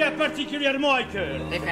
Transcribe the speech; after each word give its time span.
tient 0.00 0.12
particulièrement 0.12 0.94
à 0.94 1.02
cœur. 1.02 1.38
Les 1.50 1.58
fesses. 1.58 1.68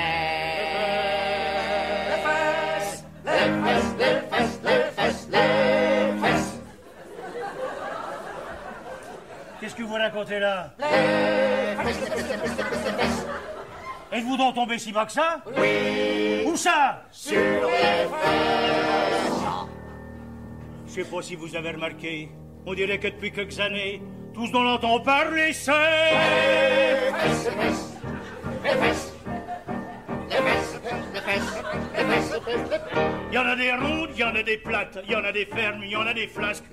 Les 3.24 3.30
fesses. 3.64 3.94
Les 3.98 4.20
fesses, 4.30 4.60
les 4.64 4.80
fesses, 4.96 5.28
les 5.32 6.20
fesses. 6.20 6.60
Qu'est-ce 9.60 9.74
que 9.74 9.82
vous 9.82 9.94
racontez 9.94 10.38
là? 10.40 10.74
Les 10.78 10.84
fesses, 11.84 12.00
les 12.00 12.06
fesses, 12.10 12.30
les 12.30 12.38
fesses, 12.38 12.84
les 12.84 12.92
fesses. 13.02 13.26
Êtes-vous 14.12 14.36
donc 14.36 14.54
tombé 14.54 14.78
si 14.78 14.92
bas 14.92 15.06
que 15.06 15.12
ça? 15.12 15.40
Oui, 15.56 16.44
Où 16.46 16.54
ça? 16.56 17.04
Sur 17.10 17.38
les 17.38 17.70
fesses. 17.70 18.10
Je 20.86 20.92
sais 20.92 21.04
pas 21.04 21.22
si 21.22 21.34
vous 21.34 21.56
avez 21.56 21.70
remarqué, 21.70 22.28
on 22.66 22.74
dirait 22.74 22.98
que 22.98 23.08
depuis 23.08 23.32
quelques 23.32 23.58
années, 23.58 24.02
tous 24.34 24.50
dont 24.50 24.60
on 24.60 24.74
entend 24.74 25.00
parler, 25.00 25.54
c'est... 25.54 25.72
Il 33.30 33.34
y 33.34 33.38
en 33.38 33.46
a 33.46 33.56
des 33.56 33.72
rondes, 33.72 34.10
il 34.14 34.20
y 34.20 34.24
en 34.24 34.34
a 34.34 34.42
des 34.42 34.58
plates, 34.58 34.98
il 35.04 35.10
y 35.12 35.16
en 35.16 35.24
a 35.24 35.32
des 35.32 35.46
fermes, 35.46 35.82
il 35.84 35.90
y 35.90 35.96
en 35.96 36.06
a 36.06 36.14
des 36.14 36.26
flasques, 36.26 36.64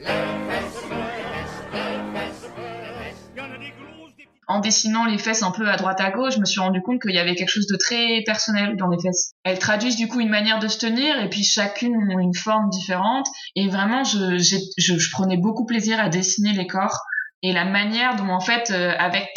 en 4.47 4.59
dessinant 4.59 5.05
les 5.05 5.17
fesses 5.17 5.41
un 5.43 5.51
peu 5.51 5.67
à 5.67 5.75
droite 5.75 5.99
à 6.01 6.11
gauche, 6.11 6.35
je 6.35 6.39
me 6.39 6.45
suis 6.45 6.59
rendu 6.61 6.81
compte 6.81 7.01
qu'il 7.01 7.13
y 7.15 7.17
avait 7.17 7.33
quelque 7.35 7.49
chose 7.49 7.67
de 7.67 7.77
très 7.77 8.21
personnel 8.25 8.75
dans 8.77 8.87
les 8.89 8.99
fesses. 9.01 9.31
Elles 9.43 9.57
traduisent 9.59 9.95
du 9.95 10.07
coup 10.07 10.19
une 10.19 10.29
manière 10.29 10.59
de 10.59 10.67
se 10.67 10.77
tenir 10.77 11.19
et 11.19 11.29
puis 11.29 11.43
chacune 11.43 11.95
ont 11.95 12.19
une 12.19 12.35
forme 12.35 12.69
différente. 12.69 13.25
Et 13.55 13.67
vraiment, 13.67 14.03
je, 14.03 14.37
j'ai- 14.37 14.61
je, 14.77 14.97
je 14.99 15.11
prenais 15.11 15.37
beaucoup 15.37 15.65
plaisir 15.65 15.99
à 15.99 16.09
dessiner 16.09 16.53
les 16.53 16.67
corps 16.67 16.99
et 17.41 17.53
la 17.53 17.65
manière 17.65 18.15
dont 18.17 18.29
en 18.29 18.39
fait, 18.39 18.69
euh, 18.71 18.93
avec 18.99 19.27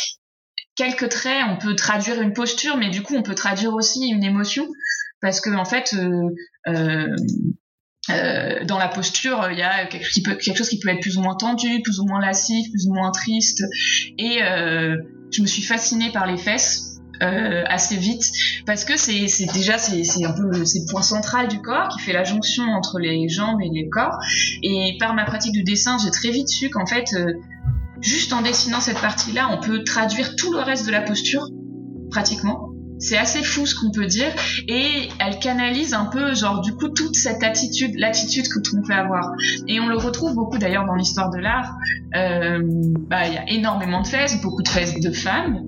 quelques 0.78 1.08
traits, 1.08 1.42
on 1.50 1.56
peut 1.56 1.74
traduire 1.74 2.22
une 2.22 2.32
posture, 2.32 2.76
mais 2.76 2.88
du 2.88 3.02
coup, 3.02 3.14
on 3.16 3.22
peut 3.22 3.34
traduire 3.34 3.74
aussi 3.74 4.08
une 4.08 4.22
émotion 4.22 4.66
parce 5.20 5.40
que 5.40 5.50
en 5.50 5.64
fait, 5.64 5.94
euh, 5.98 6.30
euh, 6.68 7.16
euh, 8.10 8.64
dans 8.64 8.78
la 8.78 8.88
posture, 8.88 9.48
il 9.50 9.58
y 9.58 9.62
a 9.62 9.86
quelque 9.86 10.04
chose, 10.04 10.14
qui 10.68 10.78
peut, 10.78 10.88
être 10.88 11.00
plus 11.00 11.18
ou 11.18 11.22
moins 11.22 11.34
tendu, 11.34 11.82
plus 11.82 11.98
ou 11.98 12.06
moins 12.06 12.20
lascif, 12.20 12.70
plus 12.70 12.86
ou 12.86 12.94
moins 12.94 13.10
triste. 13.10 13.62
Et 14.18 14.38
je 14.38 15.42
me 15.42 15.46
suis 15.46 15.62
fascinée 15.62 16.10
par 16.12 16.26
les 16.26 16.38
fesses 16.38 16.84
assez 17.20 17.96
vite 17.96 18.30
parce 18.64 18.84
que 18.84 18.96
c'est 18.96 19.26
déjà 19.52 19.76
c'est 19.76 20.24
un 20.24 20.32
peu 20.32 20.44
le, 20.44 20.88
point 20.88 21.02
central 21.02 21.48
du 21.48 21.60
corps 21.60 21.88
qui 21.88 21.98
fait 21.98 22.12
la 22.12 22.22
jonction 22.22 22.62
entre 22.62 23.00
les 23.00 23.28
jambes 23.28 23.60
et 23.60 23.68
les 23.68 23.88
corps. 23.88 24.16
Et 24.62 24.96
par 25.00 25.14
ma 25.14 25.24
pratique 25.24 25.52
du 25.52 25.64
dessin, 25.64 25.98
j'ai 26.02 26.12
très 26.12 26.30
vite 26.30 26.48
su 26.48 26.70
qu'en 26.70 26.86
fait, 26.86 27.12
juste 28.00 28.32
en 28.32 28.42
dessinant 28.42 28.80
cette 28.80 29.00
partie-là, 29.00 29.48
on 29.50 29.60
peut 29.60 29.84
traduire 29.84 30.36
tout 30.36 30.52
le 30.52 30.60
reste 30.60 30.86
de 30.86 30.92
la 30.92 31.02
posture 31.02 31.46
pratiquement. 32.10 32.70
C'est 32.98 33.16
assez 33.16 33.42
fou 33.42 33.66
ce 33.66 33.74
qu'on 33.74 33.90
peut 33.90 34.06
dire 34.06 34.30
et 34.68 35.08
elle 35.18 35.38
canalise 35.38 35.94
un 35.94 36.06
peu 36.06 36.34
genre 36.34 36.60
du 36.60 36.74
coup 36.74 36.88
toute 36.88 37.14
cette 37.14 37.42
attitude, 37.42 37.92
l'attitude 37.96 38.46
que 38.48 38.58
on 38.76 38.82
peut 38.82 38.92
avoir. 38.92 39.32
Et 39.66 39.80
on 39.80 39.88
le 39.88 39.96
retrouve 39.96 40.34
beaucoup 40.34 40.58
d'ailleurs 40.58 40.84
dans 40.84 40.94
l'histoire 40.94 41.30
de 41.30 41.38
l'art. 41.38 41.74
Euh, 42.14 42.60
bah 43.08 43.26
il 43.26 43.34
y 43.34 43.36
a 43.36 43.48
énormément 43.50 44.02
de 44.02 44.06
fesses, 44.06 44.40
beaucoup 44.42 44.62
de 44.62 44.68
fesses 44.68 45.00
de 45.00 45.10
femmes. 45.12 45.60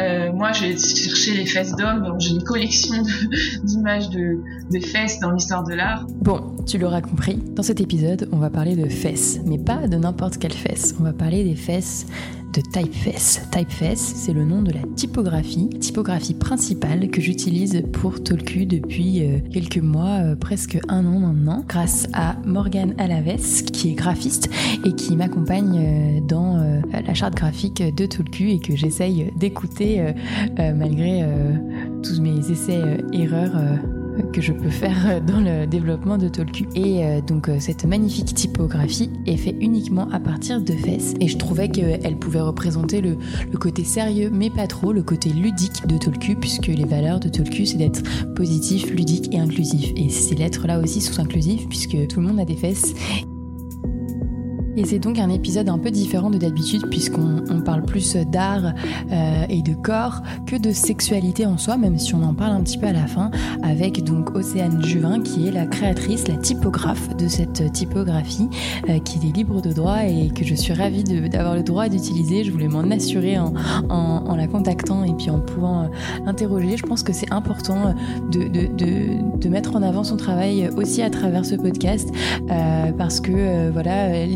Euh, 0.00 0.32
moi 0.32 0.52
j'ai 0.52 0.76
cherché 0.76 1.34
les 1.34 1.46
fesses 1.46 1.74
d'hommes, 1.76 2.14
j'ai 2.18 2.30
une 2.30 2.42
collection 2.44 3.02
de- 3.02 3.64
d'images 3.66 4.08
de, 4.10 4.38
de 4.70 4.84
fesses 4.86 5.18
dans 5.20 5.30
l'histoire 5.32 5.64
de 5.64 5.74
l'art. 5.74 6.06
Bon, 6.22 6.54
tu 6.66 6.78
l'auras 6.78 7.00
compris, 7.00 7.36
dans 7.54 7.62
cet 7.62 7.80
épisode, 7.80 8.28
on 8.32 8.38
va 8.38 8.50
parler 8.50 8.76
de 8.76 8.88
fesses, 8.88 9.40
mais 9.44 9.58
pas 9.58 9.86
de 9.88 9.96
n'importe 9.96 10.38
quelle 10.38 10.52
fesse. 10.52 10.94
On 11.00 11.04
va 11.04 11.12
parler 11.12 11.44
des 11.44 11.56
fesses 11.56 12.06
de 12.52 12.60
Typeface. 12.60 13.48
Typeface, 13.50 13.98
c'est 13.98 14.32
le 14.32 14.44
nom 14.44 14.62
de 14.62 14.72
la 14.72 14.80
typographie, 14.94 15.68
typographie 15.68 16.34
principale 16.34 17.08
que 17.10 17.20
j'utilise 17.20 17.82
pour 17.92 18.22
Tolku 18.22 18.64
depuis 18.64 19.22
euh, 19.22 19.38
quelques 19.52 19.78
mois, 19.78 20.20
euh, 20.22 20.36
presque 20.36 20.78
un 20.88 21.04
an 21.06 21.18
maintenant, 21.18 21.64
grâce 21.68 22.08
à 22.12 22.36
Morgane 22.44 22.94
Alaves, 22.98 23.62
qui 23.72 23.90
est 23.90 23.94
graphiste 23.94 24.50
et 24.84 24.92
qui 24.94 25.16
m'accompagne 25.16 25.78
euh, 25.78 26.20
dans 26.26 26.56
la 26.92 27.14
charte 27.14 27.34
graphique 27.34 27.82
de 27.94 28.06
Tolku 28.06 28.44
et 28.44 28.58
que 28.58 28.76
j'essaye 28.76 29.30
d'écouter 29.36 30.14
malgré 30.56 31.24
tous 32.02 32.20
mes 32.20 32.50
essais 32.50 32.98
erreurs. 33.12 33.56
euh, 33.56 33.95
que 34.32 34.40
je 34.40 34.52
peux 34.52 34.70
faire 34.70 35.22
dans 35.22 35.40
le 35.40 35.66
développement 35.66 36.18
de 36.18 36.28
Tolku. 36.28 36.64
Et 36.74 37.04
euh, 37.04 37.20
donc 37.20 37.48
euh, 37.48 37.56
cette 37.58 37.84
magnifique 37.84 38.34
typographie 38.34 39.10
est 39.26 39.36
faite 39.36 39.56
uniquement 39.60 40.08
à 40.12 40.20
partir 40.20 40.60
de 40.60 40.72
fesses. 40.72 41.14
Et 41.20 41.28
je 41.28 41.36
trouvais 41.36 41.68
qu'elle 41.68 42.18
pouvait 42.18 42.40
représenter 42.40 43.00
le, 43.00 43.16
le 43.50 43.58
côté 43.58 43.84
sérieux, 43.84 44.30
mais 44.32 44.50
pas 44.50 44.66
trop, 44.66 44.92
le 44.92 45.02
côté 45.02 45.30
ludique 45.30 45.86
de 45.86 45.98
Tolku, 45.98 46.36
puisque 46.36 46.68
les 46.68 46.84
valeurs 46.84 47.20
de 47.20 47.28
Tolku, 47.28 47.66
c'est 47.66 47.78
d'être 47.78 48.02
positif, 48.34 48.90
ludique 48.90 49.32
et 49.34 49.38
inclusif. 49.38 49.92
Et 49.96 50.08
ces 50.08 50.34
lettres-là 50.34 50.80
aussi 50.80 51.00
sont 51.00 51.20
inclusives, 51.20 51.66
puisque 51.68 52.06
tout 52.08 52.20
le 52.20 52.26
monde 52.26 52.40
a 52.40 52.44
des 52.44 52.56
fesses. 52.56 52.94
Et 54.76 54.84
c'est 54.84 54.98
donc 54.98 55.18
un 55.18 55.30
épisode 55.30 55.68
un 55.68 55.78
peu 55.78 55.90
différent 55.90 56.30
de 56.30 56.38
d'habitude 56.38 56.88
puisqu'on 56.90 57.42
on 57.50 57.60
parle 57.60 57.82
plus 57.82 58.16
d'art 58.16 58.74
euh, 59.10 59.44
et 59.48 59.62
de 59.62 59.74
corps 59.74 60.22
que 60.46 60.56
de 60.56 60.70
sexualité 60.72 61.46
en 61.46 61.56
soi, 61.56 61.76
même 61.76 61.98
si 61.98 62.14
on 62.14 62.22
en 62.22 62.34
parle 62.34 62.52
un 62.52 62.60
petit 62.60 62.78
peu 62.78 62.86
à 62.86 62.92
la 62.92 63.06
fin, 63.06 63.30
avec 63.62 64.04
donc 64.04 64.34
Océane 64.34 64.84
Juvin 64.84 65.20
qui 65.20 65.48
est 65.48 65.50
la 65.50 65.66
créatrice, 65.66 66.28
la 66.28 66.36
typographe 66.36 67.16
de 67.16 67.26
cette 67.28 67.72
typographie, 67.72 68.48
euh, 68.88 68.98
qui 68.98 69.18
est 69.26 69.34
libre 69.34 69.62
de 69.62 69.72
droit 69.72 70.04
et 70.04 70.28
que 70.28 70.44
je 70.44 70.54
suis 70.54 70.74
ravie 70.74 71.04
d'avoir 71.04 71.54
le 71.54 71.62
droit 71.62 71.88
d'utiliser. 71.88 72.44
Je 72.44 72.52
voulais 72.52 72.68
m'en 72.68 72.90
assurer 72.90 73.38
en, 73.38 73.52
la 74.36 74.46
contactant 74.46 75.02
et 75.04 75.14
puis 75.14 75.30
en 75.30 75.40
pouvant 75.40 75.84
euh, 75.84 75.86
l'interroger. 76.26 76.76
Je 76.76 76.82
pense 76.82 77.02
que 77.02 77.12
c'est 77.12 77.32
important 77.32 77.94
de, 78.30 78.48
de, 78.48 79.48
mettre 79.48 79.76
en 79.76 79.82
avant 79.82 80.02
son 80.02 80.16
travail 80.16 80.68
aussi 80.76 81.02
à 81.02 81.08
travers 81.08 81.44
ce 81.44 81.54
podcast 81.54 82.10
euh, 82.50 82.92
parce 82.92 83.20
que 83.20 83.32
euh, 83.32 83.70
voilà 83.72 84.06
euh, 84.06 84.26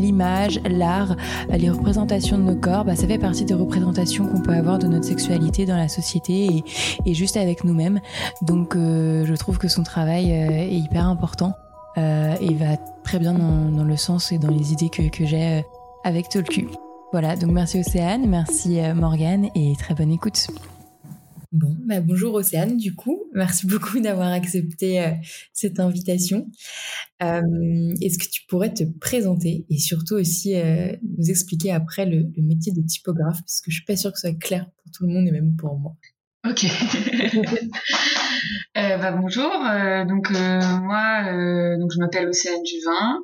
l'art, 0.69 1.15
les 1.49 1.69
représentations 1.69 2.37
de 2.37 2.43
nos 2.43 2.55
corps, 2.55 2.85
bah, 2.85 2.95
ça 2.95 3.07
fait 3.07 3.17
partie 3.17 3.45
des 3.45 3.53
représentations 3.53 4.27
qu'on 4.27 4.41
peut 4.41 4.53
avoir 4.53 4.79
de 4.79 4.87
notre 4.87 5.05
sexualité 5.05 5.65
dans 5.65 5.77
la 5.77 5.87
société 5.87 6.63
et, 7.05 7.13
juste 7.13 7.37
avec 7.37 7.63
nous-mêmes. 7.63 7.99
Donc 8.41 8.75
euh, 8.75 9.25
je 9.25 9.33
trouve 9.35 9.57
que 9.57 9.67
son 9.67 9.83
travail 9.83 10.31
euh, 10.31 10.49
est 10.51 10.77
hyper 10.77 11.07
important 11.07 11.53
euh, 11.97 12.35
et 12.39 12.53
va 12.53 12.77
très 13.03 13.19
bien 13.19 13.33
dans, 13.33 13.83
le 13.83 13.97
sens 13.97 14.31
et 14.31 14.37
dans 14.37 14.49
les 14.49 14.73
idées 14.73 14.89
que, 14.89 15.25
j'ai 15.25 15.65
avec 16.03 16.29
Tolku. 16.29 16.67
Voilà, 17.11 17.35
donc 17.35 17.51
merci 17.51 17.79
Océane, 17.79 18.25
merci 18.27 18.79
Morgane 18.95 19.49
et 19.53 19.73
très 19.77 19.93
bonne 19.93 20.11
écoute. 20.11 20.47
Bon, 21.51 21.75
bah 21.85 21.99
bonjour 21.99 22.33
Océane, 22.35 22.77
du 22.77 22.95
coup, 22.95 23.23
merci 23.33 23.67
beaucoup 23.67 23.99
d'avoir 24.01 24.31
accepté 24.31 25.01
euh, 25.03 25.11
cette 25.51 25.81
invitation. 25.81 26.49
Euh, 27.21 27.41
Est-ce 28.01 28.17
que 28.17 28.29
tu 28.31 28.45
pourrais 28.47 28.73
te 28.73 28.85
présenter 28.99 29.65
et 29.69 29.77
surtout 29.77 30.15
aussi 30.15 30.55
euh, 30.55 30.95
nous 31.17 31.29
expliquer 31.29 31.71
après 31.71 32.05
le, 32.05 32.31
le 32.37 32.41
métier 32.41 32.71
de 32.71 32.81
typographe, 32.81 33.39
parce 33.41 33.59
que 33.59 33.69
je 33.69 33.75
suis 33.75 33.85
pas 33.85 33.97
sûre 33.97 34.13
que 34.13 34.19
ce 34.19 34.29
soit 34.29 34.39
clair 34.39 34.65
pour 34.77 34.91
tout 34.93 35.05
le 35.05 35.13
monde 35.13 35.27
et 35.27 35.31
même 35.31 35.57
pour 35.57 35.77
moi. 35.77 35.97
Ok. 36.49 36.65
Euh, 38.77 38.97
bah, 38.97 39.11
bonjour. 39.11 39.51
Euh, 39.65 40.05
donc 40.05 40.31
euh, 40.31 40.59
moi, 40.81 41.23
euh, 41.27 41.77
donc 41.79 41.91
je 41.93 41.99
m'appelle 41.99 42.27
Océane 42.27 42.61
Duvin. 42.63 43.19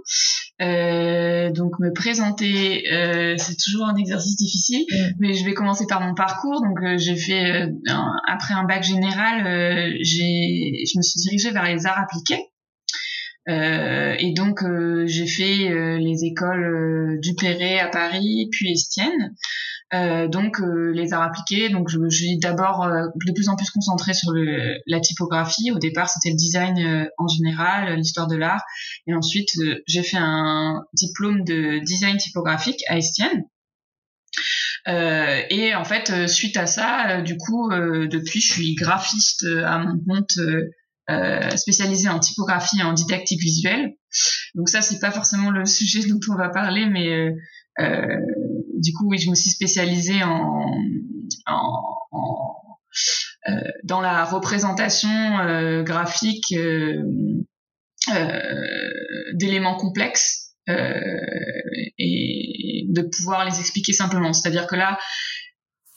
Euh, 0.62 1.52
donc 1.52 1.80
me 1.80 1.92
présenter, 1.94 2.92
euh, 2.92 3.36
c'est 3.38 3.56
toujours 3.58 3.88
un 3.88 3.96
exercice 3.96 4.36
difficile, 4.38 4.86
Mm. 4.92 5.12
mais 5.20 5.34
je 5.34 5.46
vais 5.46 5.54
commencer 5.54 5.86
par 5.88 6.02
mon 6.02 6.14
parcours. 6.14 6.62
Donc 6.62 6.82
euh, 6.84 6.98
j'ai 6.98 7.16
fait 7.16 7.64
euh, 7.64 7.68
un- 7.88 8.12
après 8.28 8.54
un 8.54 8.64
bac 8.64 8.84
général, 8.84 9.46
euh, 9.48 9.92
j'ai, 10.02 10.84
je 10.86 10.98
me 10.98 11.02
suis 11.02 11.20
dirigée 11.22 11.52
vers 11.52 11.66
les 11.66 11.86
arts 11.86 12.00
appliqués. 12.00 12.44
Euh, 13.50 14.14
et 14.20 14.34
donc 14.34 14.62
euh, 14.64 15.06
j'ai 15.08 15.26
fait 15.26 15.70
euh, 15.72 15.98
les 15.98 16.26
écoles 16.26 16.64
euh, 17.16 17.20
du 17.22 17.34
Perret 17.34 17.80
à 17.80 17.88
Paris, 17.88 18.50
puis 18.52 18.74
Estienne. 18.74 19.34
Euh, 19.94 20.28
donc 20.28 20.60
euh, 20.60 20.92
les 20.94 21.14
arts 21.14 21.24
appliqués. 21.24 21.70
Donc 21.70 21.90
je, 21.90 21.98
je 22.10 22.18
suis 22.18 22.38
d'abord 22.40 22.84
euh, 22.84 23.08
de 23.26 23.32
plus 23.32 23.48
en 23.48 23.56
plus 23.56 23.70
concentrée 23.70 24.14
sur 24.14 24.32
le, 24.32 24.78
la 24.86 25.00
typographie. 25.00 25.72
Au 25.72 25.80
départ, 25.80 26.10
c'était 26.10 26.30
le 26.30 26.36
design 26.36 26.78
euh, 26.80 27.06
en 27.18 27.28
général, 27.28 27.96
l'histoire 27.96 28.28
de 28.28 28.36
l'art, 28.36 28.64
et 29.08 29.14
ensuite 29.14 29.50
euh, 29.60 29.76
j'ai 29.88 30.04
fait 30.04 30.18
un 30.20 30.84
diplôme 30.94 31.44
de 31.46 31.80
design 31.80 32.18
typographique 32.18 32.84
à 32.90 32.98
Estienne. 32.98 33.44
Euh, 34.88 35.42
et 35.50 35.74
en 35.76 35.84
fait, 35.84 36.28
suite 36.28 36.58
à 36.58 36.66
ça, 36.66 37.22
du 37.22 37.38
coup, 37.38 37.70
depuis, 37.70 38.40
je 38.40 38.54
suis 38.54 38.76
graphiste 38.76 39.46
à 39.66 39.80
mon 39.80 40.00
compte, 40.00 40.38
euh, 41.10 41.50
spécialisée 41.56 42.10
en 42.10 42.20
typographie 42.20 42.80
et 42.80 42.84
en 42.84 42.92
didactique 42.92 43.42
visuelle. 43.42 43.94
Donc 44.56 44.68
ça, 44.68 44.82
c'est 44.82 45.00
pas 45.00 45.12
forcément 45.12 45.52
le 45.52 45.66
sujet 45.66 46.06
dont 46.06 46.20
on 46.30 46.36
va 46.36 46.50
parler, 46.50 46.86
mais 46.86 47.34
euh, 47.80 48.20
du 48.82 48.94
coup, 48.94 49.08
oui, 49.10 49.18
je 49.18 49.30
me 49.30 49.36
suis 49.36 49.50
spécialisée 49.50 50.24
en, 50.24 50.66
en, 51.46 51.98
en 52.12 52.58
euh, 53.50 53.54
dans 53.84 54.02
la 54.02 54.26
représentation 54.26 55.10
euh, 55.40 55.84
graphique 55.84 56.52
euh, 56.54 57.02
euh, 58.14 58.54
d'éléments 59.34 59.78
complexes 59.78 60.56
euh, 60.70 61.02
et 61.98 62.88
de 62.90 63.02
pouvoir 63.04 63.46
les 63.46 63.60
expliquer 63.60 63.94
simplement. 63.94 64.34
C'est-à-dire 64.34 64.68
que 64.68 64.76
là, 64.76 64.98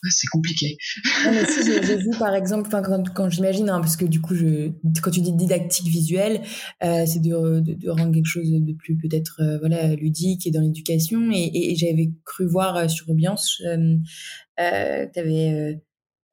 c'est 0.09 0.27
compliqué. 0.29 0.77
Non, 1.25 1.33
mais 1.33 1.45
si 1.45 1.65
j'ai 1.65 1.97
vu 1.97 2.11
par 2.19 2.35
exemple, 2.35 2.69
quand, 2.71 3.13
quand 3.13 3.29
j'imagine, 3.29 3.69
hein, 3.69 3.81
parce 3.81 3.97
que 3.97 4.05
du 4.05 4.21
coup, 4.21 4.35
je, 4.35 4.71
quand 5.03 5.11
tu 5.11 5.21
dis 5.21 5.33
didactique 5.33 5.89
visuelle, 5.89 6.43
euh, 6.83 7.05
c'est 7.07 7.21
de, 7.21 7.61
de, 7.61 7.75
de, 7.75 7.91
rendre 7.91 8.13
quelque 8.13 8.27
chose 8.27 8.51
de 8.51 8.73
plus 8.73 8.97
peut-être 8.97 9.41
euh, 9.41 9.59
voilà 9.59 9.95
ludique 9.95 10.47
et 10.47 10.51
dans 10.51 10.61
l'éducation. 10.61 11.31
Et, 11.33 11.73
et, 11.73 11.77
j'avais 11.77 12.11
cru 12.25 12.47
voir 12.47 12.77
euh, 12.77 12.89
sur 12.89 13.11
Ambiance, 13.11 13.61
euh, 13.67 15.07
tu 15.13 15.21
avais 15.21 15.81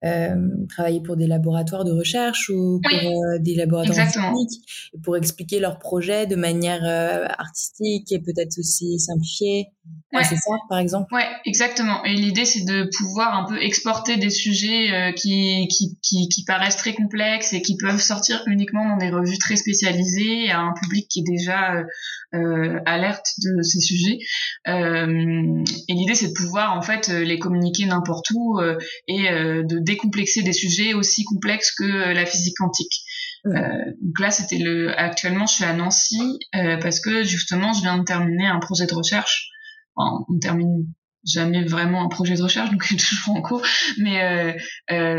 euh, 0.06 0.36
travailler 0.70 1.02
pour 1.02 1.18
des 1.18 1.26
laboratoires 1.26 1.84
de 1.84 1.92
recherche 1.92 2.50
ou 2.50 2.80
pour 2.84 3.24
euh, 3.24 3.40
des 3.40 3.56
laboratoires 3.56 4.12
techniques 4.12 4.62
pour 5.04 5.18
expliquer 5.18 5.60
leurs 5.60 5.80
projets 5.80 6.28
de 6.28 6.36
manière 6.36 6.84
euh, 6.84 7.26
artistique 7.40 8.12
et 8.12 8.20
peut-être 8.20 8.60
aussi 8.60 9.00
simplifiée. 9.00 9.70
Ouais. 10.14 10.24
c'est 10.24 10.38
ça, 10.38 10.54
par 10.70 10.80
exemple. 10.80 11.14
Ouais, 11.14 11.28
exactement. 11.46 12.04
Et 12.06 12.14
l'idée, 12.14 12.46
c'est 12.46 12.64
de 12.64 12.90
pouvoir 12.98 13.38
un 13.38 13.46
peu 13.46 13.62
exporter 13.62 14.16
des 14.16 14.30
sujets 14.30 14.92
euh, 14.92 15.12
qui, 15.12 15.68
qui, 15.68 15.98
qui, 16.02 16.30
qui, 16.30 16.46
paraissent 16.46 16.78
très 16.78 16.94
complexes 16.94 17.52
et 17.54 17.62
qui 17.62 17.76
peuvent 17.76 18.00
sortir 18.00 18.42
uniquement 18.48 18.88
dans 18.88 18.98
des 18.98 19.10
revues 19.10 19.38
très 19.38 19.58
spécialisées 19.58 20.50
à 20.50 20.62
un 20.62 20.74
public 20.82 21.08
qui 21.10 21.20
est 21.20 21.30
déjà 21.30 21.84
euh, 22.34 22.80
alerte 22.86 23.28
de 23.40 23.62
ces 23.62 23.80
sujets. 23.80 24.20
Euh, 24.68 25.64
et 25.88 25.94
l'idée, 25.94 26.16
c'est 26.16 26.30
de 26.30 26.34
pouvoir 26.34 26.78
en 26.78 26.82
fait 26.82 27.08
les 27.08 27.40
communiquer 27.40 27.86
n'importe 27.86 28.28
où 28.34 28.60
euh, 28.60 28.78
et 29.08 29.30
euh, 29.30 29.64
de 29.64 29.80
décomplexer 29.80 30.44
des 30.44 30.54
sujets 30.54 30.94
aussi 30.94 31.24
complexes 31.24 31.72
que 31.72 31.86
la 31.86 32.26
physique 32.26 32.56
quantique. 32.58 32.94
donc 33.46 34.20
là, 34.20 34.32
c'était 34.32 34.58
le. 34.58 34.98
Actuellement, 35.00 35.46
je 35.46 35.54
suis 35.54 35.64
à 35.64 35.74
Nancy 35.74 36.40
parce 36.52 37.00
que 37.00 37.24
justement, 37.24 37.74
je 37.74 37.82
viens 37.82 37.98
de 37.98 38.04
terminer 38.04 38.48
un 38.48 38.60
projet 38.60 38.86
de 38.86 38.94
recherche. 38.94 39.50
Enfin, 39.98 40.24
on 40.30 40.40
termine 40.40 40.86
jamais 41.26 41.66
vraiment 41.66 42.04
un 42.06 42.08
projet 42.08 42.36
de 42.36 42.44
recherche, 42.44 42.72
donc 42.72 42.84
suis 42.86 42.96
toujours 42.96 43.36
en 43.36 43.42
cours, 43.42 43.62
mais 43.98 44.56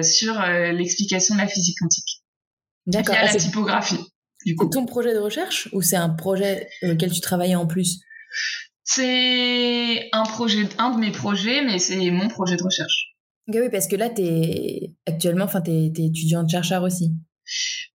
sur 0.02 0.40
l'explication 0.40 1.34
de 1.34 1.40
la 1.40 1.46
physique 1.46 1.76
quantique. 1.78 2.22
D'accord. 2.86 3.14
Via 3.14 3.24
ah, 3.28 3.32
la 3.32 3.38
typographie. 3.38 3.98
C'est 4.44 4.54
ton 4.70 4.86
projet 4.86 5.12
de 5.12 5.18
recherche 5.18 5.68
ou 5.72 5.82
c'est 5.82 5.96
un 5.96 6.10
projet 6.10 6.68
dans 6.82 6.90
lequel 6.90 7.10
tu 7.10 7.20
travaillais 7.20 7.56
en 7.56 7.66
plus? 7.66 8.00
C'est 8.84 10.08
un 10.12 10.22
projet, 10.22 10.66
un 10.78 10.94
de 10.94 11.00
mes 11.00 11.10
projets, 11.10 11.62
mais 11.62 11.78
c'est 11.78 12.10
mon 12.10 12.28
projet 12.28 12.56
de 12.56 12.62
recherche. 12.62 13.14
oui, 13.48 13.68
parce 13.70 13.86
que 13.88 13.96
là, 13.96 14.08
es 14.16 14.94
actuellement, 15.06 15.44
enfin, 15.44 15.60
t'es 15.60 15.92
es 15.94 16.06
étudiante 16.06 16.48
chercheur 16.48 16.82
aussi. 16.82 17.12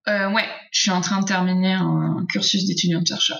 Euh, 0.08 0.30
ouais, 0.32 0.44
je 0.72 0.82
suis 0.82 0.90
en 0.90 1.00
train 1.00 1.20
de 1.20 1.26
terminer 1.26 1.74
un 1.74 2.26
cursus 2.28 2.66
d'étudiante 2.66 3.06
chercheur. 3.06 3.38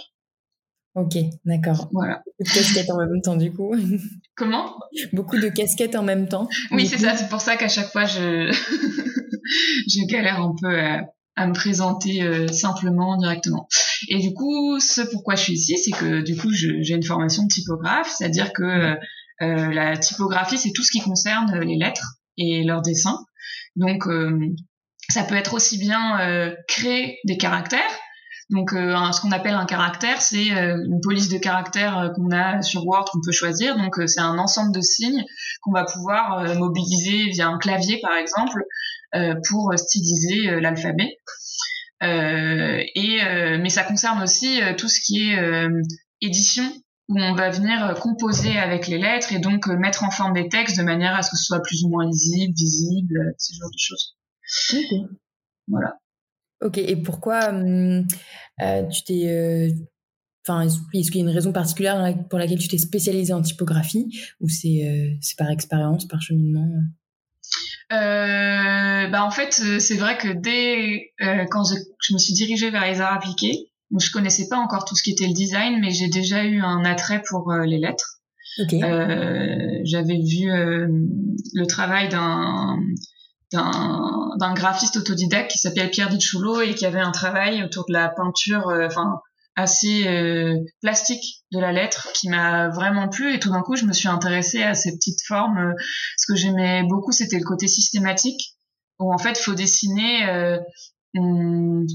Ok, 0.95 1.17
d'accord. 1.45 1.89
Voilà. 1.93 2.23
Beaucoup 2.39 2.51
de 2.51 2.55
casquettes 2.55 2.91
en 2.91 2.99
même 2.99 3.23
temps, 3.23 3.37
du 3.37 3.53
coup. 3.53 3.75
Comment? 4.37 4.75
Beaucoup 5.13 5.39
de 5.39 5.49
casquettes 5.49 5.97
en 5.97 6.03
même 6.03 6.29
temps. 6.29 6.49
Oui, 6.71 6.87
c'est 6.87 6.99
ça. 6.99 7.17
C'est 7.17 7.29
pour 7.29 7.41
ça 7.41 7.57
qu'à 7.57 7.69
chaque 7.69 7.91
fois, 7.91 8.05
je 8.05 8.53
je 9.89 10.07
galère 10.07 10.41
un 10.41 10.55
peu 10.61 10.79
à 10.79 11.03
à 11.37 11.47
me 11.47 11.53
présenter 11.53 12.23
euh, 12.23 12.49
simplement 12.49 13.17
directement. 13.17 13.69
Et 14.09 14.19
du 14.19 14.35
coup, 14.35 14.79
ce 14.81 15.01
pourquoi 15.01 15.35
je 15.35 15.43
suis 15.43 15.53
ici, 15.55 15.79
c'est 15.79 15.93
que 15.93 16.21
du 16.21 16.37
coup, 16.37 16.51
j'ai 16.53 16.95
une 16.95 17.03
formation 17.03 17.45
de 17.45 17.49
typographe, 17.49 18.13
c'est-à-dire 18.17 18.53
que 18.53 18.63
euh, 18.63 18.95
euh, 19.41 19.73
la 19.73 19.97
typographie, 19.97 20.59
c'est 20.59 20.73
tout 20.73 20.85
ce 20.85 20.91
qui 20.91 21.01
concerne 21.01 21.61
les 21.61 21.77
lettres 21.77 22.17
et 22.37 22.65
leurs 22.65 22.83
dessins. 22.83 23.19
Donc, 23.77 24.05
ça 25.09 25.25
peut 25.25 25.35
être 25.35 25.55
aussi 25.55 25.79
bien 25.79 26.55
créer 26.69 27.19
des 27.25 27.39
caractères. 27.39 27.81
Donc, 28.53 28.71
ce 28.71 29.21
qu'on 29.21 29.33
appelle 29.33 29.55
un 29.55 29.65
caractère, 29.65 30.21
c'est 30.21 30.49
une 30.49 31.01
police 31.03 31.29
de 31.29 31.39
caractères 31.39 32.13
qu'on 32.15 32.31
a 32.31 32.61
sur 32.63 32.87
Word 32.87 33.07
qu'on 33.11 33.21
peut 33.25 33.33
choisir. 33.33 33.77
Donc, 33.77 33.97
c'est 34.07 34.21
un 34.21 34.39
ensemble 34.39 34.75
de 34.75 34.81
signes 34.81 35.25
qu'on 35.63 35.73
va 35.73 35.85
pouvoir 35.85 36.55
mobiliser 36.57 37.31
via 37.31 37.49
un 37.49 37.59
clavier, 37.59 37.99
par 38.03 38.15
exemple, 38.17 38.63
euh, 39.15 39.35
pour 39.47 39.71
styliser 39.77 40.49
euh, 40.49 40.61
l'alphabet. 40.61 41.19
Euh, 42.03 42.83
et 42.95 43.19
mais 43.59 43.69
ça 43.69 43.85
concerne 43.85 44.23
aussi 44.23 44.61
tout 44.77 44.89
ce 44.89 45.01
qui 45.01 45.31
est 45.31 45.69
édition 46.21 46.65
où 47.09 47.21
on 47.21 47.35
va 47.35 47.51
venir 47.51 47.95
composer 48.01 48.59
avec 48.59 48.89
les 48.89 48.99
lettres 48.99 49.33
et 49.33 49.39
donc 49.39 49.69
mettre 49.69 50.03
en 50.03 50.11
forme 50.11 50.33
des 50.33 50.49
textes 50.49 50.79
de 50.79 50.83
manière 50.83 51.15
à 51.15 51.23
ce 51.23 51.31
que 51.31 51.37
ce 51.37 51.45
soit 51.45 51.63
plus 51.63 51.85
ou 51.85 51.91
moins 51.91 52.07
lisible, 52.07 52.55
visible, 52.57 53.35
ce 53.39 53.53
genre 53.55 53.71
de 53.71 53.79
choses. 53.79 54.17
Voilà. 55.69 56.02
Ok, 56.63 56.79
et 56.79 56.97
pourquoi 56.97 57.51
hum, 57.51 58.07
tu 58.91 59.05
t'es. 59.05 59.75
Enfin, 60.47 60.63
est-ce 60.63 61.11
qu'il 61.11 61.21
y 61.21 61.25
a 61.25 61.29
une 61.29 61.35
raison 61.35 61.53
particulière 61.53 62.15
pour 62.29 62.39
laquelle 62.39 62.59
tu 62.59 62.67
t'es 62.67 62.79
spécialisée 62.79 63.33
en 63.33 63.43
typographie 63.43 64.21
ou 64.41 64.49
c'est 64.49 65.17
par 65.39 65.51
expérience, 65.51 66.09
par 66.09 66.21
cheminement 66.21 66.69
euh, 67.93 69.09
bah 69.09 69.25
en 69.25 69.31
fait, 69.31 69.61
euh, 69.65 69.79
c'est 69.79 69.97
vrai 69.97 70.17
que 70.17 70.29
dès 70.29 71.13
euh, 71.21 71.45
quand 71.51 71.65
je, 71.65 71.75
je, 72.01 72.15
me 72.15 72.19
suis 72.19 72.33
dirigée 72.33 72.71
vers 72.71 72.87
les 72.87 73.03
arts 73.03 73.13
appliqués, 73.13 73.71
donc 73.91 74.01
je 74.01 74.11
connaissais 74.11 74.49
pas 74.49 74.57
encore 74.57 74.87
tout 74.87 74.97
ce 74.97 75.03
qui 75.03 75.11
était 75.11 75.27
le 75.27 75.35
design, 75.35 75.79
mais 75.81 75.91
j'ai 75.91 76.09
déjà 76.09 76.45
eu 76.45 76.61
un 76.61 76.85
attrait 76.85 77.23
pour 77.29 77.53
euh, 77.53 77.67
les 77.67 77.79
lettres. 77.79 78.21
Okay. 78.63 78.83
Euh, 78.83 79.81
J'avais 79.85 80.19
vu 80.19 80.47
le 80.47 81.67
travail 81.67 82.09
d'un 82.09 82.79
d'un 83.53 84.55
graphiste 84.55 84.97
autodidacte 84.97 85.51
qui 85.51 85.59
s'appelle 85.59 85.91
Pierre 85.91 86.09
Dichulo 86.09 86.61
et 86.61 86.75
qui 86.75 86.87
avait 86.87 87.01
un 87.01 87.13
travail 87.13 87.63
autour 87.63 87.85
de 87.87 87.93
la 87.93 88.09
peinture, 88.09 88.73
enfin 88.87 89.21
assez 89.57 90.07
euh, 90.07 90.59
plastique 90.81 91.45
de 91.53 91.59
la 91.59 91.73
lettre 91.73 92.09
qui 92.15 92.29
m'a 92.29 92.69
vraiment 92.69 93.09
plu. 93.09 93.35
Et 93.35 93.39
tout 93.39 93.51
d'un 93.51 93.63
coup 93.63 93.77
je 93.77 93.85
me 93.85 93.93
suis 93.93 94.09
intéressée 94.09 94.63
à 94.63 94.75
ces 94.75 94.95
petites 94.95 95.23
formes. 95.27 95.59
Euh, 95.59 95.73
ce 96.17 96.33
que 96.33 96.37
j'aimais 96.37 96.83
beaucoup 96.85 97.13
c'était 97.13 97.39
le 97.39 97.45
côté 97.45 97.69
systématique 97.69 98.57
où 98.99 99.13
en 99.13 99.19
fait 99.19 99.39
faut 99.39 99.55
dessiner 99.55 100.29
euh, 100.29 100.59
une, 101.15 101.87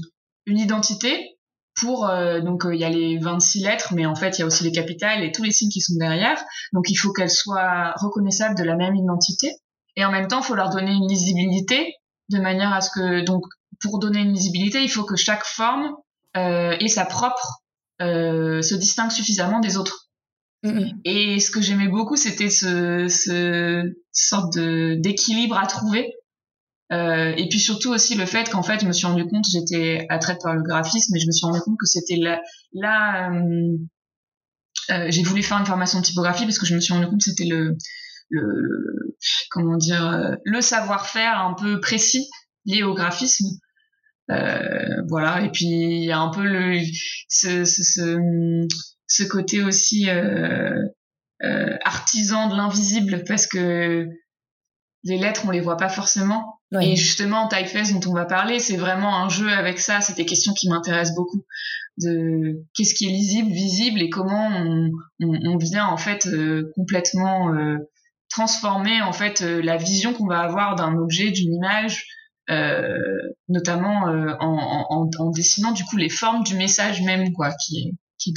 identité 0.46 1.38
pour 1.80 2.08
euh, 2.08 2.40
donc 2.40 2.64
il 2.70 2.78
y 2.78 2.84
a 2.84 2.88
les 2.88 3.18
26 3.18 3.64
lettres 3.64 3.92
mais 3.94 4.06
en 4.06 4.14
fait 4.14 4.38
il 4.38 4.40
y 4.40 4.42
a 4.42 4.46
aussi 4.46 4.64
les 4.64 4.72
capitales 4.72 5.22
et 5.22 5.32
tous 5.32 5.42
les 5.42 5.50
signes 5.50 5.70
qui 5.70 5.80
sont 5.80 5.94
derrière. 5.98 6.42
Donc 6.72 6.90
il 6.90 6.96
faut 6.96 7.12
qu'elles 7.12 7.30
soient 7.30 7.92
reconnaissables 7.96 8.56
de 8.56 8.64
la 8.64 8.76
même 8.76 8.94
identité 8.94 9.52
et 9.98 10.04
en 10.04 10.12
même 10.12 10.28
temps 10.28 10.40
il 10.40 10.44
faut 10.44 10.54
leur 10.54 10.70
donner 10.70 10.92
une 10.92 11.08
lisibilité 11.08 11.94
de 12.30 12.38
manière 12.38 12.72
à 12.72 12.80
ce 12.80 12.90
que 12.90 13.24
donc 13.24 13.44
pour 13.80 13.98
donner 13.98 14.20
une 14.20 14.32
lisibilité 14.32 14.82
il 14.82 14.88
faut 14.88 15.04
que 15.04 15.16
chaque 15.16 15.44
forme 15.44 15.92
euh, 16.36 16.76
et 16.80 16.88
sa 16.88 17.04
propre 17.04 17.62
euh, 18.00 18.62
se 18.62 18.76
distingue 18.76 19.10
suffisamment 19.10 19.58
des 19.58 19.76
autres. 19.76 20.08
Mm-hmm. 20.64 21.00
Et 21.04 21.40
ce 21.40 21.50
que 21.50 21.60
j'aimais 21.60 21.88
beaucoup, 21.88 22.16
c'était 22.16 22.50
ce, 22.50 23.08
ce 23.08 23.92
sorte 24.12 24.56
de 24.56 24.96
d'équilibre 25.00 25.58
à 25.58 25.66
trouver. 25.66 26.14
Euh, 26.92 27.34
et 27.36 27.48
puis 27.48 27.58
surtout 27.58 27.90
aussi 27.90 28.14
le 28.14 28.24
fait 28.24 28.48
qu'en 28.48 28.62
fait, 28.62 28.80
je 28.80 28.86
me 28.86 28.92
suis 28.92 29.06
rendu 29.06 29.26
compte, 29.26 29.44
j'étais 29.50 30.06
attraite 30.08 30.38
par 30.42 30.54
le 30.54 30.62
graphisme, 30.62 31.12
mais 31.12 31.20
je 31.20 31.26
me 31.26 31.32
suis 31.32 31.44
rendu 31.44 31.60
compte 31.60 31.76
que 31.78 31.86
c'était 31.86 32.16
là, 32.16 32.40
là 32.72 33.30
euh, 33.30 33.76
euh, 34.90 35.06
j'ai 35.10 35.22
voulu 35.22 35.42
faire 35.42 35.58
une 35.58 35.66
formation 35.66 35.98
de 35.98 36.04
typographie 36.04 36.44
parce 36.44 36.58
que 36.58 36.66
je 36.66 36.74
me 36.74 36.80
suis 36.80 36.94
rendu 36.94 37.06
compte 37.06 37.18
que 37.18 37.30
c'était 37.30 37.44
le, 37.44 37.76
le, 38.30 39.16
comment 39.50 39.76
dire, 39.76 40.36
le 40.44 40.60
savoir-faire 40.60 41.40
un 41.40 41.54
peu 41.54 41.80
précis 41.80 42.28
lié 42.64 42.82
au 42.82 42.94
graphisme 42.94 43.58
euh, 44.30 45.02
voilà. 45.08 45.42
Et 45.42 45.50
puis 45.50 45.66
il 45.66 46.04
y 46.04 46.12
a 46.12 46.18
un 46.18 46.30
peu 46.30 46.42
le 46.42 46.78
ce, 47.28 47.64
ce, 47.64 48.66
ce, 49.06 49.22
côté 49.24 49.62
aussi 49.62 50.08
euh, 50.10 50.82
euh, 51.42 51.76
artisan 51.84 52.48
de 52.48 52.56
l'invisible 52.56 53.24
parce 53.26 53.46
que 53.46 54.06
les 55.04 55.18
lettres 55.18 55.42
on 55.46 55.50
les 55.50 55.60
voit 55.60 55.76
pas 55.76 55.88
forcément. 55.88 56.54
Et 56.82 56.96
justement, 56.96 57.48
Typeface 57.48 57.94
dont 57.94 58.10
on 58.10 58.14
va 58.14 58.26
parler, 58.26 58.58
c'est 58.58 58.76
vraiment 58.76 59.24
un 59.24 59.30
jeu 59.30 59.48
avec 59.48 59.78
ça. 59.78 60.02
C'est 60.02 60.16
des 60.16 60.26
questions 60.26 60.52
qui 60.52 60.68
m'intéressent 60.68 61.16
beaucoup. 61.16 61.46
De 61.96 62.62
qu'est-ce 62.74 62.94
qui 62.94 63.06
est 63.06 63.10
lisible, 63.10 63.50
visible 63.50 64.02
et 64.02 64.10
comment 64.10 64.48
on, 64.48 64.90
on, 65.20 65.52
on 65.54 65.56
vient 65.56 65.86
en 65.86 65.96
fait 65.96 66.26
euh, 66.26 66.70
complètement 66.74 67.54
euh, 67.54 67.78
transformer 68.38 69.02
en 69.02 69.12
fait 69.12 69.42
euh, 69.42 69.60
la 69.60 69.76
vision 69.76 70.14
qu'on 70.14 70.26
va 70.26 70.40
avoir 70.40 70.76
d'un 70.76 70.94
objet, 70.96 71.30
d'une 71.32 71.54
image, 71.54 72.06
euh, 72.50 72.98
notamment 73.48 74.08
euh, 74.08 74.34
en, 74.38 74.86
en, 74.90 75.10
en, 75.18 75.30
dessinant 75.30 75.72
du 75.72 75.82
coup 75.84 75.96
les 75.96 76.08
formes 76.08 76.44
du 76.44 76.54
message 76.54 77.02
même 77.02 77.32
quoi 77.32 77.52
qui 77.52 77.78
est 77.78 77.92
qui 78.18 78.34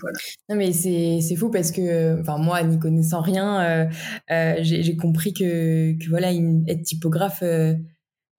voilà. 0.00 0.18
Non 0.48 0.56
mais 0.56 0.72
c'est 0.72 1.36
fou 1.36 1.50
parce 1.50 1.70
que 1.70 2.20
enfin 2.20 2.38
moi 2.38 2.62
n'y 2.62 2.78
connaissant 2.78 3.20
rien 3.20 3.88
euh, 4.30 4.56
j'ai 4.60 4.96
compris 4.96 5.32
que 5.32 5.92
que 5.92 6.08
voilà 6.08 6.32
une, 6.32 6.64
être 6.68 6.82
typographe 6.82 7.44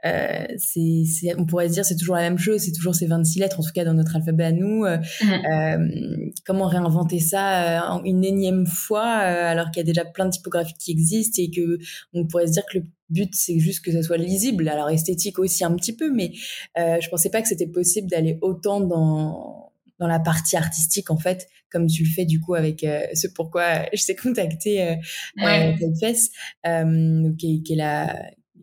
euh, 0.05 0.45
c'est, 0.57 1.35
on 1.37 1.45
pourrait 1.45 1.69
se 1.69 1.73
dire 1.73 1.85
c'est 1.85 1.95
toujours 1.95 2.15
la 2.15 2.21
même 2.21 2.37
chose, 2.37 2.61
c'est 2.61 2.71
toujours 2.71 2.95
ces 2.95 3.07
26 3.07 3.39
lettres, 3.39 3.59
en 3.59 3.63
tout 3.63 3.71
cas 3.73 3.85
dans 3.85 3.93
notre 3.93 4.15
alphabet 4.15 4.45
à 4.45 4.51
nous. 4.51 4.83
Euh, 4.83 4.97
mm. 4.97 5.31
euh 5.51 6.31
comment 6.45 6.67
réinventer 6.67 7.19
ça 7.19 7.81
une 8.03 8.23
énième 8.23 8.67
fois 8.67 9.03
alors 9.03 9.71
qu'il 9.71 9.81
y 9.81 9.83
a 9.83 9.85
déjà 9.85 10.05
plein 10.05 10.25
de 10.25 10.31
typographies 10.31 10.75
qui 10.77 10.91
existent 10.91 11.41
et 11.41 11.49
que 11.49 11.79
on 12.13 12.27
pourrait 12.27 12.47
se 12.47 12.51
dire 12.51 12.63
que 12.71 12.79
le 12.79 12.85
but 13.09 13.33
c'est 13.33 13.59
juste 13.59 13.83
que 13.83 13.91
ça 13.91 14.03
soit 14.03 14.17
lisible, 14.17 14.67
alors 14.69 14.89
esthétique 14.89 15.39
aussi 15.39 15.63
un 15.63 15.73
petit 15.75 15.95
peu, 15.95 16.11
mais 16.11 16.31
je 16.75 17.09
pensais 17.09 17.29
pas 17.29 17.41
que 17.41 17.47
c'était 17.47 17.67
possible 17.67 18.09
d'aller 18.09 18.37
autant 18.41 18.79
dans 18.79 19.71
dans 19.99 20.07
la 20.07 20.19
partie 20.19 20.57
artistique 20.57 21.09
en 21.09 21.17
fait, 21.17 21.47
comme 21.71 21.87
tu 21.87 22.03
le 22.03 22.09
fais 22.09 22.25
du 22.25 22.39
coup 22.39 22.53
avec 22.53 22.85
ce 23.13 23.27
pourquoi 23.27 23.85
je 23.93 24.05
t'ai 24.05 24.15
contacté 24.15 24.83
euh, 24.83 24.95
Ouais. 25.37 25.75
Typeface, 25.77 26.29
euh, 26.67 27.31
qui, 27.37 27.63
qui 27.63 27.73
est 27.73 27.77
la, 27.77 28.15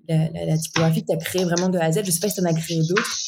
la, 0.09 0.30
la, 0.30 0.47
la 0.47 0.59
typographie 0.59 1.02
que 1.02 1.06
tu 1.12 1.16
as 1.16 1.18
créée 1.18 1.44
vraiment 1.44 1.68
de 1.68 1.78
A 1.78 1.85
à 1.85 1.92
Z? 1.92 2.02
Je 2.04 2.11
sais 2.11 2.21
pas 2.21 2.28
si 2.28 2.35
tu 2.37 2.40
en 2.40 2.44
as 2.50 2.54
créé 2.54 2.80
d'autres. 2.88 3.18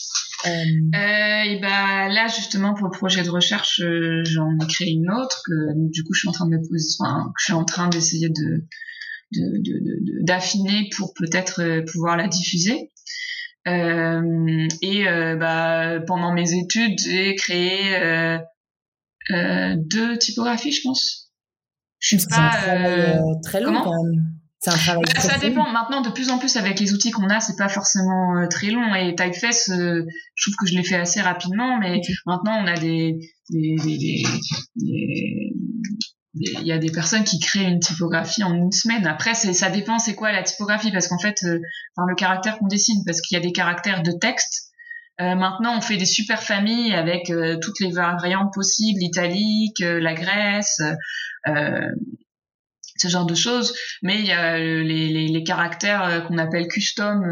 Euh, 0.46 0.50
Euh, 0.94 1.42
et 1.50 1.58
bah 1.60 2.08
là 2.08 2.26
justement 2.28 2.74
pour 2.74 2.86
le 2.86 2.90
projet 2.90 3.22
de 3.22 3.30
recherche, 3.30 3.80
euh, 3.80 4.22
j'en 4.24 4.50
ai 4.62 4.66
créé 4.68 4.90
une 4.90 5.10
autre 5.10 5.42
que 5.46 5.74
donc, 5.74 5.90
du 5.90 6.02
coup 6.04 6.12
je 6.12 6.20
suis 6.20 6.28
en 6.28 6.32
train 6.32 6.44
de 6.46 6.50
me 6.56 6.58
poser, 6.68 6.86
enfin, 7.00 7.32
je 7.38 7.44
suis 7.44 7.52
en 7.54 7.64
train 7.64 7.88
d'essayer 7.88 8.28
de 8.28 8.64
d'affiner 10.22 10.90
pour 10.96 11.14
peut-être 11.14 11.80
pouvoir 11.90 12.16
la 12.18 12.28
diffuser. 12.28 12.90
Et 13.66 15.04
bah, 15.40 16.00
pendant 16.06 16.32
mes 16.34 16.52
études, 16.52 16.98
j'ai 16.98 17.34
créé 17.36 18.38
deux 19.30 20.18
typographies, 20.18 20.72
je 20.72 20.82
pense. 20.82 21.32
Je 22.00 22.08
suis 22.08 22.20
c'est 22.20 22.34
un 22.34 22.50
pas. 22.50 22.56
travail 22.58 23.18
très 23.44 23.60
long 23.60 23.68
comment? 23.68 23.84
quand 23.84 24.04
même. 24.04 24.23
C'est 24.64 24.70
un 24.70 24.76
travail 24.78 25.02
bah, 25.14 25.20
ça 25.20 25.38
dépend. 25.38 25.70
Maintenant, 25.70 26.00
de 26.00 26.08
plus 26.08 26.30
en 26.30 26.38
plus, 26.38 26.56
avec 26.56 26.80
les 26.80 26.94
outils 26.94 27.10
qu'on 27.10 27.28
a, 27.28 27.38
c'est 27.38 27.56
pas 27.56 27.68
forcément 27.68 28.38
euh, 28.38 28.46
très 28.48 28.70
long. 28.70 28.94
Et 28.94 29.14
Typeface, 29.14 29.68
euh, 29.68 30.06
je 30.34 30.42
trouve 30.42 30.56
que 30.58 30.66
je 30.66 30.74
l'ai 30.74 30.84
fait 30.84 30.96
assez 30.96 31.20
rapidement. 31.20 31.78
Mais 31.78 32.00
maintenant, 32.24 32.62
on 32.62 32.66
a 32.66 32.78
des, 32.78 33.18
des, 33.50 33.76
des, 33.76 34.22
des- 34.76 35.42
il 36.34 36.66
y 36.66 36.72
a 36.72 36.78
des 36.78 36.90
personnes 36.90 37.24
qui 37.24 37.38
créent 37.38 37.68
une 37.68 37.78
typographie 37.78 38.42
en 38.42 38.54
une 38.54 38.72
semaine. 38.72 39.06
Après, 39.06 39.34
c'est, 39.34 39.52
ça 39.52 39.68
dépend, 39.68 39.98
c'est 39.98 40.14
quoi 40.14 40.32
la 40.32 40.42
typographie, 40.42 40.90
parce 40.90 41.08
qu'en 41.08 41.18
fait, 41.18 41.36
euh, 41.44 41.60
enfin, 41.94 42.06
le 42.08 42.14
caractère 42.14 42.58
qu'on 42.58 42.66
dessine, 42.66 43.02
parce 43.04 43.20
qu'il 43.20 43.36
y 43.36 43.40
a 43.40 43.44
des 43.44 43.52
caractères 43.52 44.02
de 44.02 44.12
texte. 44.12 44.70
Euh, 45.20 45.34
maintenant, 45.34 45.76
on 45.76 45.80
fait 45.82 45.98
des 45.98 46.06
super 46.06 46.42
familles 46.42 46.94
avec 46.94 47.28
euh, 47.28 47.58
toutes 47.62 47.78
les 47.80 47.92
variantes 47.92 48.52
possibles, 48.54 48.98
l'italique, 48.98 49.78
la 49.80 50.14
euh, 51.48 51.86
ce 53.04 53.12
genre 53.12 53.26
de 53.26 53.34
choses. 53.34 53.74
Mais 54.02 54.18
il 54.18 54.26
y 54.26 54.32
a 54.32 54.56
euh, 54.56 54.82
les, 54.82 55.08
les, 55.08 55.28
les 55.28 55.44
caractères 55.44 56.04
euh, 56.04 56.20
qu'on 56.20 56.38
appelle 56.38 56.68
custom, 56.68 57.22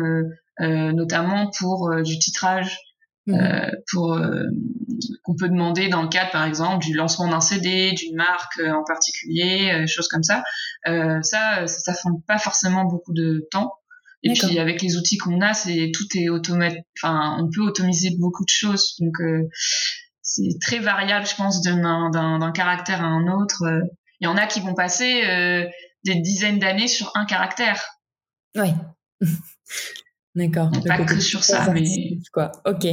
euh, 0.61 0.93
notamment 0.93 1.51
pour 1.59 1.95
du 2.03 2.19
titrage, 2.19 2.79
euh, 3.29 3.71
pour 3.93 4.15
euh, 4.15 4.43
qu'on 5.23 5.37
peut 5.37 5.49
demander 5.49 5.89
dans 5.89 6.03
le 6.03 6.09
cadre, 6.09 6.33
par 6.33 6.45
exemple, 6.45 6.85
du 6.85 6.93
lancement 6.93 7.29
d'un 7.29 7.41
CD, 7.41 7.93
d'une 7.93 8.17
marque 8.17 8.59
euh, 8.59 8.73
en 8.73 8.83
particulier, 8.83 9.87
choses 9.87 10.09
comme 10.09 10.25
ça. 10.25 10.43
Ça, 10.85 11.23
ça, 11.23 11.67
ça 11.67 11.93
prend 11.95 12.21
pas 12.27 12.39
forcément 12.39 12.85
beaucoup 12.85 13.13
de 13.13 13.47
temps. 13.51 13.73
Et 14.25 14.33
puis 14.33 14.59
avec 14.59 14.83
les 14.83 14.97
outils 14.97 15.19
qu'on 15.19 15.41
a, 15.41 15.53
c'est 15.53 15.91
tout 15.93 16.07
est 16.15 16.29
automatique. 16.29 16.85
Enfin, 17.01 17.37
on 17.41 17.51
peut 17.51 17.61
automatiser 17.61 18.17
beaucoup 18.19 18.45
de 18.45 18.51
choses. 18.51 18.97
Donc 19.01 19.15
c'est 20.23 20.59
très 20.61 20.79
variable, 20.79 21.27
je 21.27 21.35
pense, 21.35 21.61
d'un 21.63 22.53
caractère 22.53 23.03
à 23.03 23.07
un 23.07 23.27
autre. 23.29 23.63
Il 24.23 24.27
y 24.27 24.29
en 24.29 24.37
a 24.37 24.47
qui 24.47 24.61
vont 24.61 24.75
passer 24.75 25.25
euh, 25.27 25.67
des 26.05 26.15
dizaines 26.15 26.61
d'années 26.61 26.87
sur 26.87 27.11
un 27.17 27.25
caractère. 27.27 27.83
Ouais. 28.57 28.73
D'accord. 30.37 30.71
Pas 30.87 31.05
que 31.05 31.19
sur 31.19 31.43
ça, 31.43 31.69
mais- 31.73 32.19
quoi. 32.33 32.53
Ok. 32.65 32.87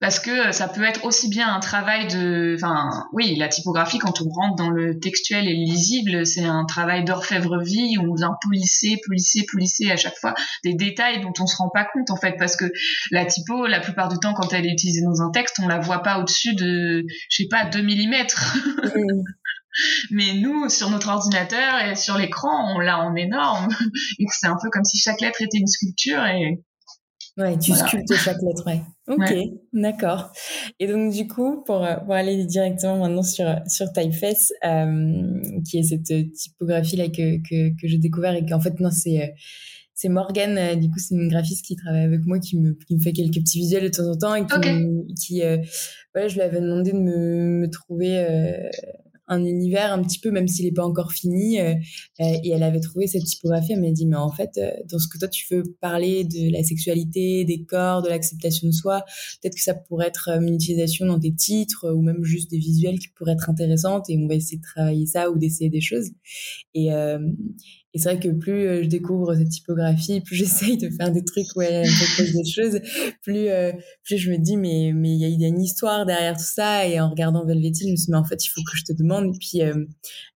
parce 0.00 0.18
que 0.18 0.48
euh, 0.48 0.52
ça 0.52 0.68
peut 0.68 0.82
être 0.82 1.04
aussi 1.04 1.28
bien 1.28 1.54
un 1.54 1.60
travail 1.60 2.08
de, 2.08 2.56
enfin, 2.56 2.88
oui, 3.12 3.36
la 3.36 3.48
typographie 3.48 3.98
quand 3.98 4.22
on 4.22 4.28
rentre 4.30 4.56
dans 4.56 4.70
le 4.70 4.98
textuel 4.98 5.46
et 5.48 5.52
le 5.52 5.64
lisible, 5.64 6.24
c'est 6.26 6.44
un 6.44 6.64
travail 6.64 7.04
d'orfèvrerie 7.04 7.98
où 7.98 8.12
on 8.12 8.14
vient 8.14 8.36
polisser, 8.42 8.98
polisser, 9.06 9.44
polisser 9.52 9.90
à 9.90 9.96
chaque 9.96 10.16
fois 10.16 10.34
des 10.64 10.72
détails 10.74 11.20
dont 11.20 11.32
on 11.38 11.46
se 11.46 11.56
rend 11.56 11.68
pas 11.68 11.84
compte 11.84 12.10
en 12.10 12.16
fait, 12.16 12.36
parce 12.38 12.56
que 12.56 12.64
la 13.10 13.26
typo, 13.26 13.66
la 13.66 13.80
plupart 13.80 14.08
du 14.08 14.18
temps, 14.18 14.32
quand 14.32 14.52
elle 14.54 14.64
est 14.64 14.72
utilisée 14.72 15.02
dans 15.02 15.20
un 15.20 15.30
texte, 15.30 15.58
on 15.62 15.68
la 15.68 15.78
voit 15.78 16.02
pas 16.02 16.18
au-dessus 16.18 16.54
de, 16.54 17.04
je 17.28 17.42
sais 17.42 17.48
pas, 17.50 17.66
2 17.66 17.82
millimètres. 17.82 18.56
Mais 20.10 20.34
nous, 20.34 20.68
sur 20.68 20.90
notre 20.90 21.08
ordinateur 21.08 21.80
et 21.90 21.96
sur 21.96 22.16
l'écran, 22.18 22.74
on 22.74 22.78
l'a 22.78 23.00
en 23.00 23.14
énorme. 23.16 23.68
Et 24.18 24.24
c'est 24.30 24.46
un 24.46 24.56
peu 24.62 24.70
comme 24.70 24.84
si 24.84 24.98
chaque 24.98 25.20
lettre 25.20 25.42
était 25.42 25.58
une 25.58 25.66
sculpture 25.66 26.24
et 26.24 26.60
Ouais, 27.36 27.58
tu 27.58 27.72
Voilà. 27.72 27.88
sculptes 27.88 28.14
chaque 28.16 28.36
lettre, 28.46 28.62
ouais. 28.66 28.80
Ok, 29.08 29.18
Ouais. 29.18 29.50
d'accord. 29.72 30.30
Et 30.78 30.86
donc 30.86 31.12
du 31.12 31.26
coup, 31.26 31.64
pour, 31.64 31.84
euh, 31.84 31.96
pour 31.96 32.14
aller 32.14 32.44
directement 32.44 32.98
maintenant 32.98 33.24
sur, 33.24 33.46
sur 33.66 33.92
Typeface, 33.92 34.52
euh, 34.64 35.40
qui 35.68 35.78
est 35.78 35.82
cette 35.82 36.32
typographie-là 36.32 37.08
que, 37.08 37.38
que, 37.38 37.70
que 37.70 37.88
j'ai 37.88 37.98
découvert 37.98 38.34
et 38.36 38.46
qu'en 38.46 38.60
fait, 38.60 38.78
non, 38.78 38.90
c'est... 38.92 39.20
euh, 39.22 39.26
c'est 39.96 40.08
Morgane, 40.08 40.58
euh, 40.58 40.74
du 40.74 40.88
coup, 40.90 40.98
c'est 40.98 41.14
une 41.14 41.28
graphiste 41.28 41.64
qui 41.64 41.76
travaille 41.76 42.02
avec 42.02 42.24
moi, 42.26 42.40
qui 42.40 42.58
me, 42.58 42.72
qui 42.86 42.96
me 42.96 43.00
fait 43.00 43.12
quelques 43.12 43.34
petits 43.38 43.58
visuels 43.60 43.84
de 43.84 43.88
temps 43.88 44.08
en 44.10 44.16
temps 44.16 44.34
et 44.34 44.44
qui, 44.44 44.56
Ok. 44.58 44.64
me- 44.66 45.14
qui 45.14 45.42
euh, 45.42 45.56
ouais, 46.16 46.28
je 46.28 46.34
lui 46.34 46.40
avais 46.42 46.60
demandé 46.60 46.90
de 46.92 46.98
me, 46.98 47.60
me 47.60 47.70
trouver 47.70 48.18
euh, 48.18 48.68
un 49.28 49.44
univers 49.44 49.92
un 49.92 50.02
petit 50.02 50.18
peu, 50.18 50.30
même 50.30 50.48
s'il 50.48 50.66
n'est 50.66 50.72
pas 50.72 50.84
encore 50.84 51.12
fini. 51.12 51.60
euh, 51.60 51.74
euh, 52.20 52.24
et 52.44 52.50
elle 52.50 52.62
avait 52.62 52.80
trouvé 52.80 53.06
cette 53.06 53.24
typographie, 53.24 53.72
elle 53.72 53.80
m'a 53.80 53.90
dit, 53.90 54.06
mais 54.06 54.16
en 54.16 54.30
fait, 54.30 54.50
euh, 54.58 54.70
dans 54.90 54.98
ce 54.98 55.08
que 55.08 55.18
toi 55.18 55.28
tu 55.28 55.46
veux 55.52 55.62
parler 55.80 56.24
de 56.24 56.52
la 56.52 56.62
sexualité, 56.62 57.44
des 57.44 57.64
corps, 57.64 58.02
de 58.02 58.08
l'acceptation 58.08 58.68
de 58.68 58.72
soi, 58.72 59.04
peut-être 59.42 59.54
que 59.54 59.62
ça 59.62 59.74
pourrait 59.74 60.08
être 60.08 60.30
euh, 60.30 60.40
une 60.40 60.54
utilisation 60.54 61.06
dans 61.06 61.18
des 61.18 61.34
titres 61.34 61.90
ou 61.92 62.02
même 62.02 62.22
juste 62.24 62.50
des 62.50 62.58
visuels 62.58 62.98
qui 62.98 63.08
pourraient 63.08 63.32
être 63.32 63.50
intéressantes 63.50 64.08
et 64.10 64.18
on 64.18 64.26
va 64.28 64.34
essayer 64.34 64.58
de 64.58 64.62
travailler 64.62 65.06
ça 65.06 65.30
ou 65.30 65.38
d'essayer 65.38 65.70
des 65.70 65.80
choses. 65.80 66.10
Et, 66.74 66.92
euh, 66.92 67.18
et 67.94 67.98
c'est 67.98 68.10
vrai 68.12 68.18
que 68.20 68.28
plus 68.28 68.52
euh, 68.66 68.82
je 68.82 68.88
découvre 68.88 69.34
cette 69.34 69.48
typographie, 69.50 70.20
plus 70.20 70.34
j'essaye 70.40 70.76
de 70.76 70.90
faire 70.90 71.10
des 71.12 71.24
trucs 71.24 71.46
où 71.56 71.62
elle 71.62 71.86
propose 71.86 72.32
des 72.34 72.44
choses, 72.44 72.80
plus, 73.22 73.48
euh, 73.48 73.72
plus 74.02 74.18
je 74.18 74.30
me 74.32 74.36
dis, 74.38 74.56
mais 74.56 74.92
mais 74.94 75.10
il 75.10 75.18
y, 75.18 75.24
a- 75.24 75.28
il 75.28 75.40
y 75.40 75.44
a 75.44 75.48
une 75.48 75.62
histoire 75.62 76.04
derrière 76.04 76.36
tout 76.36 76.42
ça. 76.44 76.86
Et 76.86 77.00
en 77.00 77.08
regardant 77.10 77.44
Velveteen, 77.46 77.86
je 77.88 77.92
me 77.92 77.96
suis 77.96 78.06
dit, 78.06 78.10
mais 78.10 78.18
en 78.18 78.24
fait, 78.24 78.44
il 78.44 78.48
faut 78.48 78.62
que 78.62 78.76
je 78.76 78.84
te 78.84 78.92
demande. 78.92 79.34
Et 79.34 79.38
puis, 79.38 79.62
euh, 79.62 79.74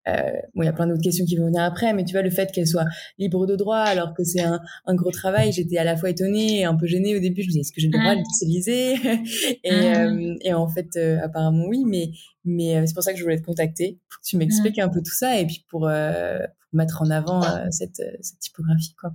euh, 0.09 0.23
bon, 0.55 0.63
il 0.63 0.67
y 0.67 0.69
a 0.69 0.73
plein 0.73 0.87
d'autres 0.87 1.03
questions 1.03 1.25
qui 1.27 1.37
vont 1.37 1.47
venir 1.47 1.63
après, 1.63 1.93
mais 1.93 2.05
tu 2.05 2.13
vois, 2.13 2.23
le 2.23 2.31
fait 2.31 2.51
qu'elle 2.53 2.67
soit 2.67 2.87
libre 3.19 3.47
de 3.47 3.57
droit 3.57 3.79
alors 3.79 4.15
que 4.15 4.25
c'est 4.25 4.41
un, 4.41 4.61
un 4.87 4.95
gros 4.95 5.11
travail, 5.11 5.53
j'étais 5.53 5.77
à 5.79 5.85
la 5.85 5.97
fois 5.97 6.11
étonnée 6.11 6.61
et 6.61 6.65
un 6.65 6.77
peu 6.77 6.87
gênée 6.87 7.17
au 7.17 7.21
début. 7.21 7.43
Je 7.43 7.49
me 7.49 7.53
disais, 7.53 7.61
est-ce 7.61 7.73
que 7.73 7.81
j'ai 7.81 7.89
le 7.89 7.99
droit 7.99 8.15
de 8.15 8.21
l'utiliser? 8.21 8.95
Et, 9.65 9.73
Mhm. 9.73 9.85
euh, 9.85 10.35
et 10.43 10.53
en 10.55 10.69
fait, 10.69 10.89
euh, 10.97 11.19
apparemment, 11.23 11.67
oui, 11.69 11.85
mais, 11.87 12.11
mais 12.45 12.77
euh, 12.77 12.85
c'est 12.87 12.95
pour 12.95 13.03
ça 13.03 13.13
que 13.13 13.19
je 13.19 13.23
voulais 13.25 13.39
te 13.39 13.45
contacter, 13.45 13.99
pour 14.09 14.21
que 14.23 14.27
tu 14.29 14.37
m'expliques 14.37 14.79
un 14.79 14.89
peu 14.89 15.01
tout 15.01 15.13
ça 15.15 15.39
et 15.41 15.47
puis 15.47 15.65
pour, 15.71 15.87
euh, 15.89 16.39
pour 16.68 16.68
mettre 16.73 17.03
en 17.03 17.11
avant 17.11 17.43
euh, 17.45 17.67
cette, 17.71 18.01
euh, 18.01 18.17
cette 18.21 18.39
typographie, 18.41 18.95
quoi. 19.01 19.11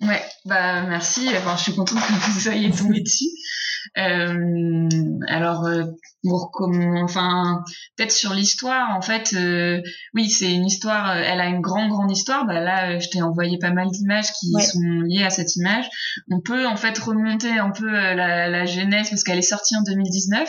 Ouais, 0.00 0.22
bah 0.46 0.82
merci. 0.86 1.28
Enfin, 1.36 1.56
je 1.56 1.62
suis 1.64 1.74
contente 1.74 1.98
que 1.98 2.30
vous 2.32 2.40
soyez 2.40 2.70
tombé 2.70 3.00
dessus. 3.04 3.28
Euh, 3.98 4.88
alors, 5.28 5.66
euh, 5.66 5.84
pour 6.22 6.50
comment, 6.52 7.02
enfin, 7.02 7.62
peut-être 7.96 8.10
sur 8.12 8.32
l'histoire. 8.32 8.96
En 8.96 9.02
fait, 9.02 9.32
euh, 9.34 9.80
oui, 10.14 10.30
c'est 10.30 10.52
une 10.52 10.66
histoire. 10.66 11.14
Elle 11.16 11.40
a 11.40 11.46
une 11.46 11.60
grande, 11.60 11.90
grande 11.90 12.10
histoire. 12.10 12.46
Bah 12.46 12.60
là, 12.60 12.98
je 12.98 13.08
t'ai 13.10 13.22
envoyé 13.22 13.58
pas 13.58 13.70
mal 13.70 13.88
d'images 13.90 14.32
qui 14.40 14.52
Ouais. 14.54 14.62
sont 14.64 14.80
liées 15.06 15.24
à 15.24 15.30
cette 15.30 15.56
image. 15.56 15.88
On 16.30 16.40
peut 16.40 16.66
en 16.66 16.76
fait 16.76 16.96
remonter 16.98 17.58
un 17.58 17.70
peu 17.70 17.90
la, 17.90 18.48
la 18.48 18.64
genèse 18.66 19.10
parce 19.10 19.22
qu'elle 19.24 19.38
est 19.38 19.42
sortie 19.42 19.76
en 19.76 19.82
2019. 19.82 20.48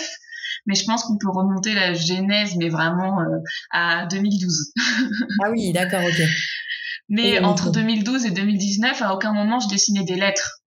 Mais 0.66 0.76
je 0.76 0.86
pense 0.86 1.04
qu'on 1.04 1.18
peut 1.18 1.30
remonter 1.30 1.74
la 1.74 1.94
genèse, 1.94 2.56
mais 2.58 2.70
vraiment 2.70 3.20
euh, 3.20 3.40
à 3.72 4.06
2012. 4.06 4.74
Ah 5.44 5.50
oui, 5.52 5.74
d'accord, 5.74 6.04
ok. 6.04 6.22
Mais 7.10 7.32
Et 7.32 7.40
entre 7.40 7.66
donc, 7.66 7.76
2012 7.76 8.26
et 8.26 8.32
2019, 8.32 9.02
à 9.02 9.14
aucun 9.14 9.34
moment 9.34 9.60
je 9.60 9.68
dessinais 9.68 10.04
des 10.04 10.16
lettres. 10.16 10.62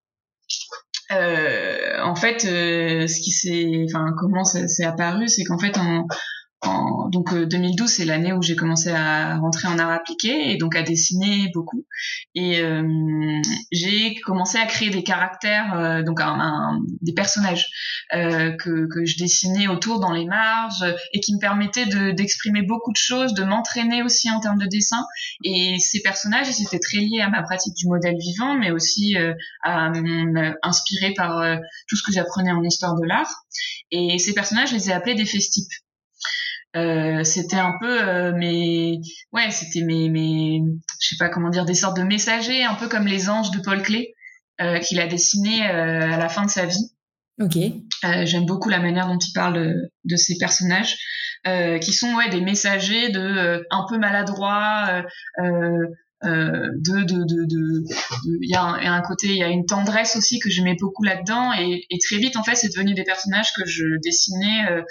Euh, 1.11 2.01
en 2.03 2.15
fait, 2.15 2.45
euh, 2.45 3.07
ce 3.07 3.19
qui 3.21 3.31
s'est, 3.31 3.85
enfin, 3.87 4.13
comment 4.17 4.43
ça 4.43 4.67
s'est 4.67 4.85
apparu, 4.85 5.27
c'est 5.27 5.43
qu'en 5.43 5.59
fait, 5.59 5.77
en, 5.77 6.07
donc 7.11 7.31
euh, 7.33 7.45
2012, 7.45 7.89
c'est 7.91 8.05
l'année 8.05 8.33
où 8.33 8.41
j'ai 8.41 8.55
commencé 8.55 8.89
à 8.89 9.37
rentrer 9.37 9.67
en 9.67 9.77
art 9.77 9.91
appliqué 9.91 10.51
et 10.51 10.57
donc 10.57 10.75
à 10.75 10.81
dessiner 10.81 11.49
beaucoup. 11.53 11.85
Et 12.33 12.59
euh, 12.59 12.81
j'ai 13.71 14.15
commencé 14.21 14.57
à 14.57 14.65
créer 14.65 14.89
des 14.89 15.03
caractères, 15.03 15.77
euh, 15.77 16.01
donc 16.03 16.19
un, 16.21 16.39
un- 16.39 16.79
des 17.01 17.13
personnages 17.13 17.67
euh, 18.13 18.51
que, 18.57 18.87
que 18.91 19.05
je 19.05 19.17
dessinais 19.17 19.67
autour 19.67 19.99
dans 19.99 20.11
les 20.11 20.25
marges 20.25 20.83
et 21.13 21.19
qui 21.19 21.35
me 21.35 21.39
permettaient 21.39 21.85
de 21.85 22.11
d'exprimer 22.11 22.63
beaucoup 22.63 22.91
de 22.91 22.97
choses, 22.97 23.33
de 23.33 23.43
m'entraîner 23.43 24.01
aussi 24.01 24.31
en 24.31 24.39
termes 24.39 24.57
de 24.59 24.65
dessin. 24.65 25.03
Et 25.43 25.77
ces 25.79 26.01
personnages, 26.01 26.47
ils 26.49 26.63
étaient 26.63 26.79
très 26.79 26.97
liés 26.97 27.21
à 27.21 27.29
ma 27.29 27.43
pratique 27.43 27.75
du 27.75 27.87
modèle 27.87 28.15
vivant, 28.19 28.55
mais 28.57 28.71
aussi 28.71 29.17
euh, 29.17 29.33
à 29.63 29.89
mon, 29.91 30.35
euh, 30.35 30.51
inspirés 30.63 31.13
par 31.15 31.37
euh, 31.39 31.57
tout 31.87 31.95
ce 31.95 32.03
que 32.03 32.11
j'apprenais 32.11 32.51
en 32.51 32.63
histoire 32.63 32.95
de 32.95 33.05
l'art. 33.05 33.43
Et 33.91 34.17
ces 34.19 34.33
personnages, 34.33 34.69
je 34.69 34.75
les 34.75 34.89
ai 34.89 34.93
appelés 34.93 35.15
des 35.15 35.25
festipes. 35.25 35.71
Euh, 36.75 37.23
c'était 37.23 37.55
un 37.55 37.73
peu 37.79 38.01
euh, 38.03 38.33
mes 38.35 38.99
ouais 39.31 39.49
c'était 39.49 39.81
mes 39.81 40.09
mes 40.09 40.61
je 41.01 41.07
sais 41.07 41.15
pas 41.17 41.29
comment 41.29 41.49
dire 41.49 41.63
des 41.63 41.73
sortes 41.73 41.95
de 41.95 42.03
messagers 42.03 42.65
un 42.65 42.73
peu 42.75 42.89
comme 42.89 43.07
les 43.07 43.29
anges 43.29 43.49
de 43.51 43.59
Paul 43.59 43.81
Klee 43.81 44.09
euh, 44.59 44.79
qu'il 44.79 44.99
a 44.99 45.07
dessiné 45.07 45.69
euh, 45.69 46.13
à 46.13 46.17
la 46.17 46.27
fin 46.27 46.43
de 46.43 46.49
sa 46.49 46.65
vie 46.65 46.91
Ok. 47.41 47.57
euh, 47.57 48.25
J'aime 48.25 48.45
beaucoup 48.45 48.69
la 48.69 48.79
manière 48.79 49.07
dont 49.07 49.17
il 49.17 49.33
parle 49.33 49.55
de, 49.55 49.91
de 50.05 50.15
ces 50.15 50.37
personnages, 50.37 50.97
euh, 51.47 51.79
qui 51.79 51.91
sont 51.91 52.13
ouais 52.15 52.29
des 52.29 52.39
messagers 52.41 53.09
de 53.09 53.19
euh, 53.19 53.63
un 53.71 53.85
peu 53.89 53.97
maladroits, 53.97 54.87
euh, 54.89 55.01
euh, 55.43 55.87
euh, 56.23 56.69
de 56.77 57.03
de 57.03 57.23
de 57.25 57.45
de 57.45 57.83
il 58.41 58.49
y 58.49 58.55
a 58.55 58.63
un, 58.63 59.01
côté 59.01 59.27
il 59.27 59.37
y 59.37 59.43
a 59.43 59.47
une 59.47 59.65
tendresse 59.65 60.15
aussi 60.15 60.39
que 60.39 60.49
j'aimais 60.49 60.75
beaucoup 60.79 61.03
là-dedans. 61.03 61.53
Et, 61.53 61.85
très 62.05 62.17
vite 62.17 62.35
en 62.35 62.43
fait 62.43 62.55
c'est 62.55 62.69
devenu 62.69 62.93
des 62.93 63.03
personnages 63.03 63.53
que 63.53 63.65
je 63.65 63.83
dessinais 64.03 64.69
euh, 64.69 64.81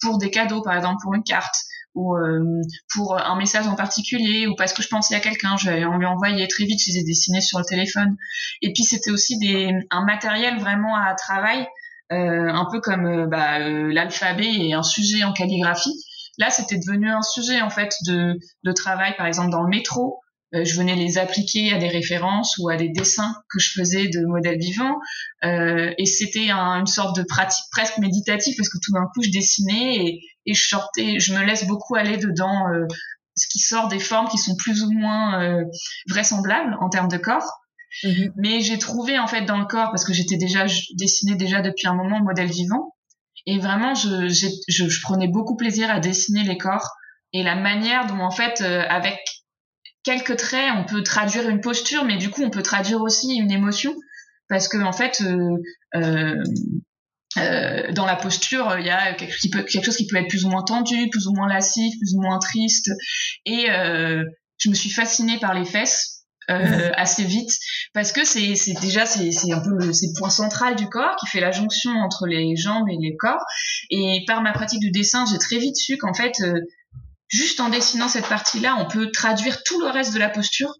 pour 0.00 0.18
des 0.18 0.30
cadeaux 0.30 0.62
par 0.62 0.76
exemple 0.76 0.96
pour 1.02 1.14
une 1.14 1.24
carte 1.24 1.54
ou 1.94 2.14
euh, 2.14 2.60
pour 2.94 3.18
un 3.18 3.36
message 3.36 3.66
en 3.66 3.74
particulier 3.74 4.46
ou 4.46 4.54
parce 4.54 4.72
que 4.72 4.82
je 4.82 4.88
pensais 4.88 5.14
à 5.14 5.20
quelqu'un 5.20 5.56
vais 5.64 5.80
lui 5.80 6.06
envoyer 6.06 6.46
très 6.48 6.64
vite 6.64 6.80
je 6.84 6.92
les 6.92 6.98
ai 6.98 7.04
dessinés 7.04 7.40
sur 7.40 7.58
le 7.58 7.64
téléphone. 7.64 8.16
Et 8.62 8.72
puis 8.72 8.84
c'était 8.84 9.10
aussi 9.10 9.38
des 9.38 9.72
un 9.90 10.04
matériel 10.04 10.58
vraiment 10.58 10.96
à 10.96 11.14
travail 11.14 11.66
euh, 12.12 12.48
un 12.48 12.66
peu 12.70 12.80
comme 12.80 13.28
bah, 13.28 13.58
l'alphabet 13.58 14.52
et 14.52 14.74
un 14.74 14.82
sujet 14.82 15.24
en 15.24 15.32
calligraphie. 15.32 16.04
Là 16.38 16.50
c'était 16.50 16.78
devenu 16.78 17.10
un 17.10 17.22
sujet 17.22 17.60
en 17.60 17.70
fait 17.70 17.94
de, 18.06 18.38
de 18.64 18.72
travail 18.72 19.14
par 19.16 19.26
exemple 19.26 19.50
dans 19.50 19.62
le 19.62 19.68
métro 19.68 20.20
je 20.52 20.76
venais 20.76 20.96
les 20.96 21.18
appliquer 21.18 21.72
à 21.72 21.78
des 21.78 21.88
références 21.88 22.56
ou 22.58 22.68
à 22.68 22.76
des 22.76 22.88
dessins 22.88 23.34
que 23.48 23.60
je 23.60 23.72
faisais 23.72 24.08
de 24.08 24.24
modèles 24.26 24.58
vivants. 24.58 24.96
Euh, 25.44 25.92
et 25.96 26.06
c'était 26.06 26.50
un, 26.50 26.80
une 26.80 26.86
sorte 26.86 27.16
de 27.16 27.22
pratique 27.22 27.64
presque 27.70 27.98
méditative 27.98 28.54
parce 28.56 28.68
que 28.68 28.78
tout 28.82 28.92
d'un 28.92 29.06
coup, 29.14 29.22
je 29.22 29.30
dessinais 29.30 29.96
et, 29.96 30.20
et, 30.46 30.54
je 30.54 30.68
sortais, 30.68 31.20
je 31.20 31.34
me 31.34 31.44
laisse 31.44 31.66
beaucoup 31.66 31.94
aller 31.94 32.16
dedans 32.16 32.68
euh, 32.68 32.86
ce 33.36 33.46
qui 33.48 33.58
sort 33.58 33.88
des 33.88 33.98
formes 33.98 34.28
qui 34.28 34.38
sont 34.38 34.56
plus 34.56 34.82
ou 34.82 34.90
moins 34.90 35.42
euh, 35.42 35.64
vraisemblables 36.08 36.76
en 36.80 36.88
termes 36.88 37.08
de 37.08 37.16
corps. 37.16 37.48
Mm-hmm. 38.04 38.32
Mais 38.36 38.60
j'ai 38.60 38.78
trouvé 38.78 39.18
en 39.18 39.26
fait 39.26 39.42
dans 39.42 39.58
le 39.58 39.66
corps, 39.66 39.90
parce 39.90 40.04
que 40.04 40.12
j'étais 40.12 40.36
déjà 40.36 40.66
je 40.66 40.80
dessinais 40.96 41.36
déjà 41.36 41.60
depuis 41.60 41.88
un 41.88 41.94
moment 41.94 42.20
modèle 42.20 42.50
vivant, 42.50 42.94
et 43.46 43.58
vraiment 43.58 43.94
je, 43.94 44.28
je, 44.28 44.48
je, 44.68 45.00
prenais 45.02 45.26
beaucoup 45.26 45.56
plaisir 45.56 45.90
à 45.90 45.98
dessiner 45.98 46.44
les 46.44 46.58
corps 46.58 46.88
et 47.32 47.42
la 47.42 47.56
manière 47.56 48.06
dont 48.06 48.20
en 48.20 48.30
fait 48.30 48.60
euh, 48.60 48.84
avec 48.88 49.18
quelques 50.02 50.36
traits, 50.36 50.72
on 50.76 50.84
peut 50.84 51.02
traduire 51.02 51.48
une 51.48 51.60
posture, 51.60 52.04
mais 52.04 52.16
du 52.16 52.30
coup, 52.30 52.42
on 52.42 52.50
peut 52.50 52.62
traduire 52.62 53.00
aussi 53.00 53.34
une 53.36 53.50
émotion, 53.50 53.94
parce 54.48 54.68
que 54.68 54.78
en 54.78 54.92
fait, 54.92 55.22
euh, 55.22 55.56
euh, 55.96 56.42
euh 57.36 57.92
dans 57.92 58.06
la 58.06 58.16
posture, 58.16 58.76
il 58.78 58.86
y 58.86 58.90
a 58.90 59.14
quelque, 59.14 59.36
qui 59.38 59.50
peut, 59.50 59.62
quelque 59.62 59.84
chose 59.84 59.96
qui 59.96 60.06
peut 60.06 60.16
être 60.16 60.28
plus 60.28 60.44
ou 60.44 60.50
moins 60.50 60.64
tendu, 60.64 61.08
plus 61.10 61.26
ou 61.26 61.32
moins 61.32 61.48
lascif, 61.48 61.94
plus 61.98 62.14
ou 62.14 62.22
moins 62.22 62.38
triste. 62.38 62.90
Et 63.46 63.70
euh, 63.70 64.24
je 64.58 64.68
me 64.68 64.74
suis 64.74 64.90
fascinée 64.90 65.38
par 65.38 65.54
les 65.54 65.64
fesses. 65.64 66.20
Euh, 66.50 66.90
assez 66.96 67.22
vite 67.22 67.52
parce 67.94 68.10
que 68.10 68.24
c'est 68.24 68.54
déjà 68.80 69.06
c'est 69.06 69.30
un 69.52 69.60
peu 69.60 69.92
c'est 69.92 70.06
le 70.06 70.18
point 70.18 70.30
central 70.30 70.74
du 70.74 70.88
corps 70.88 71.14
qui 71.16 71.26
fait 71.28 71.38
la 71.38 71.52
jonction 71.52 71.92
entre 71.92 72.26
les 72.26 72.56
jambes 72.56 72.88
et 72.88 72.96
les 73.00 73.14
corps 73.16 73.44
et 73.90 74.24
par 74.26 74.42
ma 74.42 74.50
pratique 74.52 74.80
du 74.80 74.90
dessin 74.90 75.26
j'ai 75.30 75.38
très 75.38 75.58
vite 75.58 75.76
su 75.76 75.96
qu'en 75.96 76.12
fait 76.12 76.32
euh, 76.40 76.60
juste 77.30 77.60
en 77.60 77.70
dessinant 77.70 78.08
cette 78.08 78.28
partie-là, 78.28 78.76
on 78.78 78.86
peut 78.86 79.10
traduire 79.10 79.62
tout 79.62 79.80
le 79.80 79.88
reste 79.88 80.12
de 80.12 80.18
la 80.18 80.28
posture, 80.28 80.74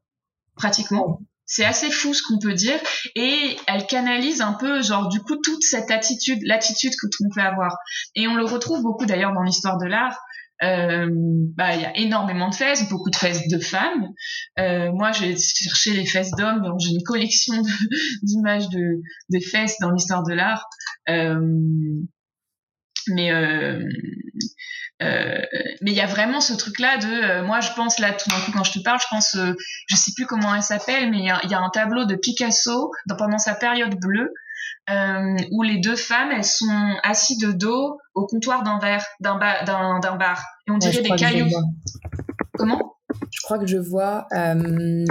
pratiquement. 0.56 1.20
C'est 1.46 1.64
assez 1.64 1.90
fou 1.90 2.14
ce 2.14 2.22
qu'on 2.22 2.38
peut 2.38 2.54
dire. 2.54 2.78
Et 3.16 3.56
elle 3.66 3.86
canalise 3.86 4.40
un 4.40 4.52
peu, 4.52 4.82
genre, 4.82 5.08
du 5.08 5.20
coup, 5.20 5.36
toute 5.36 5.62
cette 5.62 5.90
attitude, 5.90 6.38
l'attitude 6.44 6.92
que 7.00 7.06
monde 7.20 7.32
peut 7.34 7.40
avoir. 7.40 7.76
Et 8.14 8.28
on 8.28 8.36
le 8.36 8.44
retrouve 8.44 8.82
beaucoup 8.82 9.04
d'ailleurs 9.04 9.32
dans 9.32 9.42
l'histoire 9.42 9.78
de 9.78 9.86
l'art. 9.86 10.16
Euh, 10.62 11.08
bah, 11.56 11.74
il 11.74 11.80
y 11.80 11.84
a 11.86 11.96
énormément 11.96 12.50
de 12.50 12.54
fesses, 12.54 12.88
beaucoup 12.88 13.10
de 13.10 13.16
fesses 13.16 13.48
de 13.48 13.58
femmes. 13.58 14.08
Euh, 14.58 14.92
moi, 14.92 15.10
j'ai 15.10 15.36
cherché 15.36 15.92
les 15.92 16.04
fesses 16.04 16.32
d'hommes, 16.32 16.62
donc 16.62 16.78
j'ai 16.78 16.90
une 16.90 17.02
collection 17.02 17.54
d'images 18.22 18.68
de, 18.68 19.00
de, 19.30 19.40
fesses 19.40 19.76
dans 19.80 19.90
l'histoire 19.90 20.22
de 20.22 20.34
l'art. 20.34 20.66
Euh, 21.08 21.40
mais 23.08 23.32
euh, 23.32 23.82
euh, 25.02 25.38
mais 25.80 25.92
il 25.92 25.96
y 25.96 26.00
a 26.00 26.06
vraiment 26.06 26.40
ce 26.40 26.52
truc 26.54 26.78
là 26.78 26.98
de 26.98 27.06
euh, 27.06 27.42
moi 27.44 27.60
je 27.60 27.70
pense 27.72 27.98
là 27.98 28.12
tout 28.12 28.28
d'un 28.28 28.40
coup 28.40 28.52
quand 28.52 28.64
je 28.64 28.72
te 28.72 28.78
parle 28.80 28.98
je 29.00 29.06
pense 29.08 29.36
je 29.36 29.96
sais 29.96 30.12
plus 30.14 30.26
comment 30.26 30.54
elle 30.54 30.62
s'appelle 30.62 31.10
mais 31.10 31.18
il 31.18 31.24
y, 31.24 31.48
y 31.48 31.54
a, 31.54 31.60
un 31.60 31.70
tableau 31.70 32.04
de 32.04 32.14
Picasso 32.16 32.90
dans, 33.06 33.16
pendant 33.16 33.38
sa 33.38 33.54
période 33.54 33.94
bleue 33.98 34.32
où 35.52 35.62
les 35.62 35.78
deux 35.78 35.94
femmes 35.94 36.32
elles 36.32 36.44
sont 36.44 36.96
assises 37.04 37.38
de 37.38 37.52
dos 37.52 37.98
au 38.14 38.26
comptoir 38.26 38.64
d'un 38.64 38.80
verre 38.80 39.06
d'un 39.20 39.38
ba 39.38 39.62
d'un 39.64 40.16
bar. 40.16 40.42
Et 40.66 40.72
on 40.72 40.78
dirait 40.78 41.00
des 41.00 41.10
cailloux. 41.10 41.48
comment? 42.58 42.96
Je 43.30 43.40
crois 43.42 43.60
que 43.60 43.66
je 43.66 43.76
vois 43.76 44.26
non 44.32 45.04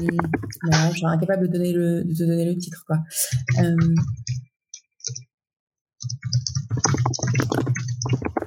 je 0.92 0.98
suis 0.98 1.06
incapable 1.06 1.48
de 1.48 1.54
donner 1.54 1.72
le 1.72 2.04
de 2.04 2.14
te 2.14 2.24
donner 2.24 2.46
le 2.46 2.58
titre 2.58 2.84
quoi 2.86 2.98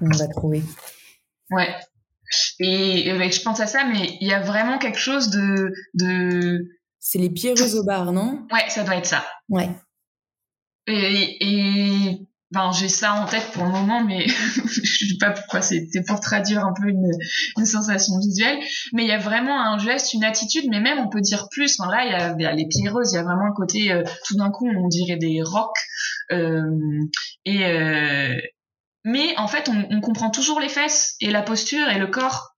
on 0.02 0.16
va 0.16 0.28
trouver 0.28 0.62
Ouais. 1.50 1.74
Et, 2.60 3.04
je 3.04 3.42
pense 3.42 3.60
à 3.60 3.66
ça, 3.66 3.84
mais 3.84 4.16
il 4.20 4.28
y 4.28 4.32
a 4.32 4.40
vraiment 4.40 4.78
quelque 4.78 4.98
chose 4.98 5.30
de. 5.30 5.72
de... 5.94 6.66
C'est 6.98 7.18
les 7.18 7.30
pierreuses 7.30 7.76
au 7.76 7.84
bar, 7.84 8.12
non? 8.12 8.46
Ouais, 8.52 8.68
ça 8.68 8.84
doit 8.84 8.96
être 8.96 9.06
ça. 9.06 9.26
Ouais. 9.48 9.68
Et, 10.86 11.36
et 11.40 12.26
ben, 12.52 12.70
j'ai 12.70 12.88
ça 12.88 13.14
en 13.14 13.24
tête 13.24 13.50
pour 13.54 13.64
le 13.64 13.70
moment, 13.70 14.04
mais 14.04 14.26
je 14.28 15.06
sais 15.08 15.16
pas 15.18 15.30
pourquoi 15.30 15.62
c'était 15.62 16.02
pour 16.02 16.20
traduire 16.20 16.64
un 16.66 16.74
peu 16.74 16.88
une, 16.88 17.10
une 17.56 17.64
sensation 17.64 18.18
visuelle. 18.18 18.58
Mais 18.92 19.04
il 19.04 19.08
y 19.08 19.12
a 19.12 19.18
vraiment 19.18 19.58
un 19.58 19.78
geste, 19.78 20.12
une 20.12 20.22
attitude, 20.22 20.66
mais 20.70 20.80
même 20.80 20.98
on 20.98 21.08
peut 21.08 21.22
dire 21.22 21.48
plus. 21.50 21.80
Enfin, 21.80 21.90
là, 21.90 22.04
il 22.04 22.10
y 22.10 22.14
a, 22.14 22.36
y 22.38 22.44
a 22.44 22.54
les 22.54 22.66
pierreuses, 22.66 23.12
il 23.12 23.16
y 23.16 23.18
a 23.18 23.22
vraiment 23.22 23.46
un 23.46 23.54
côté, 23.54 23.90
euh, 23.90 24.04
tout 24.26 24.36
d'un 24.36 24.50
coup, 24.50 24.68
on 24.68 24.88
dirait 24.88 25.16
des 25.16 25.40
rocs. 25.42 25.70
Euh, 26.30 26.70
et, 27.46 27.64
euh, 27.64 28.38
mais 29.04 29.36
en 29.36 29.48
fait 29.48 29.68
on, 29.68 29.86
on, 29.90 30.00
comprend 30.00 30.30
toujours 30.30 30.60
les 30.60 30.68
fesses 30.68 31.14
et 31.20 31.30
la 31.30 31.42
posture 31.42 31.88
et 31.88 31.98
le 31.98 32.06
corps. 32.06 32.50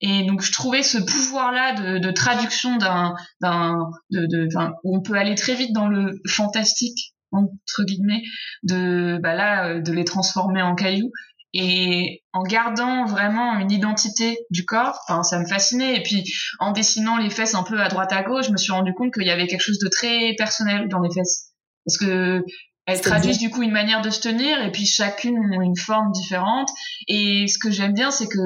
Et 0.00 0.24
donc 0.24 0.42
je 0.42 0.52
trouvais 0.52 0.82
ce 0.82 0.98
pouvoir 0.98 1.52
là 1.52 1.74
de, 1.74 1.98
de 1.98 2.10
traduction 2.10 2.76
d'un 2.76 3.14
d'un 3.40 3.78
de, 4.10 4.26
de 4.26 4.48
où 4.84 4.96
on 4.96 5.00
peut 5.00 5.14
aller 5.14 5.34
très 5.34 5.54
vite 5.54 5.72
dans 5.72 5.86
le 5.86 6.20
fantastique 6.28 7.14
entre 7.30 7.84
guillemets 7.84 8.22
de 8.62 9.18
bah 9.22 9.34
là 9.34 9.68
euh, 9.68 9.80
de 9.80 9.92
les 9.92 10.04
transformer 10.04 10.62
en 10.62 10.74
cailloux. 10.74 11.10
Et 11.54 12.22
en 12.32 12.44
gardant 12.44 13.04
vraiment 13.04 13.58
une 13.58 13.70
identité 13.70 14.38
du 14.48 14.64
corps, 14.64 14.98
enfin 15.06 15.22
ça 15.22 15.38
me 15.38 15.46
fascinait. 15.46 15.96
Et 15.98 16.02
puis 16.02 16.24
en 16.58 16.72
dessinant 16.72 17.18
les 17.18 17.28
fesses 17.28 17.54
un 17.54 17.62
peu 17.62 17.80
à 17.80 17.88
droite 17.88 18.12
à 18.12 18.22
gauche, 18.22 18.46
je 18.46 18.52
me 18.52 18.56
suis 18.56 18.72
rendu 18.72 18.94
compte 18.94 19.12
qu'il 19.12 19.26
y 19.26 19.30
avait 19.30 19.46
quelque 19.46 19.60
chose 19.60 19.78
de 19.78 19.88
très 19.88 20.34
personnel 20.38 20.88
dans 20.88 21.00
les 21.00 21.10
fesses, 21.12 21.52
parce 21.84 21.98
que 21.98 22.42
elles 22.86 23.00
traduisent 23.00 23.38
du 23.38 23.50
coup 23.50 23.62
une 23.62 23.70
manière 23.70 24.02
de 24.02 24.10
se 24.10 24.20
tenir 24.20 24.60
et 24.62 24.72
puis 24.72 24.86
chacune 24.86 25.38
ont 25.38 25.60
une 25.62 25.76
forme 25.76 26.10
différente. 26.12 26.68
Et 27.08 27.46
ce 27.46 27.58
que 27.58 27.70
j'aime 27.70 27.94
bien, 27.94 28.10
c'est 28.10 28.26
que 28.26 28.38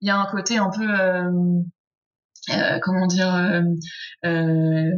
il 0.00 0.08
y 0.08 0.10
a 0.10 0.16
un 0.16 0.26
côté 0.26 0.58
un 0.58 0.70
peu 0.70 0.88
euh, 0.88 1.30
euh, 2.50 2.78
comment 2.82 3.06
dire 3.06 3.34
euh, 3.34 3.62
euh, 4.24 4.92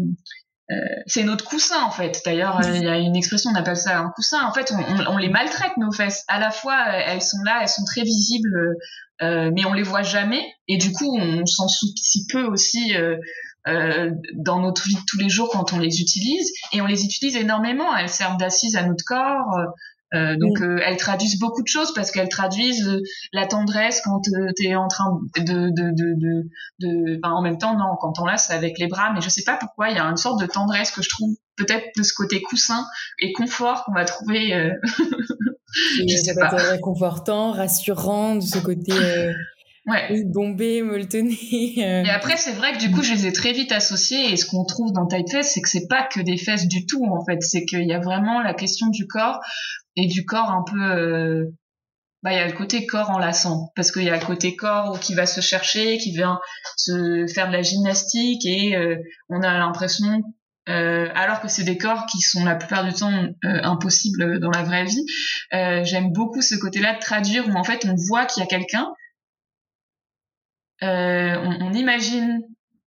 euh 0.70 0.74
c'est 1.06 1.24
notre 1.24 1.44
coussin 1.44 1.82
en 1.82 1.90
fait. 1.90 2.20
D'ailleurs, 2.24 2.60
il 2.62 2.82
y 2.82 2.88
a 2.88 2.98
une 2.98 3.16
expression, 3.16 3.50
on 3.50 3.54
appelle 3.54 3.76
ça 3.76 3.98
un 3.98 4.10
coussin. 4.10 4.44
En 4.44 4.52
fait, 4.52 4.72
on, 4.72 4.78
on, 4.78 5.14
on, 5.14 5.16
les 5.16 5.30
maltraite 5.30 5.76
nos 5.78 5.90
fesses. 5.90 6.24
À 6.28 6.38
la 6.38 6.50
fois, 6.50 6.76
elles 6.88 7.22
sont 7.22 7.42
là, 7.44 7.60
elles 7.62 7.68
sont 7.68 7.84
très 7.84 8.02
visibles, 8.02 8.76
mais 9.20 9.64
on 9.64 9.72
les 9.72 9.82
voit 9.82 10.02
jamais. 10.02 10.44
Et 10.68 10.76
du 10.76 10.92
coup, 10.92 11.18
on 11.18 11.46
s'en 11.46 11.68
soucie 11.68 12.26
peu 12.30 12.42
aussi 12.44 12.94
euh, 13.68 14.10
dans 14.34 14.60
notre 14.60 14.84
vie 14.84 14.94
de 14.94 15.04
tous 15.06 15.18
les 15.18 15.28
jours 15.28 15.50
quand 15.50 15.72
on 15.72 15.78
les 15.78 16.00
utilise 16.00 16.50
et 16.72 16.80
on 16.80 16.86
les 16.86 17.04
utilise 17.04 17.36
énormément. 17.36 17.96
Elles 17.96 18.08
servent 18.08 18.38
d'assises 18.38 18.76
à 18.76 18.82
notre 18.82 19.04
corps. 19.04 19.54
Euh, 20.14 20.36
donc 20.38 20.62
euh, 20.62 20.80
elles 20.86 20.96
traduisent 20.96 21.38
beaucoup 21.38 21.62
de 21.62 21.68
choses 21.68 21.92
parce 21.92 22.10
qu'elles 22.10 22.30
traduisent 22.30 22.88
euh, 22.88 23.02
la 23.34 23.46
tendresse 23.46 24.00
quand 24.02 24.22
tu 24.22 24.64
es 24.64 24.74
en 24.74 24.88
train 24.88 25.20
de 25.36 25.68
de 25.68 25.90
de 25.90 26.14
de, 26.14 26.48
de 26.78 27.20
en 27.22 27.42
même 27.42 27.58
temps 27.58 27.76
non 27.76 27.94
quand 28.00 28.18
on 28.18 28.24
laisse 28.24 28.48
avec 28.48 28.78
les 28.78 28.86
bras 28.86 29.12
mais 29.12 29.20
je 29.20 29.28
sais 29.28 29.44
pas 29.44 29.58
pourquoi 29.60 29.90
il 29.90 29.96
y 29.96 29.98
a 29.98 30.04
une 30.04 30.16
sorte 30.16 30.40
de 30.40 30.46
tendresse 30.46 30.92
que 30.92 31.02
je 31.02 31.10
trouve 31.10 31.36
peut-être 31.56 31.88
de 31.94 32.02
ce 32.02 32.14
côté 32.14 32.40
coussin 32.40 32.86
et 33.20 33.34
confort 33.34 33.84
qu'on 33.84 33.92
va 33.92 34.06
trouver 34.06 34.72
je 36.08 36.16
sais 36.16 36.34
pas 36.34 36.48
réconfortant 36.48 37.52
rassurant 37.52 38.36
de 38.36 38.40
ce 38.40 38.58
côté 38.60 38.94
ouais. 39.88 40.24
bombé, 40.24 40.82
molletonné. 40.82 41.36
Euh. 41.78 42.04
Et 42.04 42.10
après, 42.10 42.36
c'est 42.36 42.52
vrai 42.52 42.72
que 42.72 42.78
du 42.78 42.90
coup, 42.90 43.02
je 43.02 43.12
les 43.12 43.26
ai 43.26 43.32
très 43.32 43.52
vite 43.52 43.72
associés. 43.72 44.32
Et 44.32 44.36
ce 44.36 44.46
qu'on 44.46 44.64
trouve 44.64 44.92
dans 44.92 45.06
Typeface, 45.06 45.52
c'est 45.52 45.60
que 45.60 45.68
c'est 45.68 45.86
pas 45.88 46.02
que 46.02 46.20
des 46.20 46.36
fesses 46.36 46.66
du 46.66 46.86
tout, 46.86 47.04
en 47.04 47.24
fait. 47.24 47.42
C'est 47.42 47.64
qu'il 47.64 47.86
y 47.86 47.92
a 47.92 48.00
vraiment 48.00 48.40
la 48.40 48.54
question 48.54 48.88
du 48.88 49.06
corps 49.06 49.40
et 49.96 50.06
du 50.06 50.24
corps 50.24 50.50
un 50.50 50.64
peu. 50.68 50.80
Euh... 50.80 51.44
Bah, 52.24 52.32
il 52.32 52.36
y 52.36 52.40
a 52.40 52.46
le 52.46 52.52
côté 52.52 52.84
corps 52.84 53.10
enlaçant 53.10 53.70
parce 53.76 53.92
qu'il 53.92 54.02
y 54.02 54.10
a 54.10 54.16
le 54.16 54.24
côté 54.24 54.56
corps 54.56 54.98
qui 54.98 55.14
va 55.14 55.24
se 55.24 55.40
chercher, 55.40 55.98
qui 55.98 56.10
vient 56.10 56.40
se 56.76 57.26
faire 57.32 57.46
de 57.46 57.52
la 57.52 57.62
gymnastique 57.62 58.44
et 58.44 58.74
euh, 58.74 58.96
on 59.28 59.40
a 59.40 59.56
l'impression 59.56 60.24
euh, 60.68 61.08
alors 61.14 61.40
que 61.40 61.48
c'est 61.48 61.64
des 61.64 61.78
corps 61.78 62.04
qui 62.06 62.20
sont 62.20 62.44
la 62.44 62.54
plupart 62.54 62.84
du 62.84 62.92
temps 62.92 63.10
euh, 63.10 63.60
impossibles 63.62 64.38
dans 64.38 64.50
la 64.50 64.62
vraie 64.62 64.84
vie. 64.84 65.04
Euh, 65.54 65.82
J'aime 65.84 66.12
beaucoup 66.12 66.42
ce 66.42 66.56
côté-là 66.56 66.94
de 66.94 66.98
traduire 66.98 67.48
où 67.48 67.52
en 67.52 67.64
fait 67.64 67.86
on 67.86 67.94
voit 68.08 68.26
qu'il 68.26 68.42
y 68.42 68.44
a 68.44 68.48
quelqu'un 68.48 68.86
on, 70.82 71.58
on, 71.60 71.72
imagine 71.72 72.42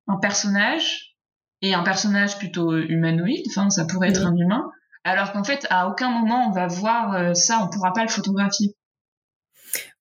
un 0.08 0.17
personnage 0.17 1.15
et 1.62 1.73
un 1.73 1.84
personnage 1.84 2.38
plutôt 2.38 2.75
humanoïde, 2.77 3.45
enfin 3.49 3.69
ça 3.69 3.86
pourrait 3.86 4.10
être 4.10 4.25
un 4.25 4.36
humain, 4.36 4.69
alors 5.04 5.32
qu'en 5.32 5.43
fait 5.43 5.67
à 5.69 5.88
aucun 5.88 6.10
moment 6.10 6.47
on 6.47 6.51
va 6.51 6.67
voir 6.67 7.13
euh, 7.13 7.34
ça, 7.34 7.60
on 7.63 7.69
pourra 7.69 7.93
pas 7.93 8.04
le 8.04 8.10
photographier. 8.10 8.75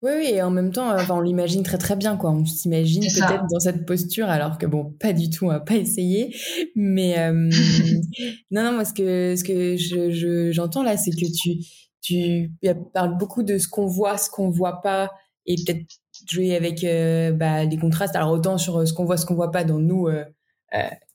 Oui, 0.03 0.13
oui, 0.17 0.31
et 0.31 0.41
en 0.41 0.51
même 0.51 0.73
temps, 0.73 0.95
enfin, 0.95 1.17
on 1.17 1.21
l'imagine 1.21 1.63
très 1.63 1.77
très 1.77 1.95
bien, 1.95 2.17
quoi. 2.17 2.31
On 2.31 2.47
s'imagine 2.47 3.03
peut-être 3.03 3.45
dans 3.53 3.61
cette 3.61 3.85
posture, 3.85 4.31
alors 4.31 4.57
que 4.57 4.65
bon, 4.65 4.97
pas 4.99 5.13
du 5.13 5.29
tout, 5.29 5.45
on 5.45 5.49
va 5.49 5.61
pas 5.61 5.77
essayer. 5.77 6.35
Mais 6.75 7.17
non, 8.51 8.65
non, 8.65 8.73
moi, 8.73 8.87
ce 8.87 8.95
que 8.95 9.37
ce 9.37 9.45
que 9.45 9.77
je 9.77 10.53
j'entends 10.53 10.83
là, 10.83 10.97
c'est 10.97 11.11
que 11.11 11.27
tu 11.31 11.63
tu 12.01 12.51
parles 12.95 13.17
beaucoup 13.19 13.43
de 13.43 13.59
ce 13.59 13.69
qu'on 13.69 13.87
voit, 13.87 14.17
ce 14.17 14.31
qu'on 14.31 14.49
voit 14.49 14.81
pas, 14.81 15.11
et 15.47 15.57
peut-être 15.57 15.87
jouer 16.29 16.57
avec 16.57 16.85
euh, 16.85 17.33
bah, 17.33 17.65
les 17.65 17.77
contrastes. 17.77 18.17
Alors 18.17 18.31
autant 18.31 18.59
sur 18.59 18.79
euh, 18.79 18.87
ce 18.87 18.93
qu'on 18.93 19.05
voit, 19.05 19.17
ce 19.17 19.27
qu'on 19.27 19.35
voit 19.35 19.51
pas 19.51 19.65
dans 19.65 19.79
nous, 19.79 20.09
euh, 20.09 20.25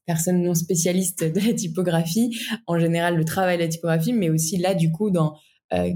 personnes 0.05 0.41
non 0.41 0.53
spécialistes 0.53 1.23
de 1.23 1.39
la 1.39 1.53
typographie, 1.53 2.37
en 2.67 2.77
général 2.77 3.15
le 3.15 3.25
travail 3.25 3.57
de 3.57 3.63
la 3.63 3.67
typographie, 3.67 4.13
mais 4.13 4.29
aussi 4.29 4.57
là 4.57 4.73
du 4.73 4.91
coup 4.91 5.09
dans 5.09 5.35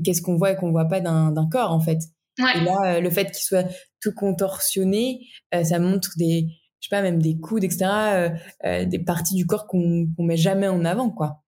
qu'est-ce 0.04 0.22
qu'on 0.22 0.36
voit 0.36 0.52
et 0.52 0.56
qu'on 0.56 0.72
voit 0.72 0.88
pas 0.88 1.00
d'un 1.00 1.50
corps 1.50 1.72
en 1.72 1.80
fait. 1.80 2.00
Et 2.40 2.62
là, 2.62 3.00
le 3.00 3.10
fait 3.10 3.26
qu'il 3.32 3.44
soit 3.44 3.68
tout 4.02 4.14
contorsionné, 4.14 5.28
ça 5.52 5.78
montre 5.78 6.10
des, 6.18 6.48
je 6.80 6.88
sais 6.88 6.90
pas, 6.90 7.02
même 7.02 7.22
des 7.22 7.38
coudes, 7.38 7.64
etc., 7.64 8.32
des 8.64 9.00
parties 9.00 9.36
du 9.36 9.46
corps 9.46 9.68
qu'on 9.68 10.08
qu'on 10.18 10.24
met 10.24 10.38
jamais 10.38 10.68
en 10.68 10.86
avant, 10.86 11.12
quoi. 11.12 11.44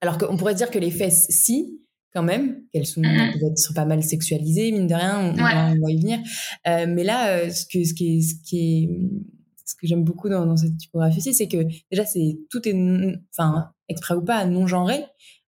Alors 0.00 0.18
qu'on 0.18 0.36
pourrait 0.36 0.54
dire 0.54 0.70
que 0.70 0.78
les 0.78 0.90
fesses, 0.90 1.26
si, 1.30 1.83
quand 2.14 2.22
même, 2.22 2.62
qu'elles 2.72 2.86
sont, 2.86 3.02
sont 3.56 3.74
pas 3.74 3.84
mal 3.84 4.02
sexualisées, 4.02 4.70
mine 4.70 4.86
de 4.86 4.94
rien, 4.94 5.18
on, 5.18 5.32
va, 5.34 5.90
y 5.90 6.00
venir. 6.00 6.20
Euh, 6.68 6.86
mais 6.88 7.02
là, 7.02 7.28
euh, 7.28 7.50
ce 7.50 7.66
que, 7.66 7.84
ce 7.84 7.92
qui 7.92 8.16
est, 8.16 8.20
ce 8.20 8.34
qui 8.48 8.58
est, 8.58 8.88
ce 9.66 9.74
que 9.74 9.86
j'aime 9.86 10.04
beaucoup 10.04 10.28
dans, 10.28 10.46
dans 10.46 10.56
cette 10.56 10.76
typographie 10.76 11.18
aussi, 11.18 11.34
c'est 11.34 11.48
que 11.48 11.66
déjà, 11.90 12.04
c'est, 12.04 12.38
tout 12.50 12.66
est, 12.68 12.74
enfin, 13.36 13.70
exprès 13.88 14.14
ou 14.14 14.22
pas, 14.22 14.46
non 14.46 14.66
genré. 14.66 15.04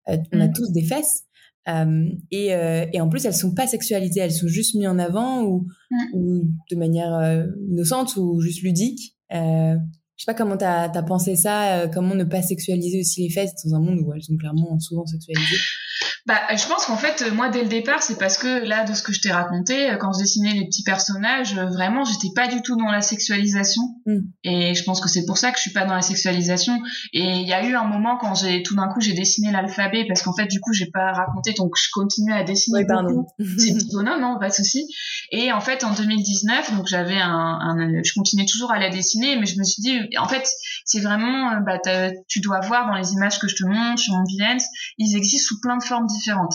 Euh, 0.10 0.17
on 0.34 0.41
a 0.41 0.47
mm. 0.47 0.54
tous 0.54 0.71
des 0.71 0.84
fesses. 0.84 1.23
Euh, 1.67 2.10
et, 2.32 2.49
et 2.93 3.01
en 3.01 3.10
plus, 3.10 3.25
elles 3.25 3.34
sont 3.34 3.54
pas 3.54 3.67
sexualisées, 3.67 4.19
elles 4.19 4.32
sont 4.32 4.47
juste 4.47 4.75
mises 4.75 4.88
en 4.88 4.99
avant 4.99 5.43
ou, 5.43 5.67
ou 6.13 6.43
de 6.69 6.75
manière 6.75 7.47
innocente 7.69 8.15
ou 8.17 8.39
juste 8.39 8.62
ludique. 8.62 9.15
Euh, 9.34 9.75
je 10.15 10.23
sais 10.23 10.32
pas 10.32 10.36
comment 10.36 10.58
tu 10.58 10.63
as, 10.63 11.04
pensé 11.04 11.36
ça, 11.36 11.88
comment 11.91 12.13
ne 12.13 12.23
pas 12.23 12.43
sexualiser 12.43 12.99
aussi 12.99 13.23
les 13.23 13.30
fesses 13.32 13.54
dans 13.65 13.75
un 13.75 13.80
monde 13.80 13.99
où 13.99 14.13
elles 14.13 14.21
sont 14.21 14.38
clairement 14.38 14.80
souvent 14.80 15.06
sexualisées. 15.06 15.58
Bah, 16.25 16.41
je 16.55 16.67
pense 16.67 16.85
qu'en 16.88 16.97
fait, 16.97 17.23
moi, 17.33 17.49
dès 17.49 17.61
le 17.61 17.69
départ, 17.69 18.01
c'est 18.01 18.17
parce 18.17 18.39
que 18.39 18.65
là, 18.65 18.83
de 18.83 18.95
ce 18.95 19.03
que 19.03 19.13
je 19.13 19.21
t'ai 19.21 19.31
raconté, 19.31 19.91
euh, 19.91 19.97
quand 19.97 20.11
je 20.11 20.23
dessinais 20.23 20.53
les 20.53 20.65
petits 20.65 20.81
personnages, 20.81 21.55
euh, 21.55 21.67
vraiment, 21.67 22.03
j'étais 22.03 22.33
pas 22.35 22.47
du 22.47 22.63
tout 22.63 22.75
dans 22.75 22.89
la 22.89 23.01
sexualisation. 23.01 23.83
Mm. 24.07 24.19
Et 24.43 24.73
je 24.73 24.83
pense 24.83 25.01
que 25.01 25.07
c'est 25.07 25.25
pour 25.27 25.38
ça 25.38 25.51
que 25.51 25.57
je 25.57 25.61
suis 25.61 25.71
pas 25.71 25.85
dans 25.85 25.93
la 25.93 26.01
sexualisation. 26.01 26.81
Et 27.13 27.21
il 27.21 27.47
y 27.47 27.53
a 27.53 27.63
eu 27.63 27.75
un 27.75 27.83
moment 27.83 28.17
quand 28.17 28.33
j'ai, 28.33 28.63
tout 28.63 28.75
d'un 28.75 28.88
coup, 28.88 29.01
j'ai 29.01 29.13
dessiné 29.13 29.51
l'alphabet 29.51 30.05
parce 30.07 30.23
qu'en 30.23 30.33
fait, 30.33 30.47
du 30.47 30.59
coup, 30.59 30.73
j'ai 30.73 30.88
pas 30.88 31.13
raconté, 31.13 31.53
donc 31.53 31.73
je 31.77 31.89
continuais 31.93 32.33
à 32.33 32.43
dessiner 32.43 32.79
oui, 32.79 32.85
beaucoup 32.85 33.27
ces 33.59 33.75
petits 33.75 33.89
bonhommes, 33.91 34.21
non, 34.21 34.39
pas 34.39 34.49
de 34.49 34.53
souci. 34.53 34.88
Et 35.31 35.51
en 35.51 35.61
fait, 35.61 35.83
en 35.83 35.93
2019, 35.93 36.75
donc 36.75 36.88
j'avais 36.88 37.19
un, 37.19 37.29
un, 37.29 38.03
je 38.03 38.13
continuais 38.13 38.47
toujours 38.47 38.71
à 38.71 38.79
la 38.79 38.89
dessiner, 38.89 39.35
mais 39.35 39.45
je 39.45 39.59
me 39.59 39.63
suis 39.63 39.83
dit, 39.83 39.99
en 40.17 40.27
fait, 40.27 40.47
c'est 40.85 41.01
vraiment, 41.01 41.51
euh, 41.51 41.59
bah, 41.59 41.79
tu 42.27 42.39
dois 42.39 42.61
voir 42.61 42.88
dans 42.88 42.95
les 42.95 43.11
images 43.13 43.38
que 43.38 43.47
je 43.47 43.55
te 43.55 43.65
montre 43.65 43.99
sur 43.99 44.15
mon 44.15 44.23
Behance, 44.23 44.65
ils 44.97 45.15
existent 45.15 45.49
sous 45.49 45.59
plein 45.59 45.77
de 45.77 45.83
formes 45.83 46.07
différentes. 46.15 46.54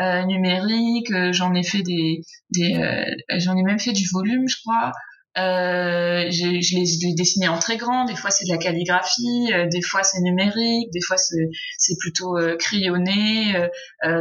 Euh, 0.00 0.24
numériques, 0.24 1.10
euh, 1.10 1.32
j'en 1.32 1.52
ai 1.54 1.62
fait 1.62 1.82
des, 1.82 2.22
euh, 2.58 3.04
j'en 3.36 3.56
ai 3.56 3.62
même 3.62 3.78
fait 3.78 3.92
du 3.92 4.08
volume, 4.12 4.48
je 4.48 4.56
crois. 4.60 4.92
Je 5.36 6.48
les, 6.48 6.62
je 6.62 7.06
les 7.06 7.14
dessiné 7.14 7.48
en 7.48 7.58
très 7.58 7.76
grand. 7.76 8.06
Des 8.06 8.16
fois, 8.16 8.30
c'est 8.30 8.46
de 8.46 8.50
la 8.50 8.58
calligraphie, 8.58 9.50
des 9.70 9.82
fois, 9.82 10.02
c'est 10.02 10.20
numérique, 10.20 10.90
des 10.92 11.00
fois, 11.00 11.16
c'est 11.16 11.96
plutôt 11.98 12.36
crayonné, 12.58 13.54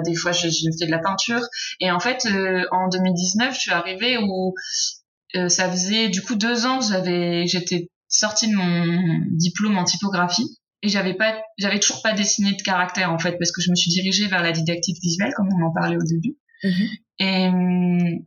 des 0.05 0.15
fois, 0.15 0.31
je, 0.31 0.47
je, 0.47 0.69
fais 0.79 0.85
de 0.85 0.91
la 0.91 0.99
peinture. 0.99 1.41
Et 1.79 1.91
en 1.91 1.99
fait, 1.99 2.27
en 2.71 2.87
2019, 2.89 3.53
je 3.53 3.59
suis 3.59 3.71
arrivée 3.71 4.17
où 4.17 4.53
ça 5.47 5.69
faisait 5.69 6.09
du 6.09 6.21
coup 6.21 6.35
deux 6.35 6.65
ans 6.65 6.79
que 6.79 6.85
j'avais, 6.85 7.47
j'étais 7.47 7.89
sortie 8.07 8.49
de 8.49 8.55
mon 8.55 9.21
diplôme 9.31 9.77
en 9.77 9.83
typographie 9.83 10.58
et 10.81 10.89
j'avais 10.89 11.13
pas 11.13 11.41
j'avais 11.57 11.79
toujours 11.79 12.01
pas 12.01 12.13
dessiné 12.13 12.53
de 12.53 12.61
caractère 12.61 13.11
en 13.11 13.19
fait 13.19 13.37
parce 13.37 13.51
que 13.51 13.61
je 13.61 13.69
me 13.69 13.75
suis 13.75 13.91
dirigée 13.91 14.27
vers 14.27 14.43
la 14.43 14.51
didactique 14.51 14.97
visuelle 15.01 15.33
comme 15.35 15.49
on 15.53 15.65
en 15.65 15.73
parlait 15.73 15.97
au 15.97 16.03
début 16.03 16.37
mhm. 16.63 16.89
et 17.19 18.21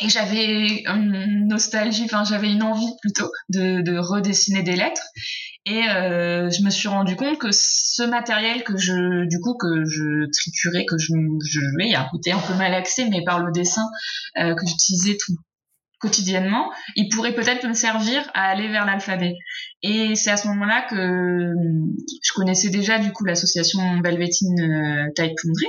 et 0.00 0.10
j'avais 0.10 0.84
une 0.84 1.48
nostalgie 1.48 2.04
enfin 2.04 2.24
j'avais 2.24 2.50
une 2.50 2.62
envie 2.62 2.92
plutôt 3.00 3.30
de, 3.48 3.80
de 3.82 3.98
redessiner 3.98 4.62
des 4.62 4.76
lettres 4.76 5.06
et 5.64 5.88
euh, 5.88 6.50
je 6.50 6.62
me 6.62 6.70
suis 6.70 6.88
rendu 6.88 7.16
compte 7.16 7.38
que 7.38 7.48
ce 7.50 8.02
matériel 8.02 8.62
que 8.62 8.76
je 8.76 9.26
du 9.26 9.40
coup 9.40 9.56
que 9.56 9.84
je 9.84 10.30
triturais 10.30 10.84
que 10.84 10.98
je 10.98 11.12
je 11.50 11.60
il 11.80 11.90
y 11.90 11.94
a 11.94 12.02
un 12.02 12.08
côté 12.10 12.32
un 12.32 12.38
peu 12.38 12.54
malaxé 12.54 13.08
mais 13.08 13.24
par 13.24 13.42
le 13.42 13.52
dessin 13.52 13.86
euh, 14.38 14.54
que 14.54 14.66
j'utilisais 14.66 15.16
tout 15.18 15.34
quotidiennement, 15.98 16.70
il 16.94 17.08
pourrait 17.08 17.34
peut-être 17.34 17.66
me 17.66 17.74
servir 17.74 18.22
à 18.34 18.50
aller 18.50 18.68
vers 18.68 18.84
l'alphabet. 18.84 19.34
Et 19.82 20.14
c'est 20.14 20.30
à 20.30 20.36
ce 20.36 20.48
moment-là 20.48 20.86
que 20.88 21.52
je 22.22 22.32
connaissais 22.34 22.70
déjà 22.70 22.98
du 22.98 23.12
coup 23.12 23.24
l'association 23.24 23.98
Belvetine 23.98 24.60
euh, 24.60 25.12
Type 25.14 25.34
Foundry, 25.40 25.66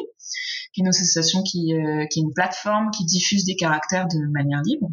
qui 0.73 0.81
est 0.81 0.83
une 0.83 0.87
association 0.87 1.43
qui, 1.43 1.73
euh, 1.73 2.05
qui 2.11 2.19
est 2.19 2.23
une 2.23 2.33
plateforme 2.33 2.91
qui 2.91 3.05
diffuse 3.05 3.45
des 3.45 3.55
caractères 3.55 4.07
de 4.07 4.31
manière 4.31 4.61
libre. 4.63 4.89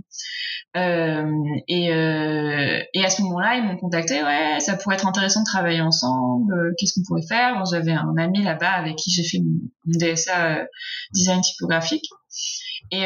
Euh, 0.76 1.32
et, 1.68 1.92
euh, 1.92 2.80
et 2.94 3.04
à 3.04 3.10
ce 3.10 3.22
moment-là, 3.22 3.56
ils 3.56 3.64
m'ont 3.64 3.76
contacté, 3.76 4.22
ouais, 4.22 4.58
ça 4.58 4.76
pourrait 4.76 4.96
être 4.96 5.06
intéressant 5.06 5.40
de 5.40 5.46
travailler 5.46 5.80
ensemble, 5.80 6.52
euh, 6.52 6.72
qu'est-ce 6.76 6.94
qu'on 6.94 7.04
pourrait 7.06 7.26
faire? 7.28 7.64
J'avais 7.70 7.92
un 7.92 8.16
ami 8.18 8.42
là-bas 8.42 8.72
avec 8.72 8.96
qui 8.96 9.12
j'ai 9.12 9.22
fait 9.22 9.38
mon, 9.38 9.60
DSA 9.86 10.66
design 11.12 11.40
typographique. 11.42 12.06
Et, 12.90 13.04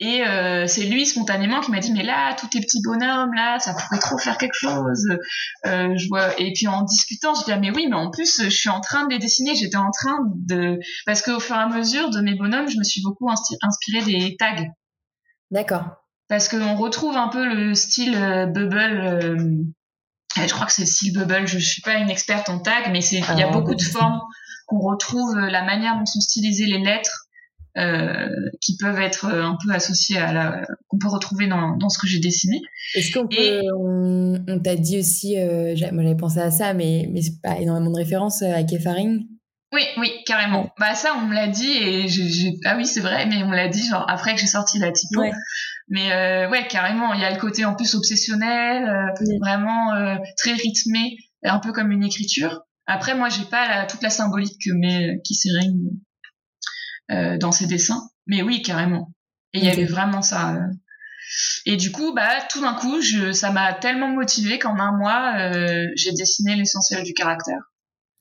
et 0.00 0.26
euh, 0.26 0.66
c'est 0.66 0.84
lui 0.84 1.06
spontanément 1.06 1.60
qui 1.60 1.70
m'a 1.70 1.78
dit 1.78 1.92
mais 1.92 2.02
là 2.02 2.34
tous 2.34 2.48
tes 2.48 2.60
petits 2.60 2.82
bonhommes 2.82 3.32
là 3.32 3.60
ça 3.60 3.74
pourrait 3.74 4.00
trop 4.00 4.18
faire 4.18 4.38
quelque 4.38 4.56
chose. 4.56 5.06
Euh, 5.66 5.96
je 5.96 6.08
vois 6.08 6.38
et 6.40 6.52
puis 6.52 6.66
en 6.66 6.82
discutant 6.82 7.34
je 7.34 7.44
dis 7.44 7.52
ah, 7.52 7.58
mais 7.58 7.70
oui 7.70 7.86
mais 7.88 7.96
en 7.96 8.10
plus 8.10 8.42
je 8.42 8.48
suis 8.48 8.70
en 8.70 8.80
train 8.80 9.06
de 9.06 9.12
les 9.12 9.20
dessiner 9.20 9.54
j'étais 9.54 9.76
en 9.76 9.92
train 9.92 10.18
de 10.48 10.80
parce 11.06 11.22
qu'au 11.22 11.38
fur 11.38 11.54
et 11.54 11.60
à 11.60 11.68
mesure 11.68 12.10
de 12.10 12.20
mes 12.20 12.34
bonhommes 12.34 12.68
je 12.68 12.76
me 12.76 12.82
suis 12.82 13.02
beaucoup 13.02 13.30
inspirée 13.30 14.04
des 14.04 14.36
tags. 14.36 14.66
D'accord. 15.52 15.84
Parce 16.28 16.48
qu'on 16.48 16.74
retrouve 16.74 17.16
un 17.16 17.28
peu 17.28 17.46
le 17.46 17.74
style 17.74 18.16
euh, 18.16 18.46
bubble. 18.46 19.00
Euh, 19.00 19.62
je 20.36 20.52
crois 20.52 20.66
que 20.66 20.72
c'est 20.72 20.82
le 20.82 20.88
style 20.88 21.12
bubble. 21.12 21.46
Je, 21.46 21.58
je 21.58 21.68
suis 21.68 21.82
pas 21.82 21.94
une 21.98 22.10
experte 22.10 22.48
en 22.48 22.58
tag 22.58 22.90
mais 22.90 23.00
c'est 23.00 23.18
il 23.18 23.38
y 23.38 23.42
a 23.42 23.48
ah. 23.48 23.52
beaucoup 23.52 23.76
de 23.76 23.82
formes 23.82 24.20
qu'on 24.66 24.80
retrouve 24.80 25.38
la 25.38 25.62
manière 25.62 25.96
dont 25.96 26.06
sont 26.06 26.20
stylisées 26.20 26.66
les 26.66 26.78
lettres 26.78 27.23
euh, 27.76 28.28
qui 28.60 28.76
peuvent 28.76 29.00
être 29.00 29.24
euh, 29.24 29.42
un 29.42 29.56
peu 29.64 29.72
associés 29.72 30.16
à 30.16 30.32
la 30.32 30.64
qu'on 30.86 30.96
peut 30.96 31.08
retrouver 31.08 31.48
dans, 31.48 31.76
dans 31.76 31.88
ce 31.88 31.98
que 31.98 32.06
j'ai 32.06 32.20
dessiné. 32.20 32.60
Est-ce 32.94 33.12
qu'on 33.12 33.26
peut 33.26 33.62
on, 33.76 34.44
on 34.46 34.60
t'a 34.60 34.76
dit 34.76 35.00
aussi 35.00 35.36
euh, 35.38 35.74
moi 35.92 36.04
j'avais 36.04 36.16
pensé 36.16 36.38
à 36.38 36.52
ça 36.52 36.72
mais 36.72 37.08
mais 37.12 37.20
c'est 37.20 37.40
pas 37.42 37.58
énormément 37.58 37.90
de 37.90 37.96
références 37.96 38.42
à 38.42 38.62
Kefaring 38.62 39.26
oui, 39.72 39.82
oui, 39.96 40.12
carrément. 40.24 40.72
Bah 40.78 40.94
ça, 40.94 41.16
on 41.18 41.26
me 41.26 41.34
l'a 41.34 41.48
dit 41.48 41.72
et 41.82 42.06
j'ai 42.06 42.54
ah 42.64 42.76
oui, 42.76 42.86
c'est 42.86 43.00
vrai, 43.00 43.26
mais 43.26 43.42
on 43.42 43.48
me 43.48 43.56
l'a 43.56 43.66
dit 43.66 43.84
genre 43.84 44.08
après 44.08 44.36
que 44.36 44.40
j'ai 44.40 44.46
sorti 44.46 44.78
la 44.78 44.92
typo. 44.92 45.20
Mais 45.88 46.12
euh, 46.12 46.48
ouais, 46.48 46.68
carrément, 46.68 47.12
il 47.12 47.20
y 47.20 47.24
a 47.24 47.32
le 47.32 47.40
côté 47.40 47.64
en 47.64 47.74
plus 47.74 47.96
obsessionnel, 47.96 48.88
vraiment 49.40 49.90
très 50.36 50.52
rythmé, 50.52 51.16
un 51.42 51.58
peu 51.58 51.72
comme 51.72 51.90
une 51.90 52.04
écriture. 52.04 52.60
Après, 52.86 53.16
moi, 53.16 53.28
j'ai 53.30 53.46
pas 53.46 53.66
la, 53.66 53.86
toute 53.86 54.00
la 54.00 54.10
symbolique 54.10 54.60
que 54.64 54.70
met 54.74 55.20
Kissering 55.24 55.90
euh, 57.10 57.36
dans 57.38 57.52
ses 57.52 57.66
dessins. 57.66 58.08
Mais 58.26 58.42
oui, 58.42 58.62
carrément. 58.62 59.12
Et 59.52 59.58
il 59.58 59.64
y 59.64 59.70
avait 59.70 59.84
vraiment 59.84 60.22
ça. 60.22 60.54
Euh. 60.54 60.66
Et 61.66 61.76
du 61.76 61.90
coup, 61.92 62.12
bah, 62.14 62.30
tout 62.50 62.60
d'un 62.60 62.74
coup, 62.74 63.00
je, 63.00 63.32
ça 63.32 63.50
m'a 63.50 63.72
tellement 63.72 64.08
motivé 64.08 64.58
qu'en 64.58 64.78
un 64.78 64.96
mois, 64.96 65.34
euh, 65.38 65.86
j'ai 65.96 66.12
dessiné 66.12 66.56
l'essentiel 66.56 67.02
du 67.02 67.14
caractère. 67.14 67.60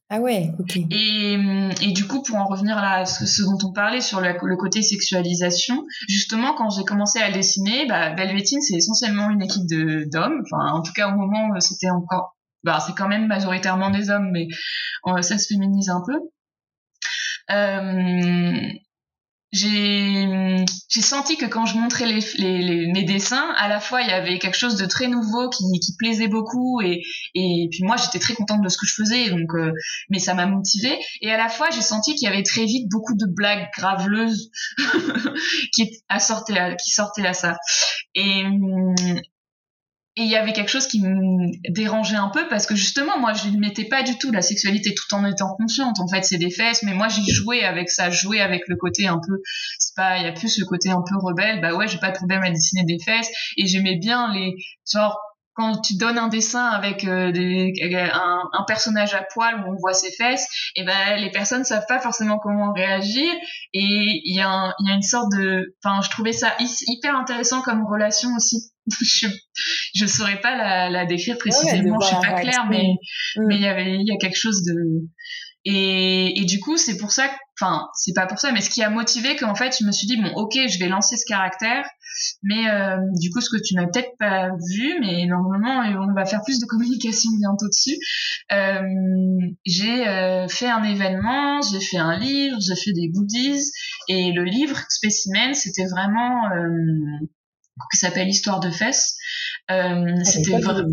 Ah 0.09 0.19
ouais, 0.19 0.51
ok. 0.59 0.77
Et, 0.91 1.37
et 1.81 1.91
du 1.91 2.05
coup, 2.05 2.21
pour 2.21 2.35
en 2.35 2.45
revenir 2.45 2.77
à 2.77 3.05
ce, 3.05 3.41
dont 3.41 3.57
on 3.67 3.71
parlait 3.71 4.01
sur 4.01 4.21
le, 4.21 4.33
le 4.43 4.57
côté 4.57 4.83
sexualisation, 4.83 5.85
justement, 6.07 6.53
quand 6.53 6.69
j'ai 6.69 6.83
commencé 6.83 7.19
à 7.19 7.31
dessiner, 7.31 7.87
bah, 7.87 8.11
Belvetine, 8.11 8.61
c'est 8.61 8.75
essentiellement 8.75 9.29
une 9.31 9.41
équipe 9.41 9.67
de 9.67 10.07
d'hommes. 10.11 10.43
Enfin, 10.45 10.71
en 10.71 10.81
tout 10.81 10.93
cas, 10.93 11.07
au 11.07 11.17
moment, 11.17 11.59
c'était 11.59 11.89
encore, 11.89 12.35
bah, 12.63 12.79
c'est 12.85 12.93
quand 12.93 13.07
même 13.07 13.27
majoritairement 13.27 13.89
des 13.89 14.09
hommes, 14.09 14.29
mais 14.31 14.47
ça 15.21 15.37
se 15.37 15.47
féminise 15.47 15.89
un 15.89 16.03
peu. 16.05 16.19
Euh, 17.51 18.69
j'ai 19.53 20.65
senti 21.01 21.37
que 21.37 21.45
quand 21.45 21.67
je 21.67 21.77
montrais 21.77 22.07
les, 22.07 22.21
les, 22.37 22.91
mes 22.91 23.03
dessins, 23.03 23.53
à 23.57 23.67
la 23.67 23.79
fois 23.79 24.01
il 24.01 24.07
y 24.07 24.11
avait 24.11 24.39
quelque 24.39 24.57
chose 24.57 24.77
de 24.77 24.85
très 24.87 25.07
nouveau 25.07 25.47
qui, 25.49 25.63
qui 25.79 25.95
plaisait 25.95 26.27
beaucoup 26.27 26.81
et 26.81 27.03
et 27.35 27.67
puis 27.69 27.83
moi 27.83 27.95
j'étais 27.97 28.17
très 28.17 28.33
contente 28.33 28.61
de 28.63 28.69
ce 28.69 28.77
que 28.77 28.87
je 28.87 28.95
faisais 28.95 29.29
donc 29.29 29.53
euh, 29.53 29.71
mais 30.09 30.17
ça 30.17 30.33
m'a 30.33 30.47
motivée. 30.47 30.97
Et 31.21 31.31
à 31.31 31.37
la 31.37 31.49
fois 31.49 31.69
j'ai 31.69 31.83
senti 31.83 32.15
qu'il 32.15 32.27
y 32.27 32.31
avait 32.31 32.43
très 32.43 32.65
vite 32.65 32.89
beaucoup 32.89 33.13
de 33.13 33.27
blagues 33.27 33.69
graveleuses 33.77 34.49
qui 35.73 36.01
à, 36.09 36.17
qui 36.17 36.89
sortaient 36.89 37.27
à 37.27 37.33
ça. 37.33 37.57
Et 38.15 38.43
et 40.15 40.21
il 40.21 40.29
y 40.29 40.35
avait 40.35 40.53
quelque 40.53 40.69
chose 40.69 40.87
qui 40.87 41.01
me 41.01 41.71
dérangeait 41.71 42.15
un 42.15 42.29
peu 42.29 42.47
parce 42.47 42.67
que 42.67 42.75
justement 42.75 43.17
moi 43.19 43.33
je 43.33 43.49
ne 43.49 43.57
mettais 43.57 43.85
pas 43.85 44.03
du 44.03 44.17
tout 44.17 44.31
la 44.31 44.43
sexualité 44.43 44.93
tout 44.93 45.15
en 45.15 45.25
étant 45.25 45.55
consciente 45.55 45.99
en 45.99 46.07
fait 46.07 46.23
c'est 46.23 46.37
des 46.37 46.51
fesses 46.51 46.83
mais 46.83 46.93
moi 46.93 47.07
j'y 47.07 47.27
jouais 47.31 47.63
avec 47.63 47.89
ça 47.89 48.11
jouais 48.11 48.39
avec 48.39 48.61
le 48.67 48.75
côté 48.75 49.07
un 49.07 49.19
peu 49.25 49.41
c'est 49.79 49.95
pas 49.95 50.17
il 50.17 50.23
y 50.23 50.27
a 50.27 50.31
plus 50.31 50.59
le 50.59 50.65
côté 50.65 50.89
un 50.89 51.01
peu 51.07 51.15
rebelle 51.17 51.61
bah 51.61 51.73
ouais 51.73 51.87
j'ai 51.87 51.97
pas 51.97 52.11
de 52.11 52.17
problème 52.17 52.43
à 52.43 52.51
dessiner 52.51 52.83
des 52.83 52.99
fesses 53.03 53.29
et 53.57 53.65
j'aimais 53.65 53.97
bien 53.97 54.31
les 54.33 54.55
genre 54.91 55.19
quand 55.55 55.81
tu 55.81 55.97
donnes 55.97 56.17
un 56.17 56.29
dessin 56.29 56.65
avec 56.65 57.05
euh, 57.05 57.31
un, 57.31 58.63
personnage 58.67 59.13
à 59.13 59.23
poil 59.33 59.63
où 59.63 59.71
on 59.71 59.75
voit 59.75 59.93
ses 59.93 60.11
fesses, 60.11 60.47
et 60.75 60.81
eh 60.81 60.83
ben 60.83 61.15
les 61.17 61.29
personnes 61.29 61.63
savent 61.63 61.85
pas 61.87 61.99
forcément 61.99 62.39
comment 62.39 62.73
réagir 62.73 63.31
et 63.73 64.21
il 64.23 64.33
y 64.33 64.37
y 64.37 64.41
a 64.41 64.73
une 64.79 65.01
sorte 65.03 65.31
de, 65.31 65.75
enfin 65.83 66.01
je 66.01 66.09
trouvais 66.09 66.33
ça 66.33 66.55
hyper 66.59 67.15
intéressant 67.15 67.61
comme 67.61 67.85
relation 67.85 68.29
aussi. 68.35 68.72
je 69.01 69.27
je 69.95 70.05
saurais 70.05 70.39
pas 70.41 70.55
la, 70.55 70.89
la 70.89 71.05
décrire 71.05 71.37
précisément, 71.37 71.99
je 71.99 72.07
suis 72.07 72.15
pas 72.15 72.41
claire, 72.41 72.67
mais 72.69 72.87
mm. 73.37 73.47
mais 73.47 73.55
il 73.55 73.61
y 73.61 73.67
avait 73.67 73.95
il 73.95 74.07
y 74.07 74.11
a 74.11 74.17
quelque 74.17 74.37
chose 74.39 74.63
de 74.63 74.73
et, 75.65 76.41
et 76.41 76.45
du 76.45 76.59
coup 76.59 76.77
c'est 76.77 76.97
pour 76.97 77.11
ça, 77.11 77.31
enfin 77.59 77.87
c'est 77.95 78.13
pas 78.13 78.27
pour 78.27 78.39
ça, 78.39 78.51
mais 78.51 78.61
ce 78.61 78.69
qui 78.69 78.83
a 78.83 78.89
motivé 78.89 79.35
qu'en 79.35 79.55
fait 79.55 79.75
je 79.79 79.85
me 79.85 79.91
suis 79.91 80.07
dit 80.07 80.17
bon 80.17 80.29
ok 80.35 80.53
je 80.67 80.79
vais 80.79 80.89
lancer 80.89 81.15
ce 81.17 81.25
caractère 81.25 81.85
mais 82.43 82.69
euh, 82.69 82.97
du 83.19 83.29
coup, 83.31 83.41
ce 83.41 83.49
que 83.49 83.61
tu 83.61 83.75
n'as 83.75 83.87
peut-être 83.87 84.15
pas 84.19 84.49
vu, 84.71 84.99
mais 84.99 85.25
normalement, 85.25 85.83
on 86.01 86.13
va 86.13 86.25
faire 86.25 86.41
plus 86.43 86.59
de 86.59 86.65
communication 86.65 87.31
bientôt 87.39 87.67
dessus. 87.67 87.97
Euh, 88.51 88.81
j'ai 89.65 90.07
euh, 90.07 90.47
fait 90.47 90.69
un 90.69 90.83
événement, 90.83 91.61
j'ai 91.61 91.81
fait 91.81 91.97
un 91.97 92.17
livre, 92.17 92.57
j'ai 92.59 92.75
fait 92.75 92.93
des 92.93 93.09
goodies, 93.09 93.71
et 94.09 94.31
le 94.31 94.43
livre 94.43 94.79
Spécimen, 94.89 95.53
c'était 95.53 95.85
vraiment 95.85 96.51
euh, 96.51 97.27
qui 97.91 97.97
s'appelle 97.97 98.27
Histoire 98.27 98.59
de 98.59 98.69
fesses. 98.69 99.17
Euh, 99.71 100.15
ah, 100.17 100.23
c'était 100.23 100.57
vraiment. 100.59 100.87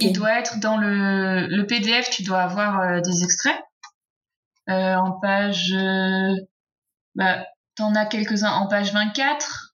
Il 0.00 0.12
doit 0.12 0.38
être 0.38 0.60
dans 0.60 0.76
le, 0.76 1.46
le 1.46 1.66
PDF, 1.66 2.10
tu 2.10 2.22
dois 2.22 2.42
avoir 2.42 3.00
des 3.02 3.24
extraits. 3.24 3.58
en 4.68 5.12
page, 5.20 5.74
bah, 7.14 7.46
t'en 7.76 7.94
as 7.94 8.06
quelques-uns 8.06 8.52
en 8.52 8.68
page 8.68 8.92
24, 8.92 9.70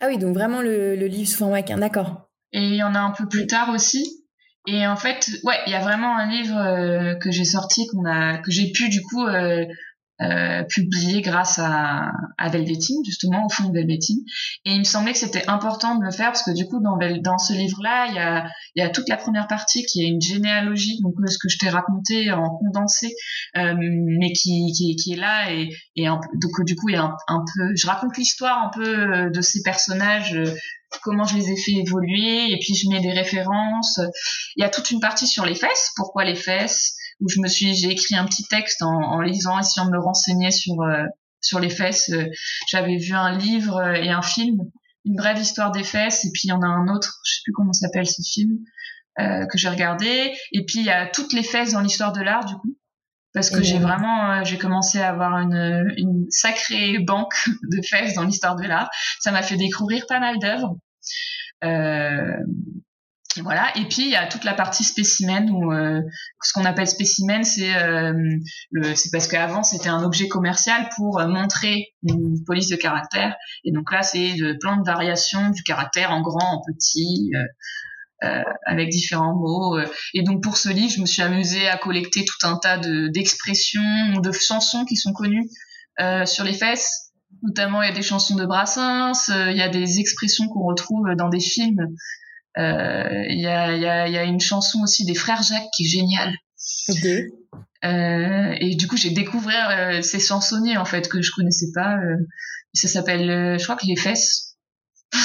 ah 0.00 0.08
oui, 0.08 0.18
donc 0.18 0.34
vraiment 0.34 0.60
le, 0.60 0.94
livre 0.94 1.28
sous 1.28 1.38
format 1.38 1.62
d'accord. 1.62 2.28
Et 2.52 2.62
il 2.62 2.74
y 2.74 2.82
en 2.82 2.94
a 2.94 3.00
un 3.00 3.12
peu 3.12 3.28
plus 3.28 3.46
tard 3.46 3.70
aussi. 3.70 4.24
Et 4.66 4.86
en 4.86 4.96
fait, 4.96 5.30
ouais, 5.44 5.58
il 5.66 5.72
y 5.72 5.76
a 5.76 5.80
vraiment 5.80 6.16
un 6.16 6.28
livre 6.28 6.58
euh, 6.58 7.14
que 7.14 7.30
j'ai 7.30 7.44
sorti, 7.44 7.86
qu'on 7.86 8.04
a, 8.04 8.38
que 8.38 8.50
j'ai 8.50 8.72
pu 8.72 8.88
du 8.88 9.00
coup 9.02 9.24
euh, 10.22 10.62
publié 10.64 11.20
grâce 11.20 11.58
à, 11.58 12.10
à 12.38 12.48
Velveteen, 12.48 13.04
justement, 13.04 13.44
au 13.44 13.48
fond 13.50 13.68
de 13.68 13.74
Velveteen. 13.74 14.18
Et 14.64 14.72
il 14.72 14.78
me 14.80 14.84
semblait 14.84 15.12
que 15.12 15.18
c'était 15.18 15.46
important 15.48 15.96
de 15.96 16.04
le 16.04 16.10
faire 16.10 16.28
parce 16.28 16.42
que 16.42 16.52
du 16.52 16.66
coup, 16.66 16.80
dans, 16.80 16.96
dans 17.20 17.38
ce 17.38 17.52
livre-là, 17.52 18.06
il 18.08 18.14
y 18.14 18.18
a, 18.18 18.48
y 18.76 18.82
a 18.82 18.88
toute 18.88 19.08
la 19.08 19.16
première 19.16 19.46
partie 19.46 19.84
qui 19.84 20.02
est 20.02 20.08
une 20.08 20.22
généalogie, 20.22 21.00
donc 21.02 21.14
ce 21.26 21.38
que 21.38 21.48
je 21.48 21.58
t'ai 21.58 21.68
raconté 21.68 22.32
en 22.32 22.48
condensé, 22.48 23.14
euh, 23.56 23.74
mais 23.78 24.32
qui, 24.32 24.72
qui, 24.76 24.96
qui, 24.96 25.12
est 25.12 25.16
là. 25.16 25.52
Et, 25.52 25.68
et 25.96 26.06
donc 26.06 26.64
du 26.64 26.76
coup, 26.76 26.88
il 26.88 26.94
y 26.94 26.98
a 26.98 27.02
un, 27.02 27.16
un 27.28 27.44
peu, 27.54 27.74
je 27.74 27.86
raconte 27.86 28.16
l'histoire 28.16 28.62
un 28.62 28.70
peu 28.70 28.88
euh, 28.88 29.30
de 29.30 29.40
ces 29.40 29.62
personnages 29.62 30.34
euh, 30.34 30.54
comment 31.02 31.24
je 31.24 31.36
les 31.36 31.50
ai 31.50 31.56
fait 31.56 31.72
évoluer 31.72 32.52
et 32.52 32.58
puis 32.58 32.74
je 32.74 32.88
mets 32.88 33.00
des 33.00 33.12
références. 33.12 34.00
Il 34.56 34.62
y 34.62 34.64
a 34.64 34.68
toute 34.68 34.90
une 34.90 35.00
partie 35.00 35.26
sur 35.26 35.44
les 35.44 35.54
fesses, 35.54 35.92
pourquoi 35.96 36.24
les 36.24 36.34
fesses, 36.34 36.96
où 37.20 37.28
je 37.28 37.40
me 37.40 37.48
suis, 37.48 37.74
j'ai 37.74 37.90
écrit 37.90 38.14
un 38.14 38.24
petit 38.24 38.44
texte 38.44 38.82
en, 38.82 38.92
en 38.92 39.20
lisant, 39.20 39.58
essayant 39.58 39.86
de 39.86 39.92
me 39.92 40.00
renseigner 40.00 40.50
sur 40.50 40.80
euh, 40.82 41.04
sur 41.40 41.60
les 41.60 41.70
fesses. 41.70 42.10
J'avais 42.68 42.96
vu 42.96 43.14
un 43.14 43.36
livre 43.36 43.76
euh, 43.76 43.94
et 43.94 44.10
un 44.10 44.22
film, 44.22 44.58
une 45.04 45.16
brève 45.16 45.38
histoire 45.38 45.70
des 45.70 45.84
fesses, 45.84 46.24
et 46.24 46.30
puis 46.32 46.42
il 46.44 46.48
y 46.48 46.52
en 46.52 46.62
a 46.62 46.66
un 46.66 46.88
autre, 46.88 47.20
je 47.24 47.34
sais 47.34 47.40
plus 47.44 47.52
comment 47.52 47.72
s'appelle 47.72 48.06
ce 48.06 48.22
film, 48.22 48.58
euh, 49.20 49.46
que 49.46 49.58
j'ai 49.58 49.68
regardé. 49.68 50.34
Et 50.52 50.64
puis 50.64 50.80
il 50.80 50.84
y 50.84 50.90
a 50.90 51.06
toutes 51.06 51.32
les 51.32 51.42
fesses 51.42 51.72
dans 51.72 51.80
l'histoire 51.80 52.12
de 52.12 52.20
l'art, 52.20 52.44
du 52.44 52.54
coup 52.54 52.76
parce 53.36 53.50
que 53.50 53.62
j'ai 53.62 53.78
vraiment 53.78 54.30
euh, 54.30 54.44
j'ai 54.44 54.56
commencé 54.56 54.98
à 54.98 55.10
avoir 55.10 55.36
une, 55.36 55.92
une 55.98 56.24
sacrée 56.30 56.98
banque 57.00 57.34
de 57.70 57.82
fesses 57.86 58.14
dans 58.14 58.24
l'histoire 58.24 58.56
de 58.56 58.64
l'art. 58.64 58.88
Ça 59.20 59.30
m'a 59.30 59.42
fait 59.42 59.58
découvrir 59.58 60.06
pas 60.08 60.18
mal 60.20 60.38
d'œuvres. 60.38 60.78
Euh, 61.62 62.34
voilà. 63.42 63.76
Et 63.76 63.84
puis 63.84 64.02
il 64.02 64.10
y 64.10 64.16
a 64.16 64.26
toute 64.26 64.44
la 64.44 64.54
partie 64.54 64.84
spécimen 64.84 65.50
où 65.50 65.72
euh, 65.72 66.00
ce 66.42 66.52
qu'on 66.52 66.64
appelle 66.64 66.86
spécimen, 66.86 67.44
c'est 67.44 67.74
euh, 67.76 68.12
le, 68.70 68.94
c'est 68.94 69.10
parce 69.10 69.28
qu'avant 69.28 69.62
c'était 69.62 69.88
un 69.88 70.02
objet 70.02 70.28
commercial 70.28 70.88
pour 70.96 71.20
euh, 71.20 71.26
montrer 71.26 71.94
une 72.02 72.42
police 72.44 72.68
de 72.68 72.76
caractère. 72.76 73.36
Et 73.64 73.72
donc 73.72 73.92
là 73.92 74.02
c'est 74.02 74.34
de, 74.34 74.56
plein 74.60 74.76
de 74.76 74.84
variations 74.84 75.50
du 75.50 75.62
caractère 75.62 76.10
en 76.10 76.22
grand, 76.22 76.56
en 76.56 76.62
petit. 76.66 77.32
Euh, 78.24 78.42
avec 78.64 78.88
différents 78.88 79.34
mots. 79.34 79.78
Et 80.14 80.22
donc 80.22 80.42
pour 80.42 80.56
ce 80.56 80.70
livre, 80.70 80.90
je 80.90 81.02
me 81.02 81.06
suis 81.06 81.20
amusée 81.20 81.68
à 81.68 81.76
collecter 81.76 82.24
tout 82.24 82.46
un 82.46 82.56
tas 82.56 82.78
de 82.78 83.08
d'expressions, 83.08 84.20
de 84.22 84.32
chansons 84.32 84.86
qui 84.86 84.96
sont 84.96 85.12
connues 85.12 85.50
euh, 86.00 86.24
sur 86.24 86.42
les 86.42 86.54
fesses. 86.54 87.12
Notamment, 87.42 87.82
il 87.82 87.88
y 87.88 87.92
a 87.92 87.94
des 87.94 88.00
chansons 88.00 88.34
de 88.34 88.46
Brassens, 88.46 89.28
il 89.28 89.56
y 89.56 89.60
a 89.60 89.68
des 89.68 90.00
expressions 90.00 90.48
qu'on 90.48 90.64
retrouve 90.64 91.06
dans 91.18 91.28
des 91.28 91.40
films 91.40 91.94
euh, 92.58 93.24
il 93.28 93.40
y, 93.40 93.46
a, 93.46 93.76
y, 93.76 93.86
a, 93.86 94.08
y, 94.08 94.16
a, 94.16 94.24
une 94.24 94.40
chanson 94.40 94.80
aussi 94.82 95.04
des 95.04 95.14
frères 95.14 95.42
Jacques 95.42 95.68
qui 95.76 95.84
est 95.84 95.88
géniale. 95.88 96.34
Okay. 96.88 97.26
Euh, 97.84 98.54
et 98.58 98.74
du 98.74 98.88
coup, 98.88 98.96
j'ai 98.96 99.10
découvert 99.10 99.70
euh, 99.70 100.02
ces 100.02 100.18
chansonniers 100.18 100.76
en 100.76 100.84
fait 100.84 101.08
que 101.08 101.22
je 101.22 101.30
connaissais 101.32 101.70
pas. 101.74 101.96
Euh, 101.96 102.16
ça 102.72 102.88
s'appelle, 102.88 103.30
euh, 103.30 103.58
je 103.58 103.64
crois 103.64 103.76
que 103.76 103.86
les 103.86 103.96
fesses. 103.96 104.56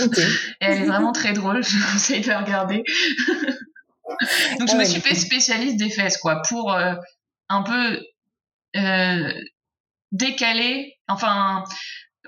Okay. 0.00 0.22
et 0.22 0.64
elle 0.64 0.82
est 0.82 0.86
vraiment 0.86 1.12
très 1.12 1.32
drôle. 1.32 1.62
Je 1.64 1.76
vous 1.76 1.92
conseille 1.92 2.20
de 2.20 2.28
la 2.28 2.40
regarder. 2.40 2.82
Donc, 4.58 4.68
je 4.68 4.76
me 4.76 4.84
suis 4.84 5.00
fait 5.00 5.14
spécialiste 5.14 5.76
des 5.76 5.90
fesses, 5.90 6.16
quoi, 6.18 6.42
pour 6.48 6.72
un 6.72 7.62
peu 7.62 8.00
décaler, 10.12 10.94
enfin, 11.08 11.64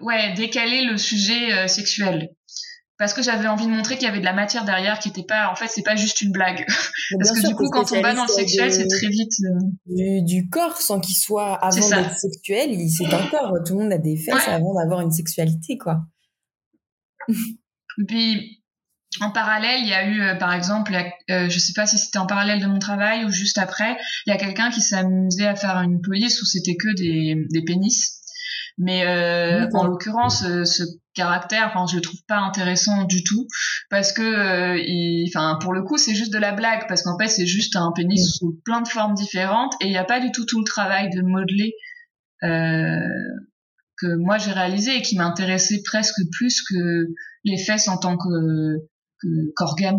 ouais, 0.00 0.32
décaler 0.34 0.84
le 0.84 0.98
sujet 0.98 1.68
sexuel 1.68 2.28
parce 3.00 3.14
que 3.14 3.22
j'avais 3.22 3.48
envie 3.48 3.64
de 3.64 3.70
montrer 3.70 3.96
qu'il 3.96 4.06
y 4.06 4.10
avait 4.10 4.20
de 4.20 4.24
la 4.26 4.34
matière 4.34 4.66
derrière 4.66 4.98
qui 4.98 5.08
était 5.08 5.24
pas 5.24 5.50
en 5.50 5.54
fait 5.54 5.68
c'est 5.68 5.82
pas 5.82 5.96
juste 5.96 6.20
une 6.20 6.32
blague. 6.32 6.66
Parce 7.18 7.32
que 7.32 7.48
du 7.48 7.54
coup 7.54 7.68
quand 7.70 7.90
on 7.92 8.02
va 8.02 8.12
dans 8.12 8.24
le 8.24 8.28
sexuel 8.28 8.70
c'est 8.70 8.86
très 8.86 9.08
vite 9.08 9.32
euh, 9.42 10.20
du, 10.20 10.50
corps 10.50 10.76
sans 10.76 11.00
qu'il 11.00 11.16
soit 11.16 11.54
avant 11.54 11.88
d'être 11.88 12.18
sexuel 12.18 12.76
c'est 12.90 13.12
un 13.12 13.26
corps. 13.28 13.54
Tout 13.66 13.78
le 13.78 13.84
monde 13.84 13.92
a 13.94 13.98
des 13.98 14.16
fesses 14.16 14.46
avant 14.46 14.74
d'avoir 14.74 15.00
une 15.00 15.10
sexualité 15.10 15.78
quoi. 15.78 16.02
Puis 18.06 18.60
en 19.20 19.30
parallèle, 19.32 19.80
il 19.82 19.88
y 19.88 19.92
a 19.92 20.06
eu, 20.06 20.20
euh, 20.20 20.34
par 20.36 20.52
exemple, 20.52 20.94
euh, 21.30 21.48
je 21.48 21.58
sais 21.58 21.72
pas 21.74 21.84
si 21.84 21.98
c'était 21.98 22.18
en 22.18 22.26
parallèle 22.26 22.60
de 22.60 22.66
mon 22.66 22.78
travail 22.78 23.24
ou 23.24 23.30
juste 23.30 23.58
après, 23.58 23.96
il 24.26 24.30
y 24.30 24.32
a 24.32 24.36
quelqu'un 24.36 24.70
qui 24.70 24.80
s'amusait 24.80 25.48
à 25.48 25.56
faire 25.56 25.76
une 25.78 26.00
police 26.00 26.40
où 26.40 26.44
c'était 26.44 26.76
que 26.76 26.94
des, 26.94 27.34
des 27.50 27.62
pénis. 27.64 28.19
Mais 28.82 29.06
euh, 29.06 29.68
en 29.74 29.84
l'occurrence, 29.84 30.42
euh, 30.42 30.64
ce 30.64 30.82
caractère, 31.12 31.70
enfin, 31.70 31.84
je 31.86 31.96
le 31.96 32.00
trouve 32.00 32.24
pas 32.26 32.38
intéressant 32.38 33.04
du 33.04 33.22
tout 33.22 33.46
parce 33.90 34.10
que, 34.14 34.22
euh, 34.22 35.26
enfin, 35.28 35.58
pour 35.60 35.74
le 35.74 35.82
coup, 35.82 35.98
c'est 35.98 36.14
juste 36.14 36.32
de 36.32 36.38
la 36.38 36.52
blague 36.52 36.88
parce 36.88 37.02
qu'en 37.02 37.18
fait, 37.18 37.28
c'est 37.28 37.44
juste 37.44 37.76
un 37.76 37.92
pénis 37.94 38.38
sous 38.38 38.58
plein 38.64 38.80
de 38.80 38.88
formes 38.88 39.12
différentes 39.12 39.74
et 39.82 39.86
il 39.86 39.90
n'y 39.90 39.98
a 39.98 40.04
pas 40.04 40.18
du 40.18 40.32
tout 40.32 40.46
tout 40.46 40.60
le 40.60 40.64
travail 40.64 41.10
de 41.10 41.20
modeler 41.20 41.74
euh, 42.42 42.96
que 43.98 44.16
moi 44.16 44.38
j'ai 44.38 44.52
réalisé 44.52 44.96
et 44.96 45.02
qui 45.02 45.18
m'intéressait 45.18 45.82
presque 45.84 46.22
plus 46.32 46.62
que 46.62 47.08
les 47.44 47.58
fesses 47.58 47.88
en 47.88 47.98
tant 47.98 48.16
que 48.16 48.78
qu'organe 49.56 49.98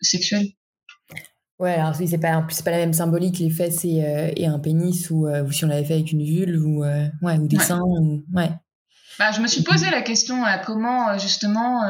sexuel. 0.00 0.46
Ouais, 1.62 1.74
alors 1.74 1.94
c'est 1.94 2.18
pas, 2.18 2.44
c'est 2.48 2.64
pas 2.64 2.72
la 2.72 2.78
même 2.78 2.92
symbolique, 2.92 3.38
les 3.38 3.48
fesses 3.48 3.84
et, 3.84 4.04
euh, 4.04 4.32
et 4.34 4.46
un 4.48 4.58
pénis, 4.58 5.08
ou, 5.10 5.28
euh, 5.28 5.44
ou, 5.44 5.52
si 5.52 5.64
on 5.64 5.68
l'avait 5.68 5.84
fait 5.84 5.94
avec 5.94 6.10
une 6.10 6.24
vulve, 6.24 6.60
ou, 6.66 6.82
euh, 6.82 7.06
ouais, 7.22 7.38
ou 7.38 7.46
des 7.46 7.60
seins, 7.60 7.82
ou, 7.82 8.24
ouais. 8.34 8.50
Bah, 9.16 9.30
je 9.30 9.40
me 9.40 9.46
suis 9.46 9.62
posé 9.62 9.88
la 9.90 10.02
question 10.02 10.44
à 10.44 10.58
comment, 10.58 11.16
justement, 11.18 11.82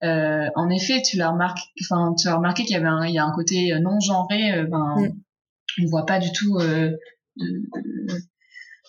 en 0.00 0.70
effet, 0.70 1.02
tu 1.02 1.18
l'as 1.18 1.28
remarqué, 1.28 1.60
enfin, 1.82 2.14
tu 2.18 2.28
as 2.28 2.36
remarqué 2.36 2.64
qu'il 2.64 2.72
y 2.72 2.78
avait 2.78 2.88
un, 2.88 3.04
il 3.04 3.12
y 3.12 3.18
a 3.18 3.24
un 3.26 3.32
côté 3.32 3.78
non 3.78 4.00
genré, 4.00 4.64
ben, 4.64 4.94
mm. 4.96 5.82
on 5.82 5.90
voit 5.90 6.06
pas 6.06 6.18
du 6.18 6.32
tout, 6.32 6.58
de, 6.58 6.98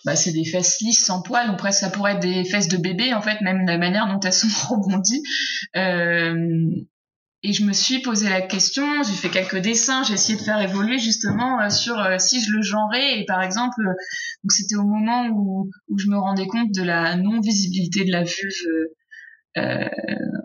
bah, 0.06 0.16
c'est 0.16 0.32
des 0.32 0.46
fesses 0.46 0.80
lisses 0.80 1.04
sans 1.04 1.20
poils, 1.20 1.46
donc 1.46 1.58
presque 1.58 1.80
ça 1.80 1.90
pourrait 1.90 2.14
être 2.14 2.20
des 2.20 2.44
fesses 2.44 2.68
de 2.68 2.78
bébé, 2.78 3.12
en 3.12 3.20
fait, 3.20 3.40
même 3.42 3.66
la 3.66 3.76
manière 3.76 4.06
dont 4.06 4.20
elles 4.20 4.32
sont 4.32 4.48
rebondies. 4.76 5.22
Euh, 5.76 6.70
et 7.42 7.52
je 7.52 7.64
me 7.64 7.72
suis 7.72 8.02
posé 8.02 8.28
la 8.28 8.42
question, 8.42 9.02
j'ai 9.02 9.14
fait 9.14 9.30
quelques 9.30 9.58
dessins, 9.58 10.02
j'ai 10.02 10.14
essayé 10.14 10.38
de 10.38 10.42
faire 10.42 10.60
évoluer 10.60 10.98
justement 10.98 11.60
euh, 11.60 11.70
sur 11.70 11.98
euh, 11.98 12.18
si 12.18 12.42
je 12.44 12.52
le 12.52 12.60
genrais. 12.60 13.18
Et 13.18 13.24
par 13.24 13.42
exemple, 13.42 13.80
euh, 13.80 14.48
c'était 14.48 14.76
au 14.76 14.84
moment 14.84 15.26
où, 15.28 15.70
où, 15.88 15.98
je 15.98 16.08
me 16.08 16.18
rendais 16.18 16.46
compte 16.46 16.70
de 16.72 16.82
la 16.82 17.16
non-visibilité 17.16 18.04
de 18.04 18.12
la 18.12 18.24
vulve 18.24 18.90
euh, 19.56 19.88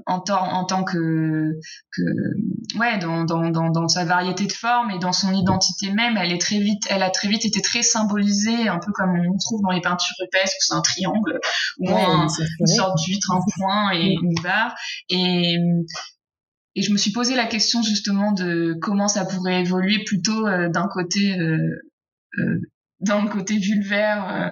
en, 0.07 0.23
en 0.29 0.65
tant 0.65 0.83
que, 0.83 1.59
que 1.91 2.77
ouais, 2.79 2.97
dans, 2.97 3.23
dans, 3.25 3.49
dans, 3.49 3.69
dans, 3.69 3.87
sa 3.87 4.05
variété 4.05 4.45
de 4.45 4.51
formes 4.51 4.89
et 4.91 4.97
dans 4.97 5.11
son 5.11 5.33
identité 5.33 5.91
même, 5.91 6.15
elle 6.17 6.31
est 6.31 6.41
très 6.41 6.59
vite, 6.59 6.83
elle 6.89 7.03
a 7.03 7.09
très 7.09 7.27
vite 7.27 7.45
été 7.45 7.61
très 7.61 7.83
symbolisée, 7.83 8.67
un 8.67 8.79
peu 8.79 8.91
comme 8.93 9.19
on 9.19 9.37
trouve 9.37 9.61
dans 9.63 9.71
les 9.71 9.81
peintures 9.81 10.15
rupestres, 10.19 10.55
c'est 10.59 10.73
un 10.73 10.81
triangle 10.81 11.39
ou 11.79 11.89
une 11.89 12.67
sorte 12.67 12.97
d'huître, 13.03 13.31
un 13.31 13.41
point 13.57 13.91
et 13.93 14.13
une 14.13 14.33
barre. 14.41 14.75
Et 15.09 15.57
et 16.75 16.81
je 16.81 16.91
me 16.91 16.97
suis 16.97 17.11
posé 17.11 17.35
la 17.35 17.45
question 17.45 17.81
justement 17.81 18.33
de 18.33 18.77
comment 18.81 19.07
ça 19.07 19.25
pourrait 19.25 19.61
évoluer 19.61 20.03
plutôt 20.03 20.45
euh, 20.45 20.69
d'un 20.69 20.87
côté 20.87 21.39
euh, 21.39 21.57
euh, 22.39 22.59
le 22.99 23.29
côté 23.29 23.57
vulvaire 23.57 24.51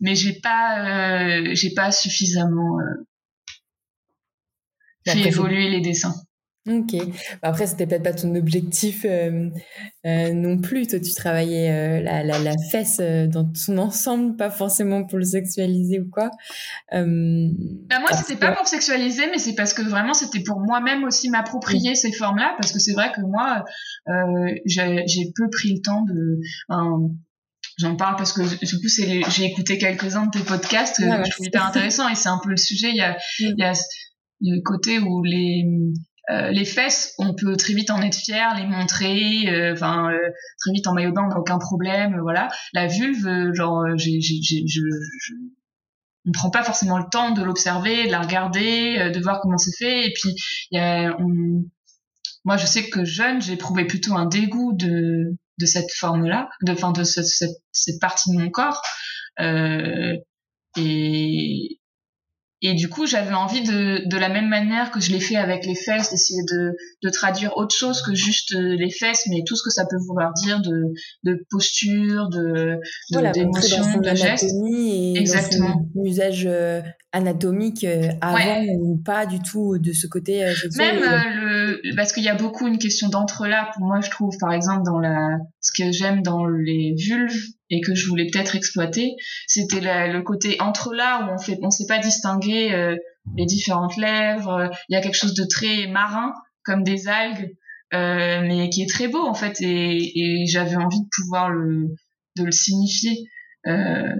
mais 0.00 0.14
j'ai 0.14 0.34
pas 0.40 1.54
j'ai 1.54 1.72
pas 1.72 1.92
suffisamment 1.92 2.78
fait 5.06 5.20
évoluer 5.20 5.70
les 5.70 5.80
dessins 5.80 6.14
Ok. 6.66 6.94
Bah, 7.42 7.48
après, 7.48 7.66
c'était 7.66 7.86
peut-être 7.86 8.02
pas 8.02 8.14
ton 8.14 8.34
objectif 8.34 9.04
euh, 9.04 9.50
euh, 10.06 10.32
non 10.32 10.58
plus. 10.58 10.86
Toi, 10.86 10.98
tu 10.98 11.12
travaillais 11.12 11.70
euh, 11.70 12.00
la, 12.00 12.22
la, 12.22 12.38
la, 12.38 12.54
fesse 12.70 13.00
dans 13.00 13.52
son 13.54 13.76
ensemble, 13.76 14.36
pas 14.36 14.50
forcément 14.50 15.04
pour 15.04 15.18
le 15.18 15.24
sexualiser 15.24 16.00
ou 16.00 16.08
quoi. 16.08 16.30
bah, 16.90 18.00
moi, 18.00 18.12
c'était 18.12 18.36
pas 18.38 18.52
pour 18.52 18.66
sexualiser, 18.66 19.26
mais 19.30 19.38
c'est 19.38 19.54
parce 19.54 19.74
que 19.74 19.82
vraiment, 19.82 20.14
c'était 20.14 20.42
pour 20.42 20.58
moi-même 20.58 21.04
aussi 21.04 21.28
m'approprier 21.28 21.94
ces 21.94 22.12
formes-là, 22.12 22.54
parce 22.58 22.72
que 22.72 22.78
c'est 22.78 22.94
vrai 22.94 23.12
que 23.14 23.20
moi, 23.20 23.62
j'ai 24.64 25.32
peu 25.36 25.50
pris 25.50 25.74
le 25.74 25.82
temps 25.82 26.02
de. 26.02 26.40
J'en 27.76 27.96
parle 27.96 28.14
parce 28.16 28.32
que 28.32 28.42
du 28.42 28.80
coup, 28.80 28.86
j'ai 28.88 29.44
écouté 29.44 29.78
quelques-uns 29.78 30.26
de 30.26 30.30
tes 30.38 30.44
podcasts 30.44 30.96
que 30.96 31.24
je 31.24 31.30
trouve 31.30 31.46
hyper 31.46 31.66
intéressant 31.66 32.08
et 32.08 32.14
c'est 32.14 32.28
un 32.28 32.38
peu 32.42 32.50
le 32.50 32.56
sujet. 32.56 32.90
Il 32.90 32.96
y 32.96 33.02
a, 33.02 33.18
il 33.40 33.54
y 33.58 33.64
a 33.64 33.72
le 34.40 34.62
côté 34.62 34.98
où 34.98 35.22
les 35.24 35.64
euh, 36.30 36.50
les 36.50 36.64
fesses, 36.64 37.14
on 37.18 37.34
peut 37.34 37.56
très 37.56 37.74
vite 37.74 37.90
en 37.90 38.00
être 38.00 38.16
fier, 38.16 38.54
les 38.56 38.66
montrer, 38.66 39.48
euh, 39.48 39.72
enfin 39.74 40.10
euh, 40.10 40.30
très 40.58 40.72
vite 40.72 40.86
en 40.86 40.94
maillot 40.94 41.10
de 41.10 41.14
bain, 41.14 41.28
aucun 41.36 41.58
problème, 41.58 42.18
voilà. 42.22 42.48
La 42.72 42.86
vulve, 42.86 43.52
genre, 43.54 43.84
j'ai, 43.96 44.20
j'ai, 44.20 44.40
je, 44.42 44.64
je, 44.66 45.34
on 46.26 46.32
prend 46.32 46.50
pas 46.50 46.62
forcément 46.62 46.98
le 46.98 47.04
temps 47.10 47.32
de 47.32 47.42
l'observer, 47.42 48.06
de 48.06 48.10
la 48.10 48.22
regarder, 48.22 49.10
de 49.10 49.20
voir 49.20 49.40
comment 49.42 49.58
c'est 49.58 49.76
fait. 49.76 50.06
Et 50.06 50.12
puis, 50.14 50.34
y 50.70 50.78
a, 50.78 51.14
on... 51.18 51.64
moi, 52.44 52.56
je 52.56 52.66
sais 52.66 52.88
que 52.88 53.04
jeune, 53.04 53.42
j'éprouvais 53.42 53.84
plutôt 53.86 54.14
un 54.14 54.26
dégoût 54.26 54.72
de 54.74 55.36
de 55.60 55.66
cette 55.66 55.92
forme-là, 55.92 56.48
de, 56.62 56.72
de 56.72 57.04
cette, 57.04 57.26
cette, 57.70 58.00
partie 58.00 58.28
de 58.32 58.42
mon 58.42 58.50
corps. 58.50 58.82
Et, 60.76 61.78
et 62.66 62.72
du 62.72 62.88
coup, 62.88 63.04
j'avais 63.04 63.34
envie 63.34 63.60
de, 63.60 64.08
de 64.08 64.16
la 64.16 64.30
même 64.30 64.48
manière 64.48 64.90
que 64.90 64.98
je 64.98 65.12
l'ai 65.12 65.20
fait 65.20 65.36
avec 65.36 65.66
les 65.66 65.74
fesses, 65.74 66.10
d'essayer 66.10 66.40
de, 66.50 66.74
de 67.02 67.10
traduire 67.10 67.58
autre 67.58 67.74
chose 67.76 68.00
que 68.00 68.14
juste 68.14 68.54
euh, 68.54 68.74
les 68.78 68.90
fesses, 68.90 69.26
mais 69.28 69.42
tout 69.46 69.54
ce 69.54 69.62
que 69.62 69.68
ça 69.68 69.84
peut 69.84 69.98
vouloir 70.08 70.32
dire 70.32 70.62
de, 70.62 70.94
de 71.24 71.44
posture, 71.50 72.30
de, 72.30 72.78
d'émotion, 73.10 74.00
de, 74.00 74.14
gestes. 74.14 74.46
Exactement. 75.14 75.68
Dans 75.68 75.90
son 75.94 76.04
usage 76.06 76.46
euh, 76.46 76.80
anatomique 77.12 77.84
euh, 77.84 78.08
avant 78.22 78.64
ou 78.80 78.96
pas 78.96 79.26
du 79.26 79.40
tout 79.40 79.76
de 79.76 79.92
ce 79.92 80.06
côté 80.06 80.42
Même 80.78 81.00
le, 81.02 81.94
parce 81.96 82.14
qu'il 82.14 82.24
y 82.24 82.30
a 82.30 82.34
beaucoup 82.34 82.66
une 82.66 82.78
question 82.78 83.10
d'entre-là. 83.10 83.72
Pour 83.74 83.84
moi, 83.84 84.00
je 84.00 84.08
trouve, 84.08 84.38
par 84.40 84.54
exemple, 84.54 84.84
dans 84.86 84.98
la, 84.98 85.36
ce 85.60 85.70
que 85.76 85.92
j'aime 85.92 86.22
dans 86.22 86.46
les 86.46 86.94
vulves, 86.96 87.36
et 87.74 87.80
que 87.80 87.94
je 87.94 88.06
voulais 88.08 88.26
peut-être 88.30 88.54
exploiter, 88.56 89.16
c'était 89.46 89.80
le 89.80 90.22
côté 90.22 90.56
entre 90.60 90.94
là 90.94 91.22
où 91.22 91.34
on 91.34 91.38
fait, 91.38 91.58
on 91.62 91.70
sait 91.70 91.86
pas 91.86 91.98
distinguer 91.98 92.72
euh, 92.72 92.96
les 93.36 93.46
différentes 93.46 93.96
lèvres. 93.96 94.70
Il 94.88 94.94
y 94.94 94.96
a 94.96 95.00
quelque 95.00 95.16
chose 95.16 95.34
de 95.34 95.44
très 95.44 95.86
marin, 95.88 96.32
comme 96.64 96.84
des 96.84 97.08
algues, 97.08 97.56
euh, 97.92 98.42
mais 98.42 98.70
qui 98.70 98.82
est 98.82 98.88
très 98.88 99.08
beau 99.08 99.26
en 99.26 99.34
fait, 99.34 99.60
et, 99.60 100.42
et 100.42 100.46
j'avais 100.46 100.76
envie 100.76 101.00
de 101.00 101.08
pouvoir 101.16 101.50
le, 101.50 101.88
de 102.36 102.44
le 102.44 102.52
signifier. 102.52 103.28
Euh, 103.66 104.14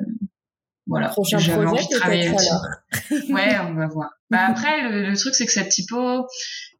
voilà. 0.86 1.08
Prochain 1.08 1.38
projet, 1.38 1.84
peut-être 1.90 3.30
Ouais, 3.30 3.56
on 3.68 3.74
va 3.74 3.86
voir. 3.86 4.10
Bah 4.30 4.46
après, 4.48 4.82
le, 4.82 5.10
le 5.10 5.16
truc 5.16 5.34
c'est 5.34 5.46
que 5.46 5.52
cette 5.52 5.70
typo, 5.70 6.26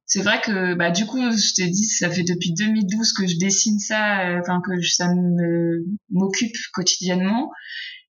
c'est 0.06 0.22
vrai 0.22 0.40
que 0.40 0.74
bah 0.74 0.90
du 0.90 1.06
coup 1.06 1.18
je 1.18 1.54
t'ai 1.54 1.68
dit 1.68 1.84
ça 1.84 2.10
fait 2.10 2.24
depuis 2.24 2.52
2012 2.52 3.12
que 3.14 3.26
je 3.26 3.38
dessine 3.38 3.78
ça 3.78 4.28
euh, 4.28 4.40
enfin 4.40 4.60
que 4.64 4.80
ça 4.82 5.08
m'occupe 6.10 6.54
quotidiennement. 6.72 7.50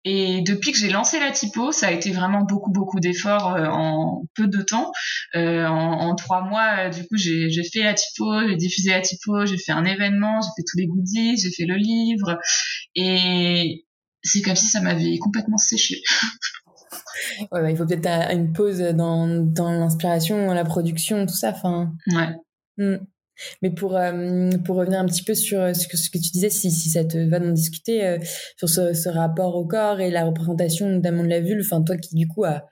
Et 0.05 0.41
depuis 0.43 0.71
que 0.71 0.77
j'ai 0.77 0.89
lancé 0.89 1.19
la 1.19 1.31
typo 1.31 1.71
ça 1.71 1.87
a 1.87 1.91
été 1.91 2.11
vraiment 2.11 2.43
beaucoup 2.43 2.71
beaucoup 2.71 2.99
d'efforts 2.99 3.55
euh, 3.55 3.65
en 3.67 4.23
peu 4.35 4.47
de 4.47 4.61
temps. 4.61 4.91
Euh, 5.35 5.65
en, 5.67 6.15
trois 6.15 6.43
mois 6.43 6.89
du 6.89 7.01
coup 7.01 7.17
j'ai 7.17 7.63
fait 7.73 7.83
la 7.83 7.93
typo 7.93 8.47
j'ai 8.47 8.55
diffusé 8.55 8.91
la 8.91 9.01
typo 9.01 9.45
j'ai 9.45 9.57
fait 9.57 9.71
un 9.71 9.85
événement 9.85 10.41
j'ai 10.41 10.49
fait 10.55 10.65
tous 10.69 10.77
les 10.77 10.87
goodies 10.87 11.37
j'ai 11.37 11.51
fait 11.51 11.65
le 11.65 11.75
livre. 11.75 12.39
Et 12.95 13.85
c'est 14.23 14.41
comme 14.41 14.55
si 14.55 14.67
ça 14.67 14.81
m'avait 14.81 15.17
complètement 15.17 15.57
séché 15.57 16.01
ouais, 17.51 17.61
bah, 17.61 17.71
il 17.71 17.77
faut 17.77 17.85
peut-être 17.85 18.07
une 18.31 18.53
pause 18.53 18.79
dans, 18.79 19.27
dans 19.27 19.71
l'inspiration, 19.71 20.53
la 20.53 20.65
production, 20.65 21.25
tout 21.25 21.35
ça. 21.35 21.49
Enfin. 21.49 21.93
Ouais. 22.07 22.35
Hmm. 22.77 23.05
Mais 23.61 23.69
pour, 23.69 23.95
euh, 23.95 24.49
pour 24.65 24.75
revenir 24.75 24.99
un 24.99 25.05
petit 25.05 25.23
peu 25.23 25.33
sur 25.33 25.75
ce 25.75 25.87
que, 25.87 25.97
ce 25.97 26.09
que 26.09 26.17
tu 26.17 26.29
disais, 26.31 26.49
si, 26.49 26.71
si 26.71 26.89
ça 26.89 27.05
te 27.05 27.17
va 27.17 27.39
d'en 27.39 27.51
discuter, 27.51 28.05
euh, 28.05 28.17
sur 28.57 28.69
ce, 28.69 28.93
ce, 28.93 29.09
rapport 29.09 29.55
au 29.55 29.65
corps 29.65 29.99
et 29.99 30.11
la 30.11 30.25
représentation 30.25 30.87
notamment 30.89 31.23
de 31.23 31.29
la 31.29 31.39
vulve, 31.39 31.65
enfin, 31.65 31.81
toi 31.81 31.97
qui 31.97 32.15
du 32.15 32.27
coup 32.27 32.43
a, 32.43 32.65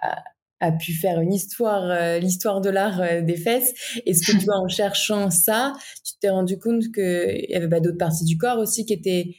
a, 0.00 0.22
a 0.60 0.72
pu 0.72 0.92
faire 0.92 1.20
une 1.20 1.32
histoire, 1.32 1.90
euh, 1.90 2.18
l'histoire 2.18 2.60
de 2.60 2.70
l'art 2.70 3.00
des 3.22 3.36
fesses, 3.36 3.72
est-ce 4.06 4.24
que 4.24 4.38
tu 4.38 4.44
vois 4.44 4.58
en 4.58 4.68
cherchant 4.68 5.30
ça, 5.30 5.72
tu 6.04 6.12
t'es 6.20 6.30
rendu 6.30 6.58
compte 6.58 6.92
qu'il 6.92 7.46
y 7.48 7.54
avait 7.54 7.68
bah, 7.68 7.80
d'autres 7.80 7.98
parties 7.98 8.24
du 8.24 8.38
corps 8.38 8.58
aussi 8.58 8.86
qui 8.86 8.92
étaient 8.92 9.34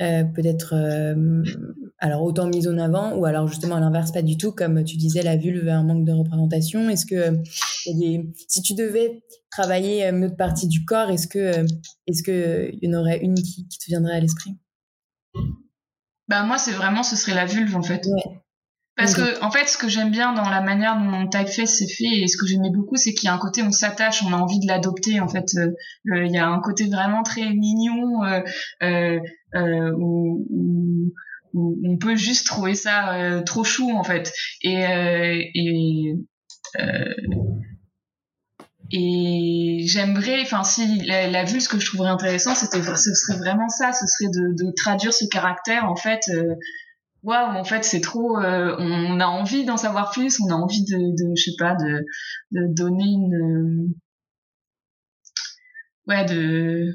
euh, 0.00 0.22
peut-être 0.24 0.74
euh, 0.74 1.42
alors 1.98 2.22
autant 2.22 2.46
mise 2.46 2.68
en 2.68 2.78
avant 2.78 3.16
ou 3.16 3.24
alors 3.24 3.48
justement 3.48 3.74
à 3.74 3.80
l'inverse 3.80 4.12
pas 4.12 4.22
du 4.22 4.36
tout 4.36 4.52
comme 4.52 4.84
tu 4.84 4.96
disais 4.96 5.22
la 5.22 5.36
vulve 5.36 5.68
un 5.68 5.82
manque 5.82 6.04
de 6.04 6.12
représentation. 6.12 6.88
Est-ce 6.88 7.06
que 7.06 7.42
si 8.48 8.62
tu 8.62 8.74
devais 8.74 9.22
travailler 9.50 10.04
une 10.04 10.24
autre 10.24 10.36
partie 10.36 10.68
du 10.68 10.84
corps 10.84 11.10
est-ce 11.10 11.26
que 11.26 11.66
est-ce 12.06 12.22
que 12.22 12.70
il 12.72 12.88
y 12.88 12.94
en 12.94 13.00
aurait 13.00 13.18
une 13.18 13.34
qui, 13.34 13.66
te 13.66 13.86
viendrait 13.86 14.16
à 14.16 14.20
l'esprit? 14.20 14.56
Bah 16.28 16.44
moi 16.44 16.58
c'est 16.58 16.72
vraiment 16.72 17.02
ce 17.02 17.16
serait 17.16 17.34
la 17.34 17.46
vulve 17.46 17.76
en 17.76 17.82
fait. 17.82 18.06
Ouais. 18.06 18.40
Parce 18.98 19.14
que, 19.14 19.40
en 19.44 19.50
fait, 19.52 19.68
ce 19.68 19.78
que 19.78 19.88
j'aime 19.88 20.10
bien 20.10 20.32
dans 20.32 20.48
la 20.50 20.60
manière 20.60 20.96
dont 20.96 21.04
mon 21.04 21.28
typeface 21.28 21.78
s'est 21.78 21.86
fait 21.86 22.18
et 22.20 22.26
ce 22.26 22.36
que 22.36 22.46
j'aimais 22.46 22.70
beaucoup, 22.70 22.96
c'est 22.96 23.14
qu'il 23.14 23.28
y 23.28 23.30
a 23.30 23.32
un 23.32 23.38
côté, 23.38 23.62
on 23.62 23.70
s'attache, 23.70 24.24
on 24.24 24.32
a 24.32 24.36
envie 24.36 24.58
de 24.58 24.66
l'adopter, 24.66 25.20
en 25.20 25.28
fait. 25.28 25.46
Euh, 25.56 26.24
il 26.26 26.32
y 26.32 26.36
a 26.36 26.48
un 26.48 26.58
côté 26.58 26.86
vraiment 26.86 27.22
très 27.22 27.48
mignon, 27.48 28.24
euh, 28.24 29.20
euh, 29.54 29.92
où, 29.96 30.44
où, 30.50 31.12
on 31.54 31.96
peut 31.96 32.16
juste 32.16 32.48
trouver 32.48 32.74
ça 32.74 33.40
trop 33.46 33.62
chou, 33.62 33.88
en 33.96 34.02
fait. 34.02 34.32
Et, 34.62 34.82
et, 35.54 36.14
et 38.90 39.80
j'aimerais, 39.86 40.42
enfin, 40.42 40.64
si 40.64 41.02
la, 41.04 41.30
la, 41.30 41.44
vue, 41.44 41.60
ce 41.60 41.68
que 41.68 41.78
je 41.78 41.86
trouverais 41.86 42.10
intéressant, 42.10 42.56
c'était, 42.56 42.82
ce 42.82 43.14
serait 43.14 43.38
vraiment 43.38 43.68
ça, 43.68 43.92
ce 43.92 44.06
serait 44.06 44.30
de, 44.30 44.64
de 44.64 44.72
traduire 44.74 45.12
ce 45.12 45.24
caractère, 45.30 45.88
en 45.88 45.96
fait, 45.96 46.28
waouh 47.22 47.56
en 47.56 47.64
fait 47.64 47.84
c'est 47.84 48.00
trop 48.00 48.38
euh, 48.38 48.76
on 48.78 49.20
a 49.20 49.26
envie 49.26 49.64
d'en 49.64 49.76
savoir 49.76 50.10
plus 50.10 50.40
on 50.40 50.50
a 50.50 50.54
envie 50.54 50.84
de, 50.84 50.96
de 50.96 51.34
je 51.36 51.42
sais 51.50 51.56
pas 51.58 51.74
de, 51.74 52.04
de 52.52 52.66
donner 52.74 53.04
une 53.04 53.92
ouais 56.06 56.24
de 56.24 56.94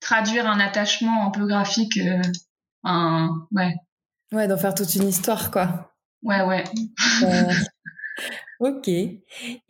traduire 0.00 0.48
un 0.48 0.60
attachement 0.60 1.26
un 1.26 1.30
peu 1.30 1.46
graphique 1.46 1.98
euh, 1.98 2.22
un 2.84 3.46
ouais. 3.52 3.74
Ouais 4.32 4.48
d'en 4.48 4.56
faire 4.56 4.74
toute 4.74 4.94
une 4.94 5.08
histoire 5.08 5.50
quoi. 5.50 5.92
Ouais 6.22 6.42
ouais. 6.42 6.64
Euh, 7.22 7.52
Ok. 8.60 8.88
Et 8.88 9.20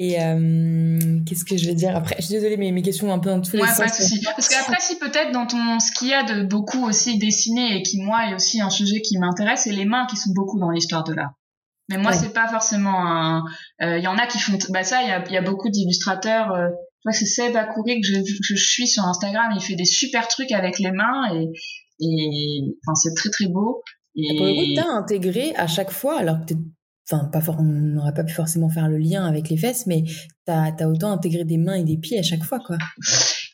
euh, 0.01 1.21
qu'est-ce 1.27 1.45
que 1.45 1.57
je 1.57 1.67
vais 1.67 1.75
dire 1.75 1.97
après? 1.97 2.17
Je 2.19 2.27
suis 2.27 2.35
désolée, 2.35 2.57
mais 2.57 2.71
mes 2.71 2.83
questions 2.83 3.13
un 3.13 3.19
peu 3.19 3.31
dans 3.31 3.41
tous 3.41 3.57
les 3.57 3.67
sens. 3.67 3.79
Pas 3.79 3.87
de 3.87 4.25
Parce 4.25 4.49
qu'après, 4.49 4.81
si 4.81 4.99
peut-être 4.99 5.33
dans 5.33 5.47
ton, 5.47 5.81
ce 5.81 5.91
qu'il 5.99 6.09
y 6.09 6.15
a 6.15 6.23
de 6.23 6.45
beaucoup 6.45 6.87
aussi 6.87 7.19
dessiné 7.19 7.77
et 7.77 7.83
qui 7.83 8.01
moi 8.01 8.31
est 8.31 8.35
aussi 8.35 8.61
un 8.61 8.71
sujet 8.71 9.01
qui 9.01 9.19
m'intéresse, 9.19 9.63
c'est 9.65 9.73
les 9.73 9.85
mains 9.85 10.07
qui 10.09 10.17
sont 10.17 10.31
beaucoup 10.35 10.59
dans 10.61 10.71
l'histoire 10.71 11.05
de 11.05 11.15
l'art. 11.15 11.33
Mais 11.89 11.99
moi, 11.99 12.13
c'est 12.13 12.33
pas 12.33 12.49
forcément 12.49 13.07
un. 13.07 13.45
Il 13.81 13.87
euh, 13.87 13.99
y 13.99 14.07
en 14.09 14.19
a 14.19 14.27
qui 14.27 14.39
font. 14.39 14.59
Bah 14.71 14.83
ça, 14.83 15.03
il 15.03 15.09
y 15.09 15.13
a, 15.13 15.25
y 15.31 15.37
a, 15.37 15.43
beaucoup 15.43 15.69
d'illustrateurs. 15.69 16.53
Euh, 16.53 16.69
je 17.05 17.17
c'est 17.17 17.27
Seb 17.27 17.57
Akoury 17.57 18.01
que 18.01 18.07
je, 18.07 18.15
que 18.21 18.57
je 18.57 18.67
suis 18.67 18.89
sur 18.89 19.05
Instagram. 19.05 19.53
Il 19.55 19.63
fait 19.63 19.77
des 19.77 19.85
super 19.85 20.27
trucs 20.27 20.51
avec 20.51 20.81
les 20.81 20.91
mains 20.91 21.33
et 21.33 21.49
et 22.01 22.61
enfin 22.85 22.95
c'est 22.95 23.15
très 23.15 23.31
très 23.31 23.47
beau. 23.47 23.83
Et... 24.17 24.37
Pour 24.37 24.47
le 24.47 24.55
coup, 24.55 24.83
t'as 24.83 24.91
intégré 24.91 25.55
à 25.57 25.67
chaque 25.67 25.91
fois, 25.91 26.19
alors 26.19 26.39
que 26.47 26.55
enfin 27.11 27.25
pas 27.27 27.41
on 27.59 27.63
n'aurait 27.63 28.15
pas 28.15 28.25
pu 28.25 28.35
forcément 28.35 28.69
faire 28.69 28.89
le 28.89 28.99
lien 28.99 29.25
avec 29.25 29.49
les 29.49 29.57
fesses 29.57 29.87
mais 29.87 30.05
t'as 30.45 30.73
as 30.79 30.89
autant 30.89 31.13
intégré 31.13 31.45
des 31.45 31.59
mains 31.59 31.75
et 31.75 31.85
des 31.85 31.97
pieds 31.97 32.19
à 32.19 32.23
chaque 32.23 32.43
fois 32.43 32.61
quoi. 32.61 32.77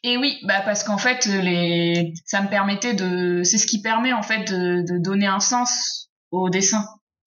Et 0.02 0.16
oui 0.16 0.38
bah 0.44 0.62
parce 0.64 0.84
qu'en 0.84 0.98
fait 0.98 1.26
les 1.26 2.14
ça 2.24 2.42
me 2.42 2.48
permettait 2.48 2.94
de 2.94 3.42
c'est 3.44 3.58
ce 3.58 3.66
qui 3.66 3.82
permet 3.82 4.12
en 4.12 4.22
fait 4.22 4.50
de, 4.50 4.82
de 4.82 4.98
donner 4.98 5.26
un 5.26 5.40
sens 5.40 6.10
au 6.30 6.48
dessin. 6.50 6.84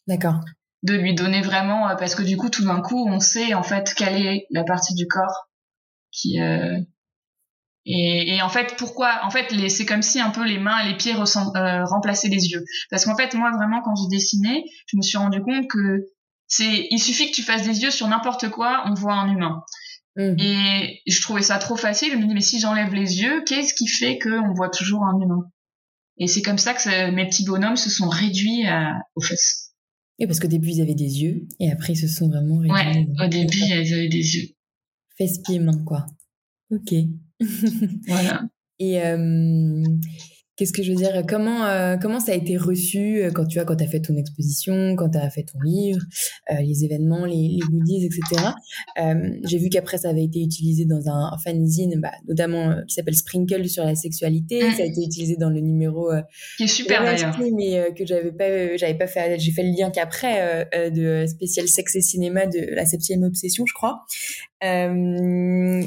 D'accord. 0.08 0.42
De 0.84 0.94
lui 0.94 1.16
donner 1.16 1.42
vraiment 1.42 1.90
euh, 1.90 1.96
parce 1.96 2.16
que 2.16 2.24
du 2.24 2.38
coup 2.38 2.50
tout 2.50 2.66
d'un 2.66 2.82
coup 2.82 3.08
on 3.08 3.20
sait 3.20 3.54
en 3.54 3.64
fait 3.64 3.94
quelle 3.96 4.26
est 4.26 4.48
la 4.52 4.64
partie 4.64 4.96
du 4.96 5.08
corps 5.08 5.48
qui 6.12 6.42
euh, 6.42 6.80
et, 7.86 8.36
et, 8.36 8.42
en 8.42 8.50
fait, 8.50 8.76
pourquoi 8.78 9.20
En 9.24 9.30
fait, 9.30 9.48
c'est 9.70 9.86
comme 9.86 10.02
si 10.02 10.20
un 10.20 10.32
peu 10.32 10.44
les 10.44 10.58
mains 10.58 10.80
et 10.80 10.90
les 10.90 10.98
pieds 10.98 11.14
euh, 11.14 11.86
remplaçaient 11.86 12.30
les 12.30 12.48
yeux. 12.48 12.64
Parce 12.90 13.06
qu'en 13.06 13.16
fait, 13.16 13.36
moi, 13.36 13.52
vraiment, 13.52 13.82
quand 13.82 13.94
j'ai 13.96 14.08
dessiné, 14.10 14.64
je 14.88 14.98
me 14.98 15.04
suis 15.04 15.18
rendu 15.18 15.42
compte 15.42 15.68
que 15.70 16.04
C'est, 16.48 16.88
il 16.92 17.00
suffit 17.00 17.30
que 17.32 17.36
tu 17.36 17.42
fasses 17.44 17.64
des 17.64 17.82
yeux 17.82 17.92
sur 17.92 18.08
n'importe 18.08 18.50
quoi, 18.50 18.84
on 18.88 18.94
voit 18.94 19.14
un 19.16 19.34
humain. 19.34 19.62
Mhm. 20.16 20.36
Et 20.40 21.02
je 21.08 21.22
trouvais 21.22 21.42
ça 21.42 21.58
trop 21.58 21.76
facile. 21.76 22.12
Je 22.12 22.18
me 22.18 22.28
dis, 22.28 22.34
mais 22.34 22.42
si 22.42 22.60
j'enlève 22.60 22.94
les 22.94 23.22
yeux, 23.22 23.44
qu'est-ce 23.46 23.74
qui 23.74 23.88
fait 23.88 24.18
qu'on 24.20 24.54
voit 24.54 24.70
toujours 24.70 25.04
un 25.04 25.20
humain? 25.20 25.50
Et 26.18 26.28
c'est 26.28 26.42
comme 26.42 26.58
ça 26.58 26.74
que 26.74 26.82
ça- 26.82 27.12
mes 27.12 27.28
petits 27.28 27.44
bonhommes 27.46 27.76
se 27.76 27.90
sont 27.90 28.08
réduits 28.08 28.66
à, 28.66 28.94
aux 29.16 29.22
fesses. 29.22 29.74
Et 30.20 30.28
parce 30.28 30.40
qu'au 30.40 30.48
début, 30.48 30.70
ils 30.70 30.82
avaient 30.82 30.96
des 30.96 31.22
yeux, 31.24 31.46
et 31.60 31.70
après, 31.72 31.92
ils 31.94 31.98
se 31.98 32.08
sont 32.08 32.30
vraiment 32.30 32.58
réduits. 32.60 32.72
Ouais, 32.72 33.06
au 33.26 33.28
début, 33.28 33.58
ils 33.58 33.94
avaient 33.94 34.08
des 34.08 34.36
yeux. 34.38 34.48
Fesses, 35.18 35.40
pieds, 35.40 35.60
mains, 35.60 35.84
quoi. 35.84 36.06
Ok. 36.72 36.94
Voilà. 38.08 38.44
Et 38.80 39.02
euh, 39.02 39.84
qu'est-ce 40.56 40.74
que 40.74 40.84
je 40.84 40.92
veux 40.92 40.98
dire 40.98 41.24
Comment 41.28 41.66
euh, 41.66 41.98
comment 41.98 42.20
ça 42.20 42.32
a 42.32 42.36
été 42.36 42.58
reçu 42.58 43.22
euh, 43.24 43.32
quand 43.32 43.46
tu 43.46 43.60
as 43.60 43.66
quand 43.66 43.82
as 43.82 43.88
fait 43.88 44.00
ton 44.02 44.16
exposition, 44.16 44.96
quand 44.96 45.10
tu 45.10 45.18
as 45.18 45.30
fait 45.30 45.44
ton 45.44 45.60
livre, 45.62 46.02
euh, 46.52 46.56
les 46.62 46.84
événements, 46.86 47.26
les, 47.26 47.50
les 47.50 47.60
goodies, 47.70 48.06
etc. 48.06 48.50
Euh, 49.02 49.30
J'ai 49.44 49.58
vu 49.58 49.70
qu'après 49.70 49.98
ça 49.98 50.10
avait 50.10 50.24
été 50.24 50.42
utilisé 50.42 50.86
dans 50.86 51.08
un, 51.10 51.32
un 51.34 51.38
fanzine, 51.38 52.00
bah, 52.02 52.12
notamment 52.28 52.70
euh, 52.72 52.82
qui 52.88 52.96
s'appelle 52.96 53.16
Sprinkle 53.16 53.68
sur 53.68 53.84
la 53.84 53.96
sexualité. 53.96 54.64
Mm. 54.64 54.72
Ça 54.74 54.84
a 54.84 54.86
été 54.86 55.02
utilisé 55.04 55.36
dans 55.38 55.50
le 55.50 55.60
numéro 55.60 56.12
euh, 56.12 56.22
Qui 56.58 56.64
est 56.64 56.68
super 56.68 57.04
d'ailleurs. 57.04 57.38
mais 57.56 57.80
euh, 57.80 57.92
que 57.92 58.06
j'avais 58.06 58.32
pas 58.32 58.46
euh, 58.46 58.78
j'avais 58.78 58.98
pas 58.98 59.08
fait 59.08 59.40
j'ai 59.40 59.52
fait 59.52 59.64
le 59.64 59.70
lien 59.78 59.90
qu'après 59.92 60.42
euh, 60.42 60.66
euh, 60.76 60.90
de 60.90 61.26
spécial 61.28 61.68
sexe 61.68 61.96
et 61.96 62.02
cinéma 62.02 62.46
de 62.48 62.74
la 62.76 62.86
septième 62.86 63.24
obsession 63.24 63.66
je 63.66 63.74
crois 63.74 64.02
euh, 64.64 65.84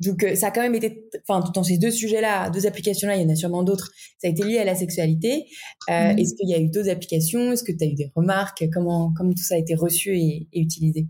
donc 0.00 0.24
euh, 0.24 0.34
ça 0.34 0.48
a 0.48 0.50
quand 0.50 0.60
même 0.62 0.74
été 0.74 1.08
enfin 1.26 1.44
dans 1.54 1.62
ces 1.62 1.78
deux 1.78 1.90
sujets 1.90 2.20
là 2.20 2.50
deux 2.50 2.66
applications 2.66 3.06
là 3.08 3.16
il 3.16 3.22
y 3.22 3.24
en 3.24 3.28
a 3.32 3.36
sûrement 3.36 3.62
d'autres 3.62 3.92
ça 4.18 4.26
a 4.28 4.30
été 4.30 4.42
lié 4.44 4.58
à 4.58 4.64
la 4.64 4.74
sexualité. 4.74 5.46
Euh, 5.90 6.12
Mhm. 6.12 6.18
est-ce 6.18 6.34
qu'il 6.34 6.48
y 6.48 6.54
a 6.54 6.58
eu 6.60 6.68
d'autres 6.68 6.90
applications? 6.90 7.52
Est-ce 7.52 7.62
que 7.64 7.72
tu 7.72 7.84
as 7.84 7.86
eu 7.88 7.94
des 7.94 8.10
remarques? 8.16 8.64
Comment 8.72 9.12
comment 9.16 9.30
tout 9.32 9.42
ça 9.44 9.54
a 9.54 9.58
été 9.58 9.74
reçu 9.74 10.16
et, 10.18 10.48
et 10.52 10.60
utilisé? 10.60 11.06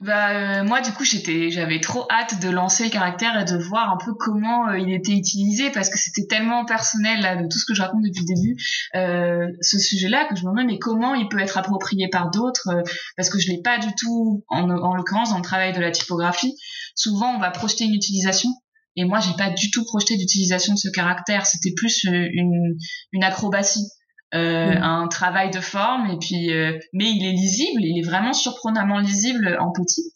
Bah 0.00 0.30
euh, 0.30 0.64
moi 0.64 0.80
du 0.80 0.90
coup 0.90 1.04
j'étais 1.04 1.50
j'avais 1.50 1.78
trop 1.78 2.04
hâte 2.10 2.40
de 2.42 2.50
lancer 2.50 2.84
le 2.84 2.90
caractère 2.90 3.40
et 3.40 3.44
de 3.44 3.56
voir 3.56 3.92
un 3.92 3.96
peu 3.96 4.12
comment 4.12 4.68
euh, 4.68 4.78
il 4.78 4.92
était 4.92 5.12
utilisé 5.12 5.70
parce 5.70 5.88
que 5.88 5.98
c'était 5.98 6.26
tellement 6.26 6.64
personnel 6.64 7.20
là 7.20 7.36
de 7.36 7.46
tout 7.46 7.58
ce 7.58 7.64
que 7.64 7.74
je 7.74 7.82
raconte 7.82 8.02
depuis 8.02 8.24
le 8.28 8.34
début 8.34 8.56
euh, 8.96 9.46
ce 9.60 9.78
sujet-là 9.78 10.24
que 10.24 10.34
je 10.34 10.44
me 10.44 10.50
demande 10.50 10.66
mais 10.66 10.80
comment 10.80 11.14
il 11.14 11.28
peut 11.28 11.38
être 11.38 11.58
approprié 11.58 12.08
par 12.08 12.30
d'autres 12.30 12.82
parce 13.16 13.30
que 13.30 13.38
je 13.38 13.48
l'ai 13.48 13.62
pas 13.62 13.78
du 13.78 13.94
tout 13.96 14.44
en, 14.48 14.68
en 14.68 14.96
l'occurrence 14.96 15.30
dans 15.30 15.38
le 15.38 15.44
travail 15.44 15.72
de 15.72 15.80
la 15.80 15.92
typographie. 15.92 16.56
Souvent 16.96 17.36
on 17.36 17.38
va 17.38 17.50
projeter 17.52 17.84
une 17.84 17.94
utilisation 17.94 18.50
et 18.96 19.04
moi 19.04 19.20
j'ai 19.20 19.34
pas 19.38 19.50
du 19.50 19.70
tout 19.70 19.84
projeté 19.84 20.16
d'utilisation 20.16 20.74
de 20.74 20.78
ce 20.78 20.88
caractère. 20.88 21.46
C'était 21.46 21.72
plus 21.76 22.02
une 22.04 22.76
une 23.12 23.22
acrobatie 23.22 23.86
euh, 24.34 24.74
Mhm. 24.74 24.82
un 24.82 25.08
travail 25.08 25.50
de 25.50 25.60
forme 25.60 26.10
et 26.10 26.18
puis 26.18 26.52
euh, 26.52 26.78
mais 26.92 27.10
il 27.10 27.24
est 27.24 27.32
lisible 27.32 27.80
il 27.82 27.98
est 27.98 28.06
vraiment 28.06 28.32
surprenamment 28.32 28.98
lisible 28.98 29.56
en 29.60 29.70
petit 29.72 30.12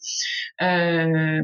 euh, 0.61 1.41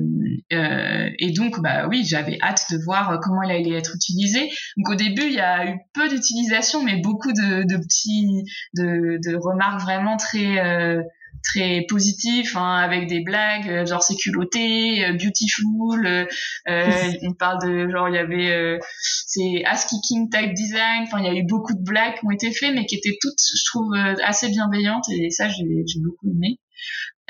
euh, 0.53 1.09
et 1.19 1.31
donc 1.31 1.61
bah 1.61 1.87
oui 1.87 2.03
j'avais 2.05 2.37
hâte 2.41 2.65
de 2.71 2.77
voir 2.83 3.19
comment 3.21 3.43
il 3.43 3.51
allait 3.51 3.77
être 3.77 3.95
utilisé 3.95 4.49
donc 4.77 4.89
au 4.89 4.95
début 4.95 5.23
il 5.23 5.33
y 5.33 5.39
a 5.39 5.67
eu 5.67 5.77
peu 5.93 6.09
d'utilisation 6.09 6.83
mais 6.83 6.97
beaucoup 6.97 7.31
de, 7.31 7.63
de 7.63 7.77
petits 7.77 8.43
de, 8.75 9.19
de 9.23 9.35
remarques 9.37 9.81
vraiment 9.81 10.17
très 10.17 10.59
euh, 10.59 11.01
très 11.45 11.85
positifs 11.87 12.55
hein, 12.55 12.77
avec 12.77 13.07
des 13.07 13.21
blagues 13.21 13.69
euh, 13.69 13.85
genre 13.85 14.03
c'est 14.03 14.15
culotté 14.15 15.05
euh, 15.05 15.13
beautiful 15.13 16.05
euh, 16.05 16.25
on 17.23 17.33
parle 17.33 17.61
de 17.63 17.89
genre 17.89 18.09
il 18.09 18.15
y 18.15 18.17
avait 18.17 18.51
euh, 18.51 18.79
c'est 19.27 19.63
ass 19.65 19.85
kicking 19.85 20.29
type 20.29 20.53
design. 20.53 21.03
Enfin 21.03 21.19
il 21.19 21.25
y 21.25 21.29
a 21.29 21.33
eu 21.33 21.45
beaucoup 21.47 21.73
de 21.73 21.83
blagues 21.83 22.15
qui 22.19 22.25
ont 22.25 22.31
été 22.31 22.51
faites 22.51 22.73
mais 22.73 22.85
qui 22.85 22.95
étaient 22.95 23.17
toutes 23.21 23.39
je 23.39 23.65
trouve 23.65 23.93
assez 24.23 24.49
bienveillantes 24.49 25.05
et 25.09 25.29
ça 25.29 25.47
j'ai 25.49 25.83
j'ai 25.85 25.99
beaucoup 25.99 26.27
aimé. 26.27 26.59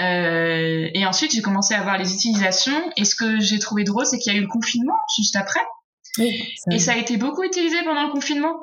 Euh, 0.01 0.89
et 0.93 1.05
ensuite 1.05 1.34
j'ai 1.34 1.41
commencé 1.41 1.74
à 1.74 1.82
voir 1.82 1.97
les 1.97 2.13
utilisations 2.13 2.91
et 2.97 3.05
ce 3.05 3.16
que 3.16 3.39
j'ai 3.39 3.59
trouvé 3.59 3.84
drôle 3.84 4.05
c'est 4.05 4.18
qu'il 4.20 4.34
y 4.34 4.36
a 4.36 4.39
eu 4.39 4.41
le 4.41 4.47
confinement 4.47 4.97
juste 5.18 5.36
après. 5.36 5.61
Oui 6.18 6.41
et 6.72 6.80
ça 6.80 6.93
a 6.93 6.97
été 6.97 7.18
beaucoup 7.18 7.43
utilisé 7.43 7.78
pendant 7.84 8.03
le 8.03 8.11
confinement. 8.11 8.55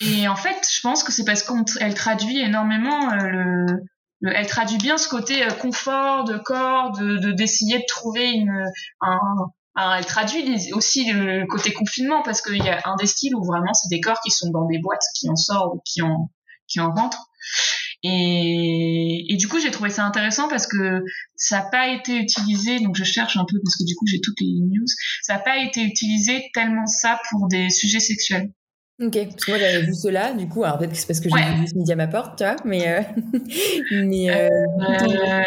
Et 0.00 0.28
en 0.28 0.36
fait 0.36 0.56
je 0.70 0.80
pense 0.80 1.02
que 1.02 1.12
c'est 1.12 1.24
parce 1.24 1.42
qu'elle 1.42 1.94
traduit 1.94 2.40
énormément 2.40 3.12
euh, 3.12 3.16
le, 3.16 3.66
le- 4.20 4.32
elle 4.34 4.46
traduit 4.46 4.78
bien 4.78 4.98
ce 4.98 5.08
côté 5.08 5.42
euh, 5.44 5.50
confort 5.50 6.24
de 6.24 6.36
corps 6.38 6.92
de 6.92 7.18
de- 7.18 7.32
d'essayer 7.32 7.78
de 7.78 7.84
trouver 7.88 8.30
une 8.30 8.64
un, 9.00 9.18
un- 9.76 9.96
elle 9.96 10.06
traduit 10.06 10.72
aussi 10.74 11.10
le 11.12 11.46
côté 11.46 11.72
confinement 11.72 12.22
parce 12.22 12.42
qu'il 12.42 12.62
y 12.64 12.68
a 12.68 12.80
un 12.84 12.96
des 12.96 13.06
styles 13.06 13.34
où 13.36 13.44
vraiment 13.44 13.72
c'est 13.74 13.88
des 13.88 14.00
corps 14.00 14.20
qui 14.24 14.30
sont 14.30 14.50
dans 14.50 14.66
des 14.66 14.78
boîtes 14.78 15.04
qui 15.18 15.28
en 15.30 15.36
sortent 15.36 15.74
ou 15.76 15.80
qui 15.84 16.02
en 16.02 16.30
qui 16.68 16.80
en 16.80 16.92
rentrent. 16.92 17.26
Et, 18.02 19.26
et 19.32 19.36
du 19.36 19.46
coup 19.48 19.58
j'ai 19.60 19.70
trouvé 19.70 19.90
ça 19.90 20.04
intéressant 20.04 20.48
parce 20.48 20.66
que 20.66 21.02
ça 21.36 21.58
n'a 21.58 21.64
pas 21.70 21.88
été 21.88 22.16
utilisé 22.16 22.78
donc 22.80 22.96
je 22.96 23.04
cherche 23.04 23.36
un 23.36 23.44
peu 23.46 23.58
parce 23.62 23.76
que 23.76 23.84
du 23.84 23.94
coup 23.94 24.06
j'ai 24.06 24.20
toutes 24.20 24.40
les 24.40 24.54
news. 24.60 24.86
Ça 25.22 25.34
n'a 25.34 25.40
pas 25.40 25.58
été 25.58 25.82
utilisé 25.82 26.50
tellement 26.54 26.86
ça 26.86 27.20
pour 27.30 27.48
des 27.48 27.68
sujets 27.70 28.00
sexuels 28.00 28.50
Ok, 29.00 29.16
parce 29.30 29.44
que 29.44 29.50
moi 29.50 29.58
j'avais 29.58 29.82
vu 29.82 29.94
cela, 29.94 30.32
du 30.34 30.46
coup, 30.48 30.62
alors 30.64 30.78
peut-être 30.78 30.92
que 30.92 30.96
c'est 30.98 31.06
parce 31.06 31.20
que 31.20 31.28
j'ai 31.30 31.34
Ouais. 31.34 31.54
vu 31.60 31.66
ce 31.68 31.74
midi 31.74 31.90
à 31.92 31.96
ma 31.96 32.06
porte, 32.06 32.36
tu 32.38 32.44
vois, 32.44 32.56
mais, 32.64 32.88
euh, 32.88 33.00
mais 33.92 34.30
euh, 34.30 34.48
Euh, 34.48 35.42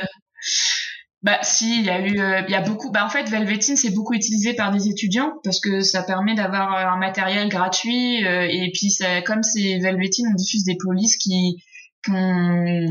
bah 1.21 1.39
si, 1.43 1.79
il 1.79 1.85
y 1.85 1.89
a 1.89 2.01
eu, 2.05 2.11
il 2.47 2.51
y 2.51 2.55
a 2.55 2.61
beaucoup. 2.61 2.91
Bah 2.91 3.05
en 3.05 3.09
fait, 3.09 3.29
Velveteen 3.29 3.75
c'est 3.77 3.91
beaucoup 3.93 4.13
utilisé 4.13 4.53
par 4.55 4.71
des 4.71 4.89
étudiants 4.89 5.33
parce 5.43 5.59
que 5.61 5.81
ça 5.81 6.03
permet 6.03 6.35
d'avoir 6.35 6.73
un 6.93 6.97
matériel 6.97 7.47
gratuit 7.47 8.25
euh, 8.25 8.47
et 8.49 8.71
puis 8.73 8.89
ça, 8.89 9.21
comme 9.21 9.41
c'est 9.43 9.77
Velveteen, 9.79 10.27
on 10.31 10.35
diffuse 10.35 10.63
des 10.65 10.75
polices 10.77 11.15
qui 11.17 11.63
qu'on 12.05 12.85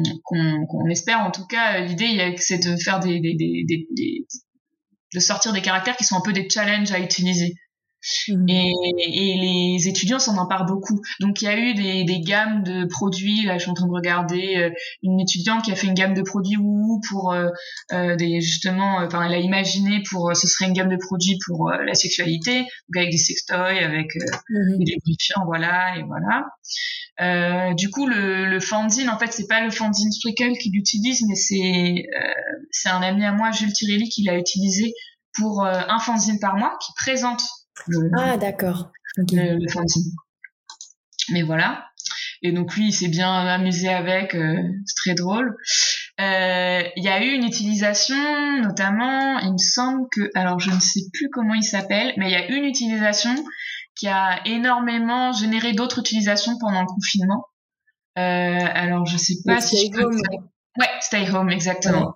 qu'on 0.68 0.88
espère 0.88 1.20
en 1.20 1.30
tout 1.30 1.46
cas. 1.46 1.80
L'idée 1.80 2.34
c'est 2.38 2.58
de 2.66 2.76
faire 2.76 3.00
des, 3.00 3.20
des, 3.20 3.34
des- 3.34 4.26
de 5.14 5.20
sortir 5.20 5.52
des 5.52 5.60
caractères 5.60 5.96
qui 5.98 6.04
sont 6.04 6.16
un 6.16 6.22
peu 6.24 6.32
des 6.32 6.48
challenges 6.48 6.90
à 6.92 6.98
utiliser. 7.00 7.54
Mhm. 8.28 8.48
Et, 8.48 8.72
et 8.98 9.76
les 9.76 9.88
étudiants 9.88 10.18
s'en 10.18 10.36
emparent 10.36 10.66
beaucoup. 10.66 11.00
Donc 11.20 11.42
il 11.42 11.44
y 11.44 11.48
a 11.48 11.58
eu 11.58 11.74
des, 11.74 12.04
des 12.04 12.20
gammes 12.20 12.62
de 12.62 12.84
produits. 12.86 13.42
Là, 13.44 13.58
je 13.58 13.62
suis 13.62 13.70
en 13.70 13.74
train 13.74 13.86
de 13.86 13.92
regarder 13.92 14.56
euh, 14.56 14.70
une 15.02 15.20
étudiante 15.20 15.64
qui 15.64 15.72
a 15.72 15.76
fait 15.76 15.86
une 15.86 15.94
gamme 15.94 16.14
de 16.14 16.22
produits 16.22 16.56
ou 16.58 17.00
pour 17.08 17.32
euh, 17.32 17.48
euh, 17.92 18.16
des 18.16 18.40
justement. 18.40 18.96
Enfin, 18.98 19.22
elle 19.24 19.34
a 19.34 19.38
imaginé 19.38 20.02
pour 20.10 20.34
ce 20.34 20.46
serait 20.46 20.66
une 20.66 20.72
gamme 20.72 20.88
de 20.88 20.96
produits 20.96 21.38
pour 21.46 21.70
la 21.70 21.94
sexualité, 21.94 22.60
donc 22.60 22.96
avec 22.96 23.10
des 23.10 23.18
sextoys, 23.18 23.78
avec 23.82 24.08
Mhm. 24.50 24.78
des 24.84 24.92
lubrifiants, 24.92 25.44
voilà 25.46 25.96
et 25.96 26.02
voilà. 26.02 27.74
Du 27.74 27.90
coup, 27.90 28.06
le, 28.06 28.46
le 28.46 28.60
fanzine, 28.60 29.08
en 29.08 29.18
fait, 29.18 29.32
c'est 29.32 29.46
pas 29.46 29.62
le 29.64 29.70
fanzine 29.70 30.10
Sprinkle 30.10 30.56
qui 30.58 30.70
l'utilise, 30.70 31.22
mais 31.28 31.34
c'est 31.34 32.06
c'est 32.70 32.88
un 32.88 33.02
ami 33.02 33.24
à 33.24 33.32
moi, 33.32 33.50
Jules 33.52 33.72
Tirelli, 33.72 34.08
qui 34.08 34.24
l'a 34.24 34.36
utilisé 34.38 34.92
pour 35.34 35.64
un 35.64 35.98
fanzine 35.98 36.38
par 36.40 36.56
mois, 36.56 36.76
qui 36.84 36.92
présente 36.96 37.42
le, 37.88 38.10
Ah, 38.16 38.36
d'accord. 38.36 38.90
Ok. 39.18 39.32
le, 39.32 39.58
le 39.58 39.68
fanzine. 39.70 40.12
Mais 41.30 41.42
voilà. 41.42 41.86
Et 42.42 42.50
donc 42.52 42.74
lui, 42.74 42.88
il 42.88 42.92
s'est 42.92 43.08
bien 43.08 43.32
amusé 43.32 43.88
avec, 43.88 44.34
euh, 44.34 44.56
c'est 44.86 44.94
très 44.96 45.14
drôle. 45.14 45.56
Euh, 46.20 46.82
Il 46.96 47.04
y 47.04 47.08
a 47.08 47.24
eu 47.24 47.28
une 47.30 47.44
utilisation, 47.44 48.16
notamment, 48.60 49.38
il 49.38 49.52
me 49.52 49.58
semble 49.58 50.08
que, 50.10 50.28
alors 50.34 50.58
je 50.58 50.70
ne 50.70 50.80
sais 50.80 51.00
plus 51.12 51.28
comment 51.30 51.54
il 51.54 51.62
s'appelle, 51.62 52.12
mais 52.16 52.26
il 52.28 52.32
y 52.32 52.36
a 52.36 52.46
une 52.48 52.64
utilisation 52.64 53.34
qui 53.94 54.08
a 54.08 54.40
énormément 54.46 55.32
généré 55.32 55.72
d'autres 55.72 56.00
utilisations 56.00 56.58
pendant 56.58 56.80
le 56.80 56.86
confinement. 56.86 57.44
Euh, 58.18 58.68
alors 58.74 59.06
je 59.06 59.16
sais 59.16 59.34
pas 59.44 59.54
Le 59.56 59.60
si 59.60 59.76
je 59.76 59.86
Stay 59.86 59.90
peux- 59.90 60.04
Home. 60.04 60.48
Ouais, 60.78 60.86
Stay 61.00 61.30
Home, 61.30 61.50
exactement. 61.50 62.14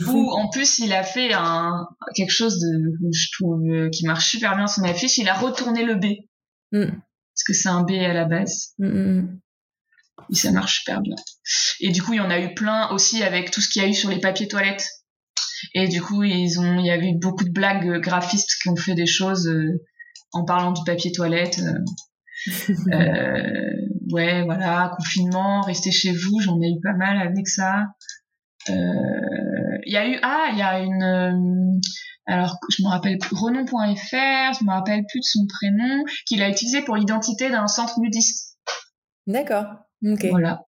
Fou. 0.00 0.30
en 0.32 0.48
plus 0.50 0.78
il 0.80 0.92
a 0.92 1.02
fait 1.02 1.32
un 1.32 1.86
quelque 2.14 2.32
chose 2.32 2.58
de 2.58 3.10
je 3.12 3.28
trouve 3.32 3.62
euh, 3.70 3.88
qui 3.90 4.04
marche 4.06 4.28
super 4.30 4.56
bien 4.56 4.66
son 4.66 4.82
affiche. 4.84 5.18
Il 5.18 5.28
a 5.28 5.34
retourné 5.34 5.84
le 5.84 5.94
B 5.96 6.04
Mm. 6.72 6.84
parce 6.90 7.44
que 7.46 7.52
c'est 7.54 7.70
un 7.70 7.82
B 7.82 7.92
à 7.92 8.12
la 8.12 8.26
base 8.26 8.74
Mm, 8.78 8.86
mm, 8.88 9.40
et 10.30 10.34
ça 10.34 10.50
marche 10.52 10.80
super 10.80 11.00
bien. 11.00 11.14
Et 11.80 11.90
du 11.92 12.02
coup 12.02 12.12
il 12.12 12.16
y 12.18 12.20
en 12.20 12.28
a 12.30 12.38
eu 12.40 12.52
plein 12.54 12.90
aussi 12.90 13.22
avec 13.22 13.50
tout 13.50 13.60
ce 13.62 13.68
qu'il 13.70 13.80
y 13.82 13.84
a 13.84 13.88
eu 13.88 13.94
sur 13.94 14.10
les 14.10 14.20
papiers 14.20 14.48
toilettes. 14.48 14.86
Et 15.74 15.88
du 15.88 16.02
coup 16.02 16.22
ils 16.24 16.58
ont 16.60 16.78
il 16.78 16.84
y 16.86 16.90
avait 16.90 17.08
eu 17.08 17.18
beaucoup 17.18 17.44
de 17.44 17.50
blagues 17.50 17.88
euh, 17.88 18.00
graphistes 18.00 18.56
qui 18.62 18.68
ont 18.68 18.76
fait 18.76 18.94
des 18.94 19.06
choses 19.06 19.46
euh, 19.48 19.82
en 20.32 20.44
parlant 20.44 20.72
du 20.72 20.82
papier 20.84 21.10
toilette. 21.12 21.58
euh, 21.60 21.78
euh, 22.92 23.70
ouais 24.12 24.44
voilà 24.44 24.92
confinement 24.96 25.62
restez 25.62 25.90
chez 25.90 26.12
vous 26.12 26.40
j'en 26.40 26.60
ai 26.60 26.68
eu 26.68 26.80
pas 26.82 26.92
mal 26.94 27.16
avec 27.20 27.48
ça. 27.48 27.86
Euh, 28.70 29.78
Il 29.84 29.92
y 29.92 29.96
a 29.96 30.08
eu 30.08 30.18
ah 30.22 30.48
il 30.52 30.58
y 30.58 30.62
a 30.62 30.80
une 30.80 31.02
euh, 31.02 31.80
alors 32.26 32.58
je 32.68 32.82
me 32.82 32.88
rappelle 32.88 33.18
plus 33.18 33.34
renom.fr 33.36 34.58
je 34.58 34.64
me 34.64 34.70
rappelle 34.70 35.04
plus 35.08 35.20
de 35.20 35.24
son 35.24 35.46
prénom 35.46 36.04
qu'il 36.26 36.42
a 36.42 36.48
utilisé 36.48 36.82
pour 36.82 36.96
l'identité 36.96 37.48
d'un 37.50 37.66
centre 37.66 38.00
nudiste. 38.00 38.58
D'accord. 39.26 39.66
Ok. 40.04 40.26
voilà. 40.30 40.62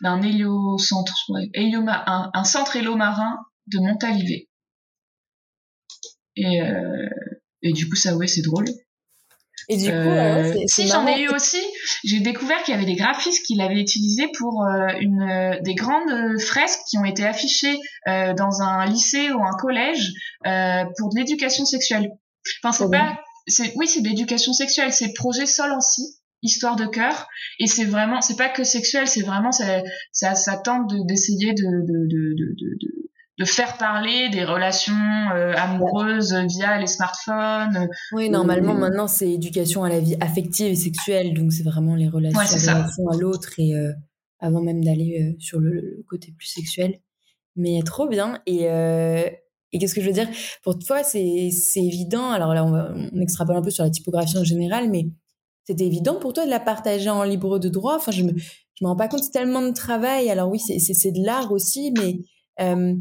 D'un 0.00 0.22
héliocentre 0.22 1.14
ouais, 1.30 1.50
un, 1.54 2.30
un 2.32 2.44
centre 2.44 2.76
hélo-marin 2.76 3.38
de 3.66 3.78
Montalivet. 3.78 4.48
Et 6.36 6.62
euh, 6.62 7.08
et 7.62 7.72
du 7.72 7.88
coup 7.88 7.96
ça 7.96 8.16
ouais 8.16 8.26
c'est 8.26 8.42
drôle. 8.42 8.66
Et 9.68 9.76
du 9.76 9.90
coup, 9.90 9.90
Euh, 9.90 10.54
ouais, 10.54 10.64
si 10.66 10.88
j'en 10.88 11.06
ai 11.06 11.20
eu 11.22 11.28
aussi 11.28 11.60
j'ai 12.04 12.20
découvert 12.20 12.62
qu'il 12.62 12.74
y 12.74 12.76
avait 12.76 12.86
des 12.86 12.96
graphistes 12.96 13.44
qui 13.46 13.54
l'avaient 13.54 13.80
utilisé 13.80 14.28
pour 14.38 14.64
une 15.00 15.58
des 15.62 15.74
grandes 15.74 16.40
fresques 16.40 16.80
qui 16.88 16.98
ont 16.98 17.04
été 17.04 17.24
affichées 17.24 17.78
dans 18.06 18.62
un 18.62 18.86
lycée 18.86 19.30
ou 19.30 19.42
un 19.42 19.56
collège 19.58 20.12
pour 20.42 21.10
de 21.10 21.18
l'éducation 21.18 21.64
sexuelle. 21.64 22.10
Enfin, 22.62 22.72
c'est 22.72 22.90
pas, 22.90 23.18
c'est 23.46 23.72
oui, 23.76 23.86
c'est 23.86 24.00
de 24.00 24.08
l'éducation 24.08 24.52
sexuelle. 24.52 24.92
C'est 24.92 25.12
projet 25.12 25.46
Solancy 25.46 26.18
histoire 26.42 26.76
de 26.76 26.86
cœur 26.86 27.26
et 27.58 27.66
c'est 27.66 27.84
vraiment 27.84 28.20
c'est 28.20 28.36
pas 28.36 28.48
que 28.48 28.62
sexuel 28.62 29.08
c'est 29.08 29.22
vraiment 29.22 29.50
ça 29.50 29.82
ça, 30.12 30.34
ça 30.34 30.56
tente 30.56 30.92
d'essayer 31.06 31.52
de 31.52 31.64
de, 31.64 32.06
de, 32.06 32.34
de, 32.34 32.76
de, 32.80 33.07
de 33.38 33.44
faire 33.44 33.76
parler 33.78 34.28
des 34.30 34.44
relations 34.44 34.94
euh, 35.34 35.54
amoureuses 35.56 36.34
via 36.34 36.78
les 36.78 36.86
smartphones 36.86 37.88
oui 38.12 38.30
normalement 38.30 38.74
euh, 38.74 38.78
maintenant 38.78 39.06
c'est 39.06 39.30
éducation 39.30 39.84
à 39.84 39.88
la 39.88 40.00
vie 40.00 40.16
affective 40.20 40.72
et 40.72 40.76
sexuelle 40.76 41.34
donc 41.34 41.52
c'est 41.52 41.62
vraiment 41.62 41.94
les 41.94 42.08
relations, 42.08 42.40
à 42.40 43.16
l'autre 43.16 43.50
et 43.58 43.74
euh, 43.74 43.92
avant 44.40 44.60
même 44.60 44.84
d'aller 44.84 45.36
sur 45.38 45.60
le, 45.60 46.04
côté 46.08 46.32
plus 46.36 46.48
sexuel 46.48 47.00
mais 47.56 47.80
trop 47.84 48.08
bien 48.08 48.40
et 48.46 48.68
et 49.70 49.78
qu'est-ce 49.78 49.94
que 49.94 50.00
je 50.00 50.06
veux 50.06 50.14
dire? 50.14 50.28
Pour 50.62 50.78
toi, 50.78 51.04
c'est 51.04 51.50
évident. 51.76 52.30
Alors 52.30 52.54
là, 52.54 52.64
on, 52.64 52.70
va, 52.70 52.94
on 53.12 53.20
extrapole 53.20 53.54
un 53.54 53.60
peu 53.60 53.68
sur 53.68 53.84
la 53.84 53.90
typographie 53.90 54.38
en 54.38 54.44
général, 54.44 54.88
mais 54.88 55.08
c'était 55.68 55.84
évident 55.84 56.18
pour 56.18 56.32
toi 56.32 56.46
de 56.46 56.50
la 56.50 56.60
partager 56.60 57.10
en 57.10 57.24
libre 57.24 57.58
de 57.58 57.68
droit? 57.68 57.96
Enfin, 57.96 58.10
je 58.10 58.22
me, 58.22 58.32
je 58.34 58.84
me 58.84 58.88
rends 58.88 58.96
pas 58.96 59.08
compte, 59.08 59.22
c'est 59.22 59.32
tellement 59.32 59.60
de 59.60 59.72
travail. 59.72 60.30
Alors 60.30 60.48
oui, 60.50 60.58
c'est 60.58 61.12
de 61.12 61.22
l'art 61.22 61.52
aussi, 61.52 61.92
mais 61.98 62.20
euh, 62.60 62.94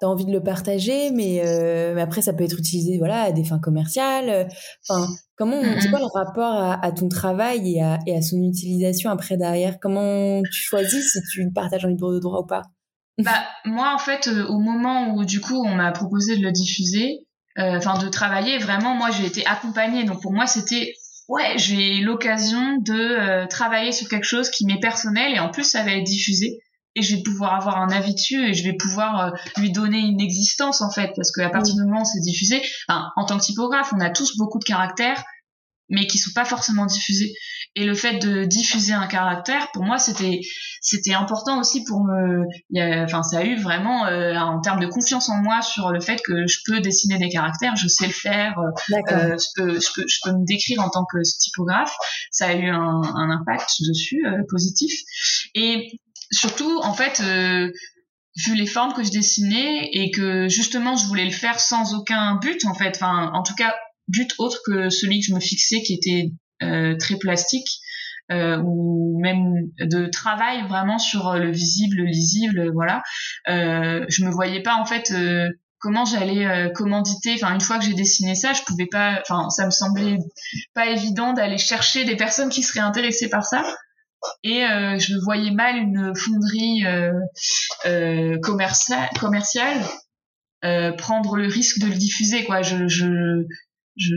tu 0.00 0.06
as 0.06 0.08
envie 0.08 0.24
de 0.24 0.32
le 0.32 0.42
partager, 0.42 1.10
mais, 1.10 1.42
euh, 1.44 1.94
mais, 1.94 2.00
après, 2.00 2.22
ça 2.22 2.32
peut 2.32 2.44
être 2.44 2.58
utilisé 2.58 2.98
voilà, 2.98 3.22
à 3.22 3.32
des 3.32 3.44
fins 3.44 3.58
commerciales. 3.58 4.48
Enfin, 4.88 5.06
comment, 5.36 5.60
c'est 5.78 5.90
quoi 5.90 6.00
le 6.00 6.06
rapport 6.06 6.54
à, 6.54 6.92
ton 6.92 7.08
travail 7.08 7.74
et 7.74 7.82
à, 7.82 7.98
et 8.06 8.16
à, 8.16 8.22
son 8.22 8.42
utilisation 8.42 9.10
après 9.10 9.36
derrière? 9.36 9.78
Comment 9.80 10.42
tu 10.42 10.62
choisis 10.62 11.12
si 11.12 11.18
tu 11.32 11.44
le 11.44 11.52
partages 11.52 11.84
en 11.84 11.88
libre 11.88 12.12
de 12.12 12.18
droit 12.18 12.40
ou 12.40 12.46
pas? 12.46 12.62
Bah, 13.18 13.44
Moi, 13.64 13.92
en 13.94 13.98
fait, 13.98 14.28
euh, 14.28 14.46
au 14.46 14.58
moment 14.58 15.14
où 15.14 15.24
du 15.24 15.40
coup, 15.40 15.62
on 15.64 15.74
m'a 15.74 15.92
proposé 15.92 16.36
de 16.38 16.42
le 16.42 16.52
diffuser, 16.52 17.26
euh, 17.58 17.76
enfin 17.76 17.98
de 17.98 18.08
travailler, 18.08 18.58
vraiment, 18.58 18.94
moi, 18.94 19.10
j'ai 19.10 19.26
été 19.26 19.46
accompagnée. 19.46 20.04
Donc 20.04 20.22
pour 20.22 20.32
moi, 20.32 20.46
c'était 20.46 20.94
ouais, 21.30 21.54
j'ai 21.56 22.00
l'occasion 22.00 22.78
de 22.78 22.92
euh, 22.92 23.46
travailler 23.46 23.92
sur 23.92 24.08
quelque 24.08 24.24
chose 24.24 24.50
qui 24.50 24.66
m'est 24.66 24.80
personnel 24.80 25.32
et 25.34 25.38
en 25.38 25.48
plus 25.48 25.64
ça 25.64 25.84
va 25.84 25.92
être 25.92 26.04
diffusé 26.04 26.58
et 26.96 27.02
je 27.02 27.16
vais 27.16 27.22
pouvoir 27.22 27.54
avoir 27.54 27.78
un 27.78 27.90
avis 27.90 28.14
dessus 28.14 28.44
et 28.44 28.54
je 28.54 28.64
vais 28.64 28.76
pouvoir 28.76 29.20
euh, 29.20 29.30
lui 29.58 29.70
donner 29.70 29.98
une 29.98 30.20
existence 30.20 30.80
en 30.80 30.90
fait 30.90 31.12
parce 31.14 31.30
qu'à 31.30 31.48
partir 31.50 31.74
du 31.74 31.82
moment 31.82 32.02
où 32.02 32.04
c'est 32.04 32.20
diffusé, 32.20 32.62
enfin, 32.88 33.10
en 33.16 33.24
tant 33.24 33.38
que 33.38 33.44
typographe, 33.44 33.92
on 33.96 34.00
a 34.00 34.10
tous 34.10 34.36
beaucoup 34.36 34.58
de 34.58 34.64
caractères 34.64 35.22
mais 35.90 36.06
qui 36.06 36.18
sont 36.18 36.30
pas 36.34 36.44
forcément 36.44 36.86
diffusés. 36.86 37.34
Et 37.76 37.84
le 37.84 37.94
fait 37.94 38.18
de 38.18 38.44
diffuser 38.44 38.92
un 38.92 39.06
caractère, 39.06 39.70
pour 39.72 39.84
moi, 39.84 39.98
c'était 39.98 40.40
c'était 40.80 41.12
important 41.12 41.60
aussi 41.60 41.84
pour 41.84 42.02
me. 42.04 42.44
Enfin, 43.04 43.22
ça 43.22 43.38
a 43.38 43.44
eu 43.44 43.60
vraiment 43.60 44.06
euh, 44.06 44.34
en 44.34 44.60
termes 44.60 44.80
de 44.80 44.86
confiance 44.86 45.28
en 45.28 45.36
moi 45.42 45.62
sur 45.62 45.90
le 45.90 46.00
fait 46.00 46.20
que 46.24 46.46
je 46.46 46.58
peux 46.64 46.80
dessiner 46.80 47.18
des 47.18 47.28
caractères, 47.28 47.76
je 47.76 47.86
sais 47.86 48.06
le 48.06 48.12
faire, 48.12 48.58
euh, 48.58 48.96
euh 49.12 49.36
je, 49.36 49.46
peux, 49.56 49.80
je 49.80 49.88
peux 49.94 50.04
je 50.08 50.18
peux 50.24 50.32
me 50.32 50.44
décrire 50.46 50.80
en 50.80 50.90
tant 50.90 51.04
que 51.04 51.18
typographe. 51.38 51.94
Ça 52.30 52.46
a 52.46 52.54
eu 52.54 52.68
un, 52.68 53.02
un 53.02 53.30
impact 53.30 53.70
dessus 53.86 54.24
euh, 54.26 54.42
positif. 54.48 54.92
Et 55.54 56.00
surtout, 56.30 56.78
en 56.82 56.94
fait. 56.94 57.22
vu 58.46 58.54
les 58.54 58.66
formes 58.66 58.92
que 58.92 59.02
je 59.02 59.10
dessinais 59.10 59.90
et 59.92 60.12
que 60.12 60.48
justement 60.48 60.94
je 60.94 61.04
voulais 61.06 61.24
le 61.24 61.32
faire 61.32 61.58
sans 61.58 61.94
aucun 61.94 62.36
but 62.36 62.64
en 62.64 62.74
fait 62.74 62.92
enfin 62.94 63.32
en 63.34 63.42
tout 63.42 63.56
cas 63.56 63.74
but 64.06 64.32
autre 64.38 64.60
que 64.64 64.88
celui 64.88 65.20
que 65.20 65.26
je 65.26 65.34
me 65.34 65.40
fixais 65.40 65.82
qui 65.82 65.94
était 65.94 66.30
euh, 66.62 66.96
très 66.96 67.16
plastique 67.16 67.68
euh, 68.30 68.58
ou 68.64 69.18
même 69.20 69.70
de 69.80 70.06
travail 70.06 70.66
vraiment 70.68 70.98
sur 70.98 71.34
le 71.34 71.50
visible, 71.50 71.96
le 71.96 72.04
lisible, 72.04 72.70
voilà. 72.72 73.02
Euh, 73.48 74.04
je 74.08 74.24
me 74.24 74.30
voyais 74.30 74.62
pas 74.62 74.76
en 74.76 74.84
fait 74.84 75.10
euh, 75.10 75.48
comment 75.78 76.04
j'allais 76.04 76.46
euh, 76.46 76.68
commanditer. 76.68 77.34
Enfin, 77.34 77.54
une 77.54 77.60
fois 77.60 77.78
que 77.78 77.84
j'ai 77.84 77.94
dessiné 77.94 78.34
ça, 78.34 78.52
je 78.52 78.62
pouvais 78.62 78.86
pas. 78.86 79.20
Enfin, 79.22 79.50
ça 79.50 79.66
me 79.66 79.70
semblait 79.70 80.18
pas 80.74 80.86
évident 80.86 81.32
d'aller 81.32 81.58
chercher 81.58 82.04
des 82.04 82.16
personnes 82.16 82.50
qui 82.50 82.62
seraient 82.62 82.80
intéressées 82.80 83.28
par 83.28 83.44
ça. 83.44 83.64
Et 84.44 84.64
euh, 84.64 84.98
je 84.98 85.14
voyais 85.24 85.50
mal 85.50 85.76
une 85.76 86.12
fonderie 86.14 86.84
commerciale, 88.42 89.08
commerciale 89.18 89.80
prendre 90.98 91.36
le 91.36 91.46
risque 91.46 91.80
de 91.80 91.86
le 91.86 91.94
diffuser. 91.94 92.44
Quoi, 92.44 92.62
je, 92.62 92.86
je 92.88 93.44
je, 93.96 94.16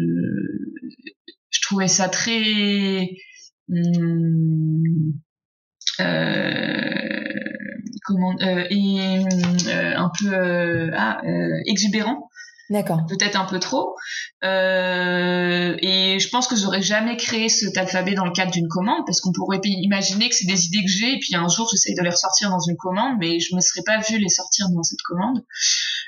je 1.50 1.62
trouvais 1.62 1.88
ça 1.88 2.10
très 2.10 3.10
euh, 6.00 6.44
comment 8.06 8.36
euh, 8.42 8.66
et 8.70 9.20
euh, 9.20 9.96
un 9.96 10.12
peu 10.20 10.34
euh, 10.34 10.92
ah, 10.96 11.22
euh, 11.26 11.62
exubérant 11.68 12.30
D'accord. 12.70 13.02
Peut-être 13.10 13.40
un 13.40 13.46
peu 13.46 13.60
trop. 13.60 13.96
Euh, 14.44 15.76
et 15.82 16.18
je 16.20 16.30
pense 16.30 16.48
que 16.48 16.56
j'aurais 16.56 16.82
jamais 16.82 17.18
créé 17.18 17.50
cet 17.50 17.78
alphabet 17.78 18.14
dans 18.14 18.26
le 18.26 18.32
cadre 18.32 18.52
d'une 18.52 18.68
commande 18.68 19.06
parce 19.06 19.20
qu'on 19.20 19.34
pourrait 19.34 19.60
imaginer 19.64 20.30
que 20.30 20.36
c'est 20.36 20.48
des 20.48 20.66
idées 20.68 20.84
que 20.84 20.90
j'ai 20.90 21.14
et 21.14 21.20
puis 21.20 21.36
un 21.36 21.48
jour 21.50 21.68
j'essaye 21.70 21.94
de 21.94 22.02
les 22.02 22.10
ressortir 22.10 22.50
dans 22.50 22.60
une 22.60 22.78
commande, 22.78 23.18
mais 23.20 23.40
je 23.40 23.54
me 23.56 23.60
serais 23.60 23.84
pas 23.86 24.00
vu 24.00 24.18
les 24.18 24.30
sortir 24.30 24.70
dans 24.70 24.84
cette 24.84 25.02
commande. 25.02 25.44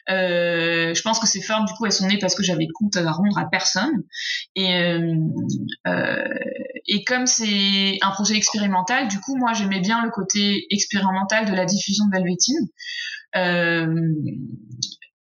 Euh, 0.10 0.94
je 0.94 1.02
pense 1.02 1.20
que 1.20 1.28
ces 1.28 1.42
formes 1.42 1.66
du 1.66 1.74
coup 1.74 1.86
elles 1.86 1.92
sont 1.92 2.08
nées 2.08 2.20
parce 2.20 2.36
que 2.36 2.44
j'avais 2.44 2.68
compte 2.74 2.96
à 2.96 3.12
rendre 3.12 3.38
à 3.38 3.46
personne 3.50 4.04
et 4.56 4.76
euh, 4.76 5.14
euh, 5.88 6.24
et 6.88 7.04
comme 7.04 7.26
c'est 7.26 7.98
un 8.02 8.12
projet 8.12 8.36
expérimental, 8.36 9.08
du 9.10 9.20
coup 9.20 9.36
moi 9.36 9.54
j'aimais 9.54 9.82
bien 9.82 10.04
le 10.04 10.10
côté 10.10 10.68
expérimental 10.70 11.50
de 11.50 11.54
la 11.54 11.66
diffusion 11.66 12.06
de 12.06 12.12
Velvetine. 12.12 12.70
Euh, 13.36 14.14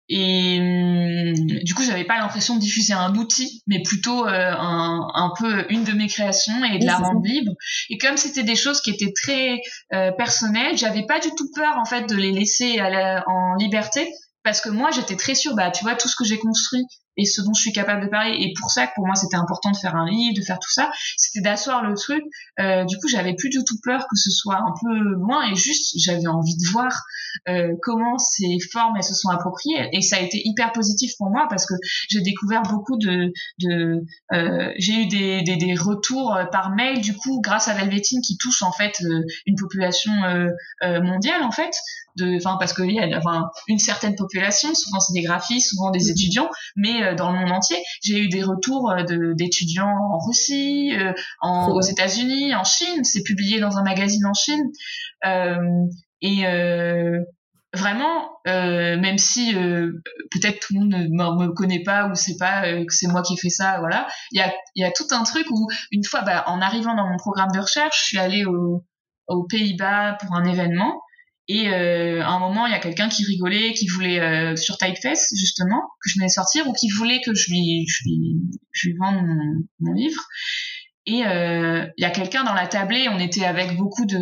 et 0.10 0.60
hum, 0.60 1.34
du 1.64 1.74
coup, 1.74 1.84
j'avais 1.84 2.05
pas 2.05 2.18
l'impression 2.18 2.55
de 2.55 2.62
diffuser 2.62 2.93
un 2.93 3.14
outil, 3.16 3.62
mais 3.68 3.82
plutôt 3.82 4.26
euh, 4.26 4.51
un, 4.58 5.08
un, 5.14 5.34
peu 5.38 5.66
une 5.70 5.84
de 5.84 5.91
mes 5.91 6.08
créations 6.08 6.64
et 6.64 6.80
de 6.80 6.86
la 6.86 6.97
rendre 6.97 7.22
libre. 7.26 7.51
Et 7.89 7.97
comme 7.97 8.16
c'était 8.16 8.43
des 8.43 8.55
choses 8.55 8.82
qui 8.82 8.91
étaient 8.91 9.14
très 9.14 9.60
euh, 9.93 10.12
personnelles, 10.12 10.78
j'avais 10.78 11.05
pas 11.05 11.20
du 11.20 11.30
tout 11.38 11.49
peur 11.53 11.78
en 11.78 11.86
fait 11.86 12.08
de 12.08 12.16
les 12.16 12.32
laisser 12.32 12.80
à 12.80 12.89
la, 12.89 13.24
en 13.28 13.55
liberté 13.55 14.10
parce 14.43 14.62
que 14.62 14.70
moi 14.70 14.91
j'étais 14.91 15.18
très 15.18 15.36
sûre 15.36 15.55
bah 15.55 15.72
tu 15.72 15.84
vois 15.84 15.95
tout 15.95 16.08
ce 16.08 16.16
que 16.16 16.24
j'ai 16.24 16.38
construit 16.38 16.86
et 17.18 17.26
ce 17.26 17.41
dont 17.41 17.53
je 17.53 17.61
suis 17.61 17.74
capable 17.74 18.05
de 18.05 18.09
parler. 18.09 18.38
Et 18.39 18.53
pour 18.59 18.72
ça 18.72 18.88
pour 18.95 19.05
moi 19.05 19.15
c'était 19.15 19.38
important 19.38 19.72
de 19.72 19.78
faire 19.78 19.95
un 19.95 20.09
livre, 20.09 20.36
de 20.36 20.41
faire 20.41 20.59
tout 20.59 20.72
ça, 20.72 20.91
c'était 21.18 21.41
d'asseoir 21.41 21.84
le 21.84 21.93
truc. 21.95 22.24
Euh, 22.59 22.86
du 22.86 22.97
coup, 22.97 23.07
j'avais 23.07 23.36
plus 23.36 23.49
du 23.49 23.59
tout 23.65 23.78
peur 23.84 24.01
que 24.09 24.15
ce 24.15 24.32
soit 24.32 24.57
un 24.57 24.74
peu 24.82 24.97
loin 24.97 25.49
et 25.51 25.55
juste 25.55 25.93
j'avais 25.97 26.28
envie 26.28 26.55
de 26.55 26.72
voir 26.72 27.03
euh, 27.49 27.74
comment 27.82 28.18
ces 28.18 28.57
formes 28.72 28.95
elles 28.97 29.03
se 29.03 29.13
sont 29.13 29.30
appropriées. 29.30 29.89
Et 29.93 30.01
ça 30.01 30.18
a 30.18 30.20
été 30.20 30.41
hyper 30.43 30.72
positif 30.72 31.13
pour 31.18 31.30
moi 31.30 31.47
parce 31.49 31.65
que 31.65 31.74
j'ai 32.09 32.22
découvert 32.22 32.63
beaucoup 32.63 32.97
de, 32.97 33.32
de 33.59 34.05
euh, 34.34 34.72
j'ai 34.78 35.03
eu 35.03 35.07
des, 35.07 35.41
des, 35.43 35.57
des, 35.57 35.76
retours 35.76 36.38
par 36.51 36.72
mail 36.72 37.01
du 37.01 37.15
coup 37.15 37.39
grâce 37.41 37.68
à 37.68 37.74
Velvetine 37.74 38.22
qui 38.22 38.38
touche 38.38 38.63
en 38.63 38.72
fait 38.72 38.99
une 39.45 39.55
population 39.55 40.11
mondiale 40.82 41.43
en 41.43 41.51
fait 41.51 41.72
enfin 42.38 42.57
parce 42.59 42.74
qu'il 42.74 42.91
y 42.91 42.99
a 42.99 43.18
enfin, 43.18 43.49
une 43.68 43.80
certaine 43.80 44.15
population, 44.15 44.74
souvent 44.74 44.99
c'est 44.99 45.13
des 45.13 45.22
graphistes, 45.22 45.70
souvent 45.70 45.91
des 45.91 46.05
mhm. 46.05 46.11
étudiants, 46.11 46.49
mais 46.76 47.07
dans 47.16 47.32
le 47.32 47.39
monde 47.39 47.51
entier, 47.51 47.78
j'ai 48.01 48.20
eu 48.20 48.30
des 48.30 48.43
retours 48.43 48.91
euh, 48.91 49.03
d'étudiants 49.34 49.95
en 50.12 50.20
Russie, 50.26 50.93
euh, 50.93 51.14
en, 51.41 51.70
aux 51.70 51.82
États-Unis, 51.82 52.55
en 52.55 52.64
Chine, 52.64 53.03
c'est 53.03 53.24
publié 53.24 53.60
dans 53.60 53.78
un 53.78 53.84
magazine 53.84 54.26
en 54.26 54.34
Chine, 54.34 54.72
et 56.22 56.43
vraiment, 57.74 58.30
même 58.45 59.18
si 59.18 59.53
peut-être 59.53 60.60
tout 60.60 60.74
le 60.74 60.80
monde 60.80 60.93
ne 60.93 61.08
me 61.08 61.53
connaît 61.53 61.84
pas 61.84 62.08
ou 62.08 62.16
sait 62.16 62.38
pas 62.38 62.62
que 62.84 62.93
c'est 62.93 63.08
moi 63.08 63.22
qui 63.22 63.34
ai 63.34 63.38
fait 63.38 63.49
ça, 63.49 63.80
voilà, 63.80 64.08
il 64.32 64.39
y 64.39 64.41
a, 64.41 64.53
y 64.76 64.84
a 64.84 64.91
tout 64.91 65.08
un 65.12 65.24
truc 65.24 65.45
où 65.51 65.68
une 65.91 66.03
fois, 66.03 66.22
bah, 66.22 66.43
en 66.47 66.62
arrivant 66.62 66.95
dans 66.95 67.08
mon 67.08 67.18
programme 67.18 67.51
de 67.53 67.60
recherche, 67.60 68.01
je 68.03 68.08
suis 68.08 68.18
allée 68.18 68.45
au, 68.45 68.84
aux 69.28 69.43
Pays-Bas 69.43 70.18
pour 70.20 70.36
un 70.36 70.45
événement 70.45 71.01
et 71.48 71.70
euh, 71.70 72.22
à 72.24 72.30
un 72.30 72.39
moment, 72.39 72.66
il 72.66 72.72
y 72.72 72.76
a 72.76 72.80
quelqu'un 72.80 73.08
qui 73.08 73.24
rigolait, 73.24 73.74
qui 73.74 73.88
voulait 73.88 74.20
euh, 74.20 74.56
sur 74.58 74.78
Typeface 74.78 75.30
justement 75.34 75.82
que 76.04 76.10
je 76.10 76.20
venais 76.20 76.30
sortir, 76.30 76.68
ou 76.68 76.74
qui 76.74 76.89
voulait 76.89 77.22
que 77.22 77.34
je 77.34 77.50
lui, 77.50 77.86
je 77.88 78.04
lui, 78.04 78.41
je 78.74 78.89
lui 78.89 78.98
vende 78.98 79.26
mon, 79.26 79.64
mon 79.80 79.93
livre. 79.93 80.22
Et 81.06 81.26
euh, 81.26 81.86
il 81.98 82.02
y 82.02 82.06
a 82.06 82.10
quelqu'un 82.10 82.43
dans 82.43 82.54
la 82.54 82.68
tablée. 82.68 83.08
On 83.10 83.20
était 83.20 83.45
avec 83.45 83.78
beaucoup 83.78 84.06
de, 84.06 84.18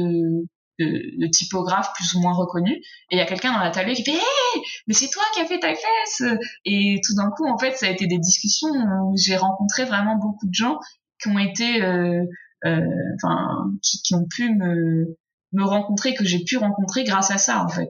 de, 0.78 1.20
de 1.20 1.28
typographes 1.28 1.92
plus 1.96 2.14
ou 2.14 2.20
moins 2.20 2.34
reconnus. 2.34 2.78
Et 3.10 3.16
il 3.16 3.18
y 3.18 3.22
a 3.22 3.26
quelqu'un 3.26 3.54
dans 3.54 3.64
la 3.64 3.72
tablée 3.72 3.96
qui 3.96 4.04
fait 4.04 4.12
Hey, 4.12 4.62
mais 4.86 4.94
c'est 4.94 5.10
toi 5.10 5.24
qui 5.34 5.42
as 5.42 5.46
fait 5.46 5.60
Typeface 5.60 6.38
Et 6.66 7.02
tout 7.04 7.16
d'un 7.16 7.32
coup, 7.32 7.48
en 7.48 7.58
fait, 7.58 7.76
ça 7.76 7.88
a 7.88 7.90
été 7.90 8.06
des 8.06 8.20
discussions 8.20 8.70
où 8.70 9.16
j'ai 9.18 9.36
rencontré 9.36 9.86
vraiment 9.86 10.18
beaucoup 10.18 10.48
de 10.48 10.54
gens 10.54 10.78
qui 11.20 11.30
ont 11.30 11.40
été, 11.40 11.82
euh, 11.82 12.24
euh, 12.66 12.82
enfin, 13.16 13.72
qui, 13.82 14.00
qui 14.04 14.14
ont 14.14 14.28
pu 14.30 14.54
me 14.54 15.18
me 15.56 15.64
rencontrer, 15.64 16.14
que 16.14 16.26
j'ai 16.26 16.43
pu 16.43 16.58
rencontrer 16.58 17.03
grâce 17.03 17.32
à 17.32 17.38
ça, 17.38 17.64
en 17.64 17.70
fait. 17.70 17.89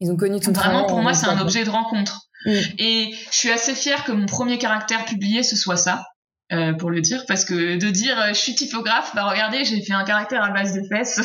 Ils 0.00 0.10
ont 0.10 0.16
connu 0.16 0.40
ton 0.40 0.52
Vraiment, 0.52 0.86
pour 0.86 1.00
moi, 1.00 1.14
c'est 1.14 1.26
un 1.26 1.40
objet 1.40 1.64
de 1.64 1.70
rencontre. 1.70 2.28
Mm. 2.44 2.58
Et 2.78 3.14
je 3.30 3.36
suis 3.36 3.50
assez 3.50 3.74
fière 3.74 4.04
que 4.04 4.12
mon 4.12 4.26
premier 4.26 4.58
caractère 4.58 5.04
publié, 5.04 5.42
ce 5.42 5.56
soit 5.56 5.76
ça. 5.76 6.04
euh, 6.50 6.72
pour 6.72 6.90
le 6.90 7.02
dire, 7.02 7.24
parce 7.26 7.44
que 7.44 7.76
de 7.76 7.90
dire 7.90 8.18
euh, 8.18 8.28
je 8.28 8.38
suis 8.38 8.54
typographe, 8.54 9.12
bah 9.14 9.24
regardez, 9.24 9.64
j'ai 9.64 9.82
fait 9.82 9.92
un 9.92 10.04
caractère 10.04 10.42
à 10.42 10.50
base 10.50 10.72
de 10.72 10.82
fesses. 10.88 11.20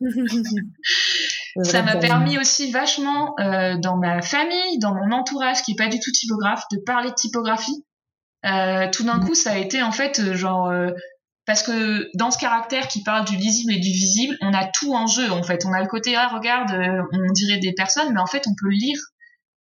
ça 1.64 1.82
m'a 1.82 1.96
permis 1.96 2.38
aussi 2.38 2.70
vachement 2.70 3.34
euh, 3.40 3.76
dans 3.76 3.98
ma 3.98 4.22
famille, 4.22 4.78
dans 4.78 4.94
mon 4.94 5.12
entourage 5.12 5.60
qui 5.62 5.72
est 5.72 5.76
pas 5.76 5.88
du 5.88 6.00
tout 6.00 6.12
typographe, 6.12 6.62
de 6.72 6.78
parler 6.78 7.10
de 7.10 7.14
typographie. 7.14 7.84
Euh, 8.46 8.88
tout 8.90 9.04
d'un 9.04 9.18
mm. 9.18 9.26
coup, 9.26 9.34
ça 9.34 9.52
a 9.52 9.58
été 9.58 9.82
en 9.82 9.92
fait 9.92 10.32
genre 10.34 10.72
parce 11.48 11.62
que 11.62 12.10
dans 12.14 12.30
ce 12.30 12.36
caractère 12.36 12.88
qui 12.88 13.02
parle 13.02 13.24
du 13.24 13.34
lisible 13.34 13.72
et 13.72 13.78
du 13.78 13.88
visible, 13.88 14.36
on 14.42 14.52
a 14.52 14.66
tout 14.66 14.92
en 14.92 15.06
jeu 15.06 15.32
en 15.32 15.42
fait. 15.42 15.64
On 15.64 15.72
a 15.72 15.80
le 15.80 15.88
côté 15.88 16.14
ah 16.14 16.28
regarde, 16.28 16.70
on 16.70 17.32
dirait 17.32 17.58
des 17.58 17.72
personnes, 17.72 18.12
mais 18.12 18.20
en 18.20 18.26
fait 18.26 18.46
on 18.46 18.54
peut 18.54 18.68
lire 18.68 18.98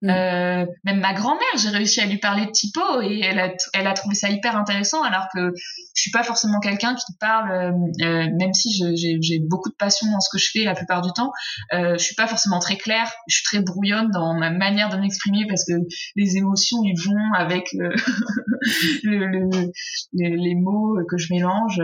Mm. 0.02 0.10
Euh, 0.10 0.66
même 0.86 1.00
ma 1.02 1.14
grand-mère, 1.14 1.58
j'ai 1.58 1.70
réussi 1.70 2.00
à 2.00 2.06
lui 2.06 2.18
parler 2.18 2.46
de 2.46 2.52
typo 2.52 3.02
et 3.02 3.20
elle 3.22 3.40
a, 3.40 3.50
elle 3.74 3.86
a 3.86 3.94
trouvé 3.94 4.16
ça 4.16 4.30
hyper 4.30 4.56
intéressant 4.56 5.04
alors 5.04 5.28
que 5.34 5.52
je 5.94 6.02
suis 6.02 6.12
pas 6.12 6.24
forcément 6.24 6.62
quelqu'un 6.62 6.96
qui 6.96 7.14
parle, 7.20 7.52
euh, 7.52 7.72
euh 8.06 8.28
même 8.40 8.54
si 8.54 8.70
j'ai 8.96 9.40
beaucoup 9.40 9.70
de 9.70 9.76
passion 9.76 10.10
dans 10.10 10.22
ce 10.22 10.30
que 10.32 10.38
je 10.38 10.50
fais 10.54 10.64
la 10.64 10.74
plupart 10.74 11.02
du 11.02 11.12
temps, 11.12 11.32
euh, 11.74 11.98
je 11.98 12.04
suis 12.04 12.16
pas 12.16 12.28
forcément 12.28 12.60
très 12.60 12.78
claire, 12.78 13.12
je 13.28 13.36
suis 13.36 13.44
très 13.44 13.62
brouillonne 13.62 14.10
dans 14.12 14.34
ma 14.34 14.52
manière 14.52 14.88
de 14.88 14.96
m'exprimer 14.96 15.46
parce 15.50 15.66
que 15.66 15.74
les 16.16 16.38
émotions 16.38 16.78
ils 16.84 17.00
vont 17.06 17.34
avec 17.36 17.68
euh, 17.76 17.90
le, 19.04 19.26
le, 19.26 19.72
les 20.14 20.56
mots 20.56 20.98
que 21.10 21.18
je 21.18 21.34
mélange 21.34 21.82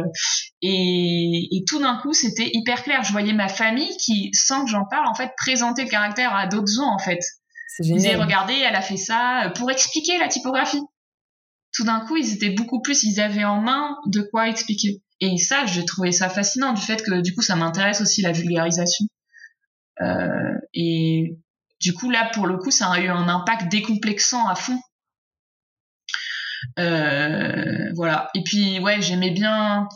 et, 0.62 1.50
et 1.52 1.64
tout 1.68 1.80
d'un 1.80 1.98
coup 1.98 2.14
c'était 2.14 2.50
hyper 2.54 2.82
clair. 2.84 3.04
Je 3.04 3.12
voyais 3.12 3.34
ma 3.34 3.50
famille 3.50 3.96
qui, 3.98 4.30
sans 4.34 4.64
que 4.64 4.72
j'en 4.72 4.86
parle, 4.86 5.08
en 5.08 5.16
fait 5.16 5.32
présenter 5.38 5.84
le 5.84 5.90
caractère 5.90 6.34
à 6.34 6.48
d'autres 6.48 6.72
gens 6.74 6.94
en 6.94 7.00
fait. 7.00 7.20
Ils 7.80 8.16
regardé, 8.16 8.54
elle 8.54 8.76
a 8.76 8.82
fait 8.82 8.98
ça 8.98 9.46
euh, 9.46 9.50
pour 9.50 9.70
expliquer 9.70 10.18
la 10.18 10.28
typographie. 10.28 10.82
Tout 11.74 11.84
d'un 11.84 12.06
coup, 12.06 12.16
ils 12.16 12.34
étaient 12.34 12.52
beaucoup 12.52 12.82
plus, 12.82 13.04
ils 13.04 13.20
avaient 13.20 13.44
en 13.44 13.62
main 13.62 13.98
de 14.08 14.22
quoi 14.22 14.48
expliquer. 14.48 15.02
Et 15.20 15.38
ça, 15.38 15.66
j'ai 15.66 15.84
trouvé 15.86 16.12
ça 16.12 16.30
fascinant 16.30 16.74
du 16.74 16.82
fait 16.82 17.04
que 17.04 17.22
du 17.22 17.34
coup, 17.34 17.42
ça 17.42 17.56
m'intéresse 17.56 18.02
aussi 18.02 18.22
la 18.22 18.32
vulgarisation. 18.32 19.06
Euh, 20.02 20.54
et 20.74 21.38
du 21.82 21.94
coup, 21.94 22.10
là, 22.10 22.30
pour 22.34 22.48
le 22.48 22.58
coup, 22.58 22.72
ça 22.72 22.90
a 22.90 23.00
eu 23.00 23.08
un 23.08 23.28
impact 23.28 23.70
décomplexant 23.70 24.48
à 24.48 24.56
fond. 24.56 24.80
Euh, 26.80 27.92
voilà. 27.96 28.30
Et 28.36 28.44
puis, 28.44 28.80
ouais, 28.80 29.02
j'aimais 29.02 29.32
bien 29.32 29.88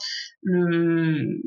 le 0.44 1.42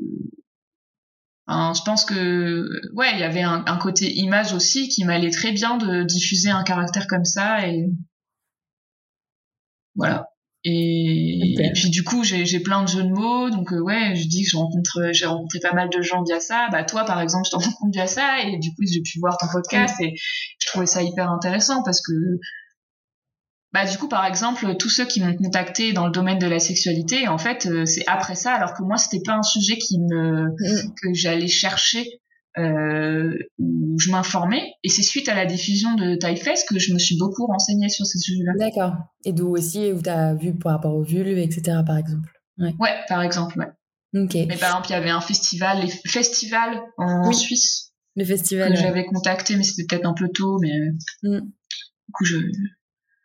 je 1.47 1.83
pense 1.83 2.05
que 2.05 2.67
ouais, 2.93 3.11
il 3.13 3.19
y 3.19 3.23
avait 3.23 3.41
un, 3.41 3.77
côté 3.77 4.13
image 4.13 4.53
aussi 4.53 4.87
qui 4.89 5.03
m'allait 5.03 5.31
très 5.31 5.51
bien 5.51 5.77
de 5.77 6.03
diffuser 6.03 6.49
un 6.49 6.63
caractère 6.63 7.07
comme 7.07 7.25
ça 7.25 7.67
et 7.67 7.89
voilà. 9.95 10.27
Et, 10.65 11.55
puis 11.73 11.89
du 11.89 12.03
coup, 12.03 12.23
j'ai 12.23 12.59
plein 12.61 12.83
de 12.83 12.87
jeux 12.87 13.03
de 13.03 13.09
mots, 13.09 13.49
donc 13.49 13.73
euh, 13.73 13.81
ouais, 13.81 14.15
je 14.15 14.27
dis 14.27 14.43
que 14.43 14.49
je 14.49 14.55
rencontre, 14.55 15.09
j'ai 15.11 15.25
rencontré 15.25 15.59
pas 15.59 15.73
mal 15.73 15.89
de 15.89 16.01
gens 16.01 16.23
via 16.23 16.39
ça. 16.39 16.69
Bah 16.71 16.85
toi, 16.85 17.03
par 17.03 17.19
exemple, 17.19 17.45
je 17.45 17.51
t'en 17.51 17.57
rencontre 17.57 17.91
via 17.91 18.07
ça, 18.07 18.39
et 18.41 18.57
du 18.57 18.69
coup, 18.69 18.83
j'ai 18.89 19.01
pu 19.01 19.19
voir 19.19 19.37
ton 19.37 19.47
podcast 19.51 19.99
et 19.99 20.15
je 20.59 20.67
trouvais 20.67 20.85
ça 20.85 21.03
hyper 21.03 21.29
intéressant 21.29 21.83
parce 21.83 22.01
que 22.01 22.13
bah 23.73 23.85
du 23.85 23.97
coup 23.97 24.07
par 24.07 24.25
exemple 24.25 24.75
tous 24.77 24.89
ceux 24.89 25.05
qui 25.05 25.19
m'ont 25.21 25.35
contacté 25.35 25.93
dans 25.93 26.05
le 26.05 26.11
domaine 26.11 26.37
de 26.37 26.47
la 26.47 26.59
sexualité 26.59 27.27
en 27.27 27.39
fait 27.39 27.65
euh, 27.65 27.85
c'est 27.85 28.03
après 28.07 28.35
ça 28.35 28.53
alors 28.53 28.75
que 28.75 28.83
moi 28.83 28.97
c'était 28.97 29.23
pas 29.25 29.33
un 29.33 29.43
sujet 29.43 29.77
qui 29.77 29.99
me 29.99 30.49
mm. 30.49 30.93
que 31.01 31.13
j'allais 31.13 31.47
chercher 31.47 32.21
euh, 32.59 33.35
où 33.57 33.99
je 33.99 34.11
m'informais 34.11 34.73
et 34.83 34.89
c'est 34.89 35.01
suite 35.01 35.27
à 35.27 35.33
la 35.33 35.47
diffusion 35.47 35.95
de 35.95 36.15
Typeface 36.15 36.65
que 36.65 36.77
je 36.77 36.93
me 36.93 36.99
suis 36.99 37.17
beaucoup 37.17 37.47
renseignée 37.47 37.89
sur 37.89 38.05
ces 38.05 38.19
sujets-là. 38.19 38.51
D'accord. 38.59 38.93
Et 39.25 39.33
d'où 39.33 39.47
aussi 39.47 39.91
où 39.91 39.99
tu 39.99 40.09
as 40.09 40.35
vu 40.35 40.53
par 40.55 40.73
rapport 40.73 40.93
aux 40.93 41.01
vulves 41.01 41.39
etc 41.39 41.79
par 41.83 41.97
exemple. 41.97 42.29
Ouais. 42.59 42.75
ouais 42.79 42.93
par 43.07 43.23
exemple 43.23 43.57
ouais. 43.57 44.21
Ok. 44.21 44.35
Mais 44.35 44.57
par 44.57 44.69
exemple 44.69 44.87
il 44.89 44.91
y 44.91 44.95
avait 44.95 45.09
un 45.09 45.21
festival 45.21 45.81
les 45.81 45.89
festivals 45.89 46.79
en 46.99 47.31
Suisse. 47.31 47.91
Le 48.15 48.23
festival. 48.23 48.73
Que 48.73 48.79
j'avais 48.79 49.05
contacté 49.05 49.55
mais 49.55 49.63
c'était 49.63 49.87
peut-être 49.87 50.05
un 50.05 50.13
peu 50.13 50.27
tôt 50.31 50.59
mais 50.61 50.91
mm. 51.23 51.39
du 51.39 52.11
coup 52.13 52.25
je 52.25 52.37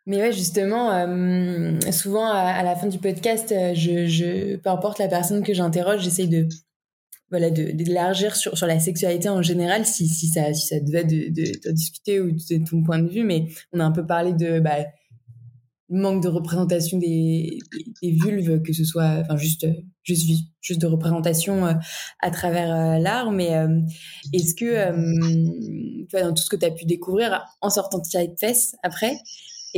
mais 0.09 0.23
ouais, 0.23 0.33
justement, 0.33 0.91
euh, 0.91 1.79
souvent 1.93 2.33
à, 2.33 2.63
la 2.63 2.75
fin 2.75 2.87
du 2.87 2.99
podcast, 2.99 3.53
euh, 3.53 3.75
je, 3.75 4.57
peu 4.57 4.71
importe 4.71 4.99
la 4.99 5.07
personne 5.07 5.43
que 5.43 5.53
j'interroge, 5.53 6.01
j'essaye 6.01 6.29
de 6.29 6.49
voilà 7.31 7.51
d'élargir 7.51 8.35
sur 8.35 8.57
sur 8.57 8.67
la 8.67 8.81
sexualité 8.81 9.29
en 9.29 9.43
général 9.43 9.85
si 9.85 10.09
si 10.09 10.29
ça 10.29 10.55
si 10.55 10.67
ça 10.67 10.81
devait 10.81 11.05
de, 11.05 11.29
de, 11.29 11.73
discuter 11.73 12.23
ou 12.23 12.31
de 12.31 12.65
ton 12.65 12.83
point 12.83 13.01
de 13.01 13.09
vue. 13.09 13.23
Mais 13.23 13.49
on 13.75 13.81
a 13.81 13.85
un 13.85 13.93
peu 13.93 14.07
parlé 14.07 14.33
de 14.33 14.61
bah, 14.61 14.79
manque 15.91 16.23
de 16.23 16.29
représentation 16.29 16.97
des, 16.97 17.59
vulves 18.03 18.63
que 18.63 18.73
ce 18.73 18.85
soit 18.85 19.19
enfin 19.21 19.37
juste 19.37 19.67
juste 20.05 20.27
juste 20.63 20.81
de 20.81 20.87
représentation 20.87 21.67
euh, 21.67 21.75
à 22.21 22.31
travers 22.31 22.99
l'art. 22.99 23.31
Mais 23.31 23.51
est-ce 24.33 24.55
que 24.55 24.91
tu 26.09 26.17
vois 26.17 26.23
dans 26.23 26.33
tout 26.33 26.43
ce 26.43 26.49
que 26.49 26.57
tu 26.57 26.65
as 26.65 26.71
pu 26.71 26.87
découvrir 26.87 27.45
en 27.61 27.69
sortant 27.69 27.99
de 27.99 28.05
Typeface 28.05 28.75
après 28.83 29.19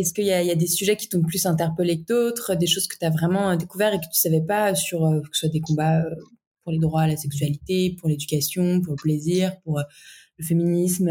est-ce 0.00 0.12
qu'il 0.12 0.24
y, 0.24 0.32
a 0.32 0.54
des 0.54 0.66
sujets 0.66 0.96
qui 0.96 1.08
t'ont 1.08 1.22
plus 1.22 1.46
interpellé 1.46 2.00
que 2.00 2.06
d'autres, 2.06 2.54
des 2.54 2.66
choses 2.66 2.86
que 2.86 2.96
tu 2.98 3.04
as 3.04 3.10
vraiment 3.10 3.56
découvert 3.56 3.92
et 3.94 3.98
que 3.98 4.04
tu 4.04 4.18
savais 4.18 4.40
pas 4.40 4.74
sur 4.74 5.04
euh, 5.04 5.20
que 5.20 5.28
ce 5.32 5.40
soit 5.40 5.48
des 5.48 5.60
combats 5.60 6.00
euh, 6.00 6.14
pour 6.62 6.72
les 6.72 6.78
droits 6.78 7.02
à 7.02 7.06
la 7.06 7.16
sexualité, 7.16 7.96
pour 7.98 8.08
l'éducation, 8.08 8.80
pour 8.80 8.92
le 8.92 9.02
plaisir, 9.02 9.60
pour 9.62 9.78
euh, 9.78 9.82
le 10.38 10.44
féminisme 10.44 11.10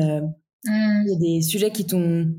mmh. 0.65 1.03
Il 1.05 1.11
y 1.11 1.15
a 1.15 1.19
des 1.19 1.41
sujets 1.41 1.71
qui 1.71 1.85
t'ont 1.85 2.33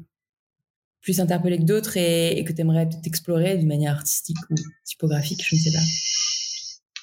plus 1.00 1.20
interpellé 1.20 1.58
que 1.58 1.64
d'autres 1.64 1.96
et, 1.96 2.44
que 2.44 2.52
tu 2.52 2.60
aimerais 2.60 2.88
peut-être 2.88 3.06
explorer 3.06 3.56
d'une 3.56 3.68
manière 3.68 3.94
artistique 3.94 4.36
ou 4.50 4.54
typographique, 4.84 5.42
je 5.44 5.56
ne 5.56 5.60
sais 5.60 5.72
pas. 5.72 5.84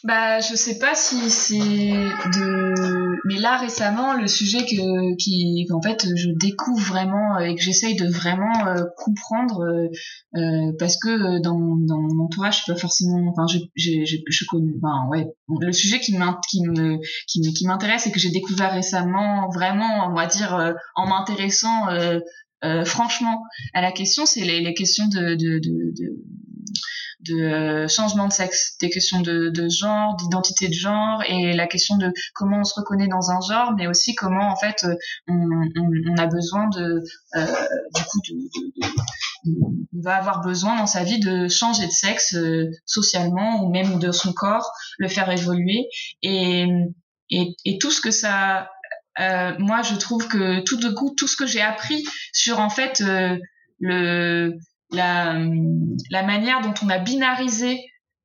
Bah, 0.04 0.40
je 0.40 0.56
sais 0.56 0.78
pas 0.78 0.94
si 0.94 1.30
c'est 1.32 1.58
de, 1.58 3.18
mais 3.28 3.40
là 3.40 3.58
récemment, 3.58 4.14
le 4.14 4.28
sujet 4.28 4.60
que 4.60 5.16
qui 5.16 5.66
qu'en 5.70 5.82
fait 5.82 6.06
je 6.16 6.30
découvre 6.30 6.82
vraiment 6.86 7.40
et 7.40 7.56
que 7.56 7.62
j'essaye 7.62 7.96
de 7.96 8.08
vraiment 8.08 8.68
euh, 8.68 8.84
comprendre 8.96 9.62
euh, 9.62 9.88
euh, 10.40 10.72
parce 10.78 10.98
que 10.98 11.42
dans 11.42 11.58
dans 11.78 12.00
mon 12.00 12.26
entourage, 12.26 12.58
je 12.58 12.64
suis 12.64 12.74
pas 12.74 12.80
forcément, 12.80 13.28
enfin, 13.32 13.48
j'ai 13.48 14.06
j'ai 14.06 14.24
je 14.28 14.46
connais, 14.46 14.72
enfin 14.82 15.08
ouais, 15.10 15.26
le 15.60 15.72
sujet 15.72 16.00
qui 16.00 16.14
qui 16.50 16.62
me 16.62 17.00
qui 17.28 17.42
qui 17.54 17.66
m'intéresse 17.66 18.06
et 18.06 18.12
que 18.12 18.20
j'ai 18.20 18.32
découvert 18.32 18.74
récemment, 18.74 19.50
vraiment, 19.50 20.10
on 20.10 20.14
va 20.14 20.28
dire, 20.28 20.74
en 20.96 21.08
m'intéressant 21.08 21.88
franchement 22.86 23.44
à 23.74 23.82
la 23.82 23.92
question, 23.92 24.26
c'est 24.26 24.42
les, 24.42 24.62
les 24.62 24.74
questions 24.74 25.08
de, 25.08 25.36
de, 25.36 25.60
de, 25.60 25.92
de 26.00 26.24
de 27.22 27.34
euh, 27.34 27.88
changement 27.88 28.28
de 28.28 28.34
sexe, 28.34 28.78
des 28.80 28.90
questions 28.90 29.22
de, 29.22 29.52
genre, 29.70 30.16
d'identité 30.18 30.68
de 30.68 30.74
genre 30.74 31.24
et 31.28 31.54
la 31.54 31.68
question 31.68 31.98
de 31.98 32.12
comment 32.34 32.60
on 32.60 32.64
se 32.64 32.76
reconnaît 32.76 33.08
dans 33.08 33.32
un 33.32 33.40
genre, 33.42 33.74
mais 33.76 33.88
aussi 33.88 34.16
comment 34.16 34.52
en 34.52 34.56
fait 34.56 34.84
euh, 34.84 34.96
on, 35.28 36.18
a 36.18 36.28
besoin 36.28 36.70
de 36.70 37.02
euh, 37.36 37.46
du 37.96 38.04
coup 38.04 38.20
on 39.46 40.02
va 40.02 40.16
avoir 40.16 40.42
besoin 40.42 40.76
dans 40.78 40.88
sa 40.88 41.04
vie 41.04 41.20
de 41.20 41.48
changer 41.48 41.86
de 41.86 41.92
sexe 41.92 42.36
socialement 42.86 43.64
ou 43.64 43.72
même 43.72 43.98
de 44.00 44.12
son 44.12 44.34
corps, 44.34 44.72
le 44.98 45.08
faire 45.08 45.30
évoluer. 45.32 45.88
Et 46.22 46.68
et, 47.30 47.78
tout 47.80 47.92
ce 47.92 48.02
que 48.02 48.12
ça 48.12 48.70
moi 49.60 49.82
je 49.82 49.96
trouve 49.96 50.28
que 50.28 50.62
tout 50.64 50.78
de 50.78 50.90
coup 50.90 51.14
tout 51.18 51.28
ce 51.28 51.36
que 51.36 51.46
j'ai 51.46 51.62
appris 51.62 52.04
sur 52.34 52.60
en 52.60 52.70
fait 52.70 53.04
le 53.80 54.54
la, 54.92 55.38
la 56.10 56.24
manière 56.24 56.62
dont 56.62 56.74
on 56.84 56.90
a 56.90 57.00
binarisé 57.00 57.80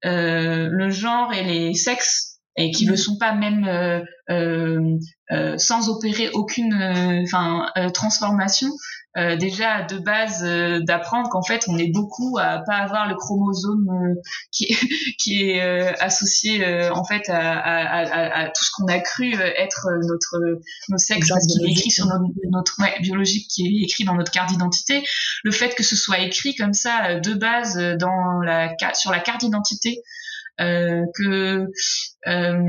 euh, 0.04 0.68
le 0.70 0.90
genre 0.90 1.32
et 1.32 1.44
les 1.44 1.74
sexes 1.74 2.31
et 2.56 2.70
qui 2.70 2.86
ne 2.86 2.90
le 2.90 2.96
sont 2.96 3.16
pas 3.16 3.34
même 3.34 3.66
euh, 3.66 4.00
euh, 4.30 4.98
euh 5.32 5.58
sans 5.58 5.88
opérer 5.88 6.30
aucune 6.30 6.74
euh, 6.74 7.22
enfin 7.24 7.66
transformation 7.94 8.68
euh, 9.18 9.36
déjà 9.36 9.82
de 9.82 9.98
base 9.98 10.42
euh, 10.42 10.80
d'apprendre 10.80 11.28
qu'en 11.28 11.42
fait 11.42 11.64
on 11.68 11.76
est 11.76 11.92
beaucoup 11.92 12.38
à 12.38 12.60
pas 12.66 12.76
avoir 12.76 13.06
le 13.06 13.14
chromosome 13.14 13.86
euh, 13.90 14.14
qui, 14.50 14.74
qui 15.18 15.50
est 15.50 15.60
associé 16.00 16.88
en 16.90 17.04
fait 17.04 17.28
à, 17.28 17.58
à, 17.58 18.06
à, 18.06 18.44
à 18.44 18.46
tout 18.46 18.64
ce 18.64 18.70
qu'on 18.74 18.86
a 18.86 18.98
cru 19.00 19.34
être 19.34 19.86
notre 20.08 20.38
nos 20.88 20.96
sexes 20.96 21.28
parce 21.28 21.46
qu'il 21.46 21.68
est 21.68 21.72
écrit 21.72 21.90
sur 21.90 22.06
notre, 22.06 22.24
notre 22.50 22.74
ouais, 22.80 22.98
biologique 23.00 23.48
qui 23.48 23.66
est 23.66 23.84
écrit 23.84 24.04
dans 24.04 24.14
notre 24.14 24.32
carte 24.32 24.48
d'identité. 24.48 25.02
Le 25.44 25.50
fait 25.50 25.74
que 25.74 25.82
ce 25.82 25.94
soit 25.94 26.20
écrit 26.20 26.54
comme 26.54 26.72
ça 26.72 27.20
de 27.20 27.34
base 27.34 27.76
dans 27.98 28.40
la 28.40 28.74
sur 28.94 29.10
la 29.10 29.20
carte 29.20 29.40
d'identité 29.40 30.02
euh, 30.60 31.06
que 31.14 31.66
euh, 32.26 32.62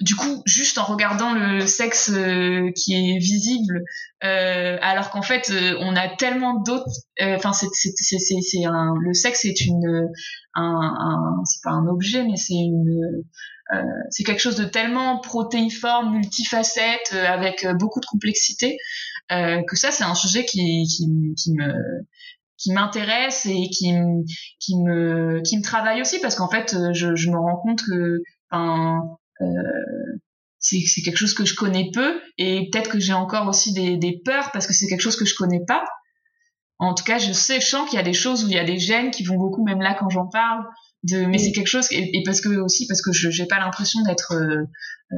du 0.00 0.14
coup 0.14 0.42
juste 0.46 0.78
en 0.78 0.84
regardant 0.84 1.34
le 1.34 1.66
sexe 1.66 2.10
euh, 2.14 2.70
qui 2.76 2.94
est 2.94 3.18
visible 3.18 3.82
alors 4.20 5.10
qu'en 5.10 5.22
fait 5.22 5.52
on 5.80 5.96
a 5.96 6.08
tellement 6.08 6.62
d'autres 6.62 6.88
enfin 7.20 7.52
c'est 7.52 7.66
un 8.64 8.94
le 9.00 9.14
sexe 9.14 9.44
est 9.44 9.60
une 9.62 10.08
un, 10.54 10.62
un 10.62 11.42
c'est 11.44 11.60
pas 11.64 11.70
un 11.70 11.88
objet 11.88 12.22
mais 12.24 12.36
c'est 12.36 12.54
une 12.54 13.24
c'est 14.10 14.22
quelque 14.22 14.40
chose 14.40 14.56
de 14.56 14.64
tellement 14.64 15.18
protéiforme, 15.18 16.12
multifacette, 16.12 17.12
avec 17.12 17.66
beaucoup 17.78 17.98
de 17.98 18.06
complexité, 18.06 18.78
que 19.28 19.74
ça 19.76 19.90
c'est 19.90 20.04
un 20.04 20.14
sujet 20.14 20.44
qui 20.44 20.86
me 21.08 22.06
qui 22.58 22.72
m'intéresse 22.72 23.46
et 23.46 23.68
qui 23.70 23.92
qui 24.60 24.76
me 24.78 25.40
qui 25.42 25.58
me 25.58 25.62
travaille 25.62 26.00
aussi 26.00 26.18
parce 26.20 26.34
qu'en 26.34 26.48
fait 26.48 26.76
je, 26.92 27.14
je 27.14 27.30
me 27.30 27.36
rends 27.36 27.56
compte 27.56 27.82
que 27.82 28.22
enfin 28.50 29.02
euh, 29.40 29.46
c'est 30.58 30.80
c'est 30.86 31.02
quelque 31.02 31.18
chose 31.18 31.34
que 31.34 31.44
je 31.44 31.54
connais 31.54 31.90
peu 31.92 32.20
et 32.38 32.68
peut-être 32.70 32.90
que 32.90 32.98
j'ai 32.98 33.12
encore 33.12 33.46
aussi 33.46 33.72
des 33.72 33.96
des 33.96 34.20
peurs 34.24 34.50
parce 34.52 34.66
que 34.66 34.72
c'est 34.72 34.86
quelque 34.86 35.02
chose 35.02 35.16
que 35.16 35.26
je 35.26 35.34
connais 35.34 35.64
pas. 35.66 35.84
En 36.78 36.94
tout 36.94 37.04
cas 37.04 37.18
je 37.18 37.32
sais 37.32 37.60
je 37.60 37.66
sens 37.66 37.88
qu'il 37.88 37.96
y 37.96 38.00
a 38.00 38.04
des 38.04 38.12
choses 38.12 38.44
où 38.44 38.48
il 38.48 38.54
y 38.54 38.58
a 38.58 38.64
des 38.64 38.78
gènes 38.78 39.10
qui 39.10 39.24
vont 39.24 39.36
beaucoup 39.36 39.64
même 39.64 39.80
là 39.80 39.94
quand 39.98 40.10
j'en 40.10 40.26
parle 40.26 40.64
de 41.04 41.24
mais 41.24 41.38
c'est 41.38 41.52
quelque 41.52 41.68
chose 41.68 41.86
et, 41.90 42.22
parce 42.24 42.40
que 42.40 42.48
aussi 42.48 42.86
parce 42.86 43.02
que 43.02 43.12
je 43.12 43.30
j'ai 43.30 43.46
pas 43.46 43.58
l'impression 43.58 44.02
d'être 44.02 44.32
euh, 44.34 44.64
euh 45.12 45.16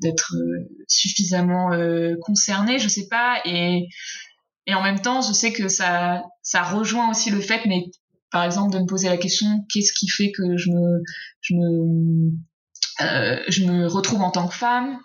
d'être 0.00 0.36
euh, 0.36 0.68
suffisamment 0.86 1.72
euh, 1.72 2.14
concernée 2.22 2.78
je 2.78 2.88
sais 2.88 3.08
pas 3.08 3.40
et 3.44 3.88
et 4.68 4.74
en 4.74 4.82
même 4.82 5.00
temps, 5.00 5.22
je 5.22 5.32
sais 5.32 5.50
que 5.50 5.68
ça, 5.68 6.22
ça 6.42 6.62
rejoint 6.62 7.10
aussi 7.10 7.30
le 7.30 7.40
fait, 7.40 7.62
mais 7.64 7.86
par 8.30 8.44
exemple, 8.44 8.70
de 8.74 8.78
me 8.78 8.84
poser 8.84 9.08
la 9.08 9.16
question, 9.16 9.64
qu'est-ce 9.72 9.94
qui 9.94 10.08
fait 10.08 10.30
que 10.30 10.58
je 10.58 10.70
me, 10.70 11.02
je 11.40 11.54
me, 11.54 12.32
euh, 13.00 13.38
je 13.48 13.64
me 13.64 13.86
retrouve 13.86 14.20
en 14.20 14.30
tant 14.30 14.46
que 14.46 14.54
femme? 14.54 14.98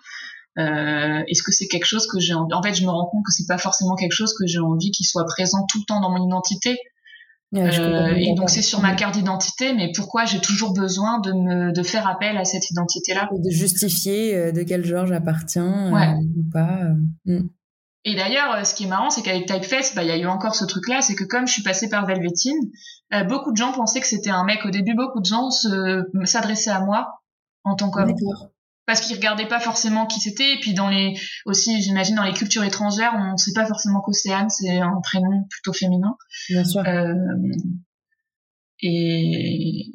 Euh, 0.58 1.22
Est-ce 1.26 1.42
que 1.42 1.50
c'est 1.50 1.66
quelque 1.66 1.86
chose 1.86 2.06
que 2.06 2.20
j'ai 2.20 2.34
envie 2.34 2.52
En 2.52 2.62
fait, 2.62 2.74
je 2.74 2.82
me 2.84 2.90
rends 2.90 3.06
compte 3.06 3.24
que 3.24 3.32
c'est 3.32 3.46
pas 3.48 3.56
forcément 3.56 3.94
quelque 3.94 4.12
chose 4.12 4.34
que 4.38 4.46
j'ai 4.46 4.58
envie 4.58 4.90
qu'il 4.90 5.06
soit 5.06 5.24
présent 5.24 5.64
tout 5.70 5.78
le 5.78 5.84
temps 5.86 6.00
dans 6.02 6.10
mon 6.10 6.26
identité. 6.26 6.76
euh, 7.54 8.14
et 8.16 8.34
donc 8.34 8.50
c'est 8.50 8.60
sur 8.60 8.82
ma 8.82 8.94
carte 8.94 9.14
d'identité, 9.14 9.72
mais 9.72 9.92
pourquoi 9.96 10.26
j'ai 10.26 10.40
toujours 10.40 10.74
besoin 10.74 11.20
de 11.20 11.32
me 11.32 11.72
de 11.72 11.82
faire 11.82 12.06
appel 12.06 12.36
à 12.36 12.44
cette 12.44 12.68
identité-là? 12.68 13.30
De 13.32 13.50
justifier 13.50 14.52
de 14.52 14.62
quel 14.62 14.84
genre 14.84 15.06
j'appartiens 15.06 15.90
ouais. 15.90 16.18
ou 16.36 16.42
pas. 16.52 16.80
Mm. 17.24 17.48
Et 18.04 18.14
d'ailleurs, 18.14 18.54
euh, 18.54 18.64
ce 18.64 18.74
qui 18.74 18.84
est 18.84 18.88
marrant, 18.88 19.10
c'est 19.10 19.22
qu'avec 19.22 19.46
Typeface, 19.46 19.94
bah, 19.94 20.02
il 20.02 20.08
y 20.08 20.12
a 20.12 20.18
eu 20.18 20.26
encore 20.26 20.54
ce 20.54 20.64
truc-là, 20.64 21.00
c'est 21.00 21.14
que 21.14 21.24
comme 21.24 21.46
je 21.46 21.54
suis 21.54 21.62
passée 21.62 21.88
par 21.88 22.06
Velvetine, 22.06 22.58
euh, 23.14 23.24
beaucoup 23.24 23.52
de 23.52 23.56
gens 23.56 23.72
pensaient 23.72 24.00
que 24.00 24.06
c'était 24.06 24.30
un 24.30 24.44
mec. 24.44 24.64
Au 24.66 24.70
début, 24.70 24.94
beaucoup 24.94 25.20
de 25.20 25.26
gens 25.26 25.50
s'adressaient 25.50 26.70
à 26.70 26.80
moi 26.80 27.22
en 27.64 27.76
tant 27.76 27.90
qu'homme. 27.90 28.14
Parce 28.86 29.00
qu'ils 29.00 29.16
regardaient 29.16 29.48
pas 29.48 29.60
forcément 29.60 30.06
qui 30.06 30.20
c'était. 30.20 30.52
Et 30.52 30.60
puis 30.60 30.74
dans 30.74 30.90
les, 30.90 31.14
aussi, 31.46 31.80
j'imagine, 31.80 32.16
dans 32.16 32.24
les 32.24 32.34
cultures 32.34 32.64
étrangères, 32.64 33.14
on 33.16 33.32
ne 33.32 33.36
sait 33.38 33.54
pas 33.54 33.64
forcément 33.64 34.02
qu'Océane, 34.02 34.50
c'est 34.50 34.78
un 34.78 35.00
prénom 35.02 35.44
plutôt 35.48 35.72
féminin. 35.72 36.14
Bien 36.50 36.64
sûr. 36.64 36.82
Euh, 36.86 37.14
et, 38.82 39.90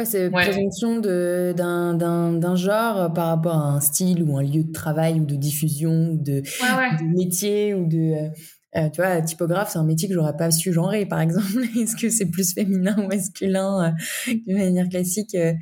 Ouais, 0.00 0.06
c'est 0.06 0.28
ouais. 0.28 0.44
présomption 0.44 0.98
de, 0.98 1.52
d'un, 1.54 1.92
d'un, 1.92 2.32
d'un 2.32 2.56
genre 2.56 3.12
par 3.12 3.26
rapport 3.26 3.54
à 3.54 3.74
un 3.74 3.80
style 3.80 4.22
ou 4.22 4.38
un 4.38 4.42
lieu 4.42 4.64
de 4.64 4.72
travail 4.72 5.20
ou 5.20 5.26
de 5.26 5.36
diffusion 5.36 6.12
ou 6.12 6.16
de, 6.16 6.42
ouais, 6.62 6.76
ouais. 6.78 6.96
de 6.98 7.16
métier 7.16 7.74
ou 7.74 7.86
de... 7.86 8.30
Euh, 8.76 8.88
tu 8.88 9.02
vois, 9.02 9.20
typographe, 9.20 9.70
c'est 9.72 9.78
un 9.78 9.84
métier 9.84 10.08
que 10.08 10.14
j'aurais 10.14 10.36
pas 10.36 10.50
su 10.50 10.72
genrer, 10.72 11.04
par 11.04 11.20
exemple. 11.20 11.44
est-ce 11.78 11.96
que 11.96 12.08
c'est 12.08 12.30
plus 12.30 12.54
féminin 12.54 12.96
ou 12.98 13.08
masculin 13.08 13.94
euh, 14.28 14.32
de 14.46 14.54
manière 14.54 14.88
classique 14.88 15.34
euh, 15.34 15.52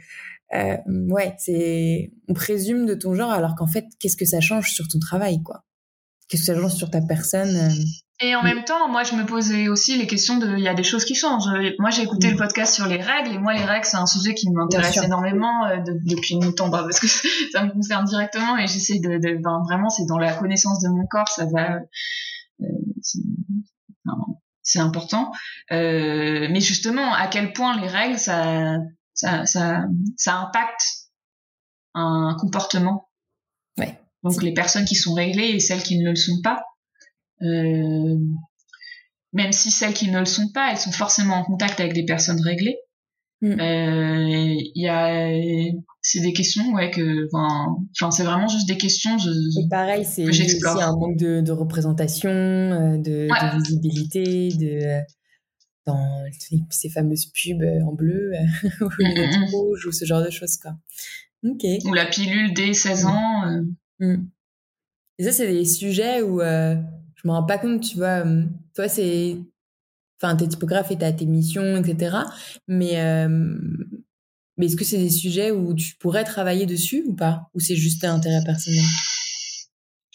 euh, 0.54 0.76
Ouais, 0.86 1.34
c'est... 1.38 2.12
On 2.28 2.34
présume 2.34 2.86
de 2.86 2.94
ton 2.94 3.14
genre 3.14 3.30
alors 3.30 3.56
qu'en 3.56 3.66
fait, 3.66 3.86
qu'est-ce 3.98 4.16
que 4.16 4.26
ça 4.26 4.40
change 4.40 4.70
sur 4.70 4.86
ton 4.86 5.00
travail, 5.00 5.42
quoi? 5.42 5.64
Qu'est-ce 6.28 6.42
que 6.42 6.54
ça 6.54 6.60
change 6.60 6.74
sur 6.74 6.90
ta 6.90 7.00
personne 7.00 7.56
euh? 7.56 7.70
Et 8.20 8.34
en 8.34 8.42
même 8.42 8.64
temps, 8.64 8.88
moi, 8.88 9.04
je 9.04 9.14
me 9.14 9.24
posais 9.24 9.68
aussi 9.68 9.96
les 9.96 10.08
questions 10.08 10.38
de, 10.38 10.56
il 10.56 10.64
y 10.64 10.68
a 10.68 10.74
des 10.74 10.82
choses 10.82 11.04
qui 11.04 11.14
changent. 11.14 11.48
Moi, 11.78 11.90
j'ai 11.90 12.02
écouté 12.02 12.30
le 12.30 12.36
podcast 12.36 12.74
sur 12.74 12.86
les 12.86 13.00
règles, 13.00 13.32
et 13.32 13.38
moi, 13.38 13.54
les 13.54 13.64
règles, 13.64 13.84
c'est 13.84 13.96
un 13.96 14.06
sujet 14.06 14.34
qui 14.34 14.50
m'intéresse 14.50 14.96
énormément 14.96 15.66
euh, 15.66 15.76
de, 15.76 15.92
depuis 16.04 16.34
longtemps, 16.34 16.68
bah, 16.68 16.82
parce 16.82 16.98
que 16.98 17.06
ça 17.52 17.64
me 17.64 17.70
concerne 17.70 18.04
directement, 18.06 18.56
et 18.58 18.66
j'essaie 18.66 18.98
de, 18.98 19.18
de 19.18 19.40
ben, 19.40 19.62
vraiment, 19.68 19.88
c'est 19.88 20.06
dans 20.06 20.18
la 20.18 20.32
connaissance 20.34 20.80
de 20.80 20.88
mon 20.88 21.06
corps, 21.06 21.28
ça 21.28 21.46
va, 21.46 21.78
euh, 22.60 22.66
c'est 24.62 24.80
important. 24.80 25.32
Euh, 25.70 26.48
mais 26.50 26.60
justement, 26.60 27.14
à 27.14 27.26
quel 27.28 27.52
point 27.52 27.80
les 27.80 27.88
règles, 27.88 28.18
ça, 28.18 28.78
ça, 29.14 29.46
ça, 29.46 29.84
ça 30.16 30.36
impacte 30.36 30.82
un 31.94 32.36
comportement? 32.38 33.08
Ouais. 33.78 33.98
Donc, 34.22 34.42
les 34.42 34.52
personnes 34.52 34.84
qui 34.84 34.94
sont 34.96 35.14
réglées 35.14 35.50
et 35.50 35.60
celles 35.60 35.82
qui 35.82 35.98
ne 35.98 36.10
le 36.10 36.16
sont 36.16 36.42
pas. 36.42 36.64
Euh, 37.42 38.18
même 39.32 39.52
si 39.52 39.70
celles 39.70 39.92
qui 39.94 40.10
ne 40.10 40.18
le 40.18 40.24
sont 40.24 40.48
pas, 40.48 40.70
elles 40.70 40.78
sont 40.78 40.92
forcément 40.92 41.36
en 41.36 41.44
contact 41.44 41.80
avec 41.80 41.92
des 41.92 42.04
personnes 42.04 42.40
réglées. 42.40 42.78
Il 43.40 43.50
mm. 43.50 43.60
euh, 43.60 44.54
y 44.74 44.88
a, 44.88 45.30
c'est 46.02 46.20
des 46.20 46.32
questions, 46.32 46.72
ouais, 46.72 46.90
que, 46.90 47.28
enfin, 47.32 48.10
c'est 48.10 48.24
vraiment 48.24 48.48
juste 48.48 48.66
des 48.66 48.76
questions. 48.78 49.16
Je, 49.18 49.30
Et 49.60 49.68
pareil, 49.68 50.04
c'est 50.04 50.26
aussi 50.26 50.58
un 50.64 50.96
manque 50.96 51.16
de, 51.16 51.40
de 51.40 51.52
représentation, 51.52 52.30
euh, 52.30 52.96
de, 52.98 53.28
ouais. 53.30 53.56
de, 53.56 53.62
visibilité, 53.62 54.48
de 54.48 55.02
dans 55.86 56.24
ces 56.68 56.90
fameuses 56.90 57.32
pubs 57.32 57.64
en 57.86 57.92
bleu 57.94 58.32
ou 58.80 58.84
mm 58.84 58.90
-hmm. 58.90 59.50
rouge 59.50 59.86
ou 59.86 59.92
ce 59.92 60.04
genre 60.04 60.22
de 60.22 60.30
choses, 60.30 60.56
quoi. 60.58 60.72
Ok. 61.44 61.64
Ou 61.84 61.94
la 61.94 62.06
pilule 62.06 62.52
dès 62.54 62.72
16 62.72 63.06
ans. 63.06 63.44
Euh... 63.46 63.62
Mm. 64.00 64.28
Et 65.18 65.24
ça, 65.24 65.32
c'est 65.32 65.52
des 65.52 65.64
sujets 65.64 66.22
où 66.22 66.40
euh, 66.40 66.76
je 67.22 67.28
me 67.28 67.32
rends 67.32 67.44
pas 67.44 67.58
compte, 67.58 67.82
tu 67.82 67.96
vois. 67.96 68.24
Toi, 68.74 68.88
c'est. 68.88 69.38
Enfin, 70.20 70.34
t'es 70.36 70.48
typographe 70.48 70.90
et 70.90 70.98
t'as 70.98 71.12
tes 71.12 71.26
missions, 71.26 71.76
etc. 71.76 72.16
Mais, 72.66 73.00
euh, 73.00 73.28
mais 74.56 74.66
est-ce 74.66 74.76
que 74.76 74.84
c'est 74.84 74.98
des 74.98 75.10
sujets 75.10 75.52
où 75.52 75.74
tu 75.74 75.94
pourrais 75.96 76.24
travailler 76.24 76.66
dessus 76.66 77.04
ou 77.06 77.14
pas? 77.14 77.48
Ou 77.54 77.60
c'est 77.60 77.76
juste 77.76 78.04
un 78.04 78.16
intérêt 78.16 78.42
personnel? 78.44 78.84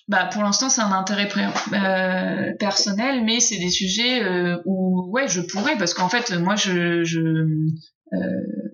Bah, 0.09 0.29
pour 0.31 0.43
l'instant, 0.43 0.69
c'est 0.69 0.81
un 0.81 0.91
intérêt 0.91 1.29
euh, 1.73 2.53
personnel, 2.59 3.23
mais 3.23 3.39
c'est 3.39 3.57
des 3.57 3.69
sujets 3.69 4.21
euh, 4.21 4.57
où, 4.65 5.09
ouais, 5.09 5.29
je 5.29 5.39
pourrais, 5.39 5.77
parce 5.77 5.93
qu'en 5.93 6.09
fait, 6.09 6.31
moi, 6.31 6.55
je, 6.55 7.05
je 7.05 7.21
euh, 7.21 8.72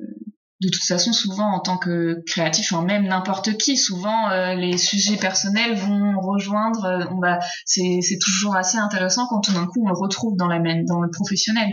de 0.61 0.67
toute 0.67 0.83
façon, 0.83 1.13
souvent 1.13 1.53
en 1.53 1.59
tant 1.61 1.77
que 1.77 2.21
créatif, 2.25 2.73
enfin, 2.73 2.83
même 2.83 3.07
n'importe 3.07 3.57
qui, 3.57 3.77
souvent 3.77 4.29
euh, 4.29 4.55
les 4.55 4.77
sujets 4.77 5.15
personnels 5.15 5.75
vont 5.75 6.19
rejoindre. 6.19 6.83
Euh, 6.83 7.05
on 7.11 7.19
va, 7.19 7.39
c'est, 7.65 7.99
c'est 8.01 8.17
toujours 8.19 8.57
assez 8.57 8.77
intéressant 8.77 9.25
quand 9.29 9.39
tout 9.39 9.53
d'un 9.53 9.67
coup 9.67 9.85
on 9.85 9.87
le 9.87 9.97
retrouve 9.97 10.35
dans 10.35 10.47
la 10.47 10.59
même, 10.59 10.83
dans 10.85 10.99
le 10.99 11.09
professionnel. 11.09 11.69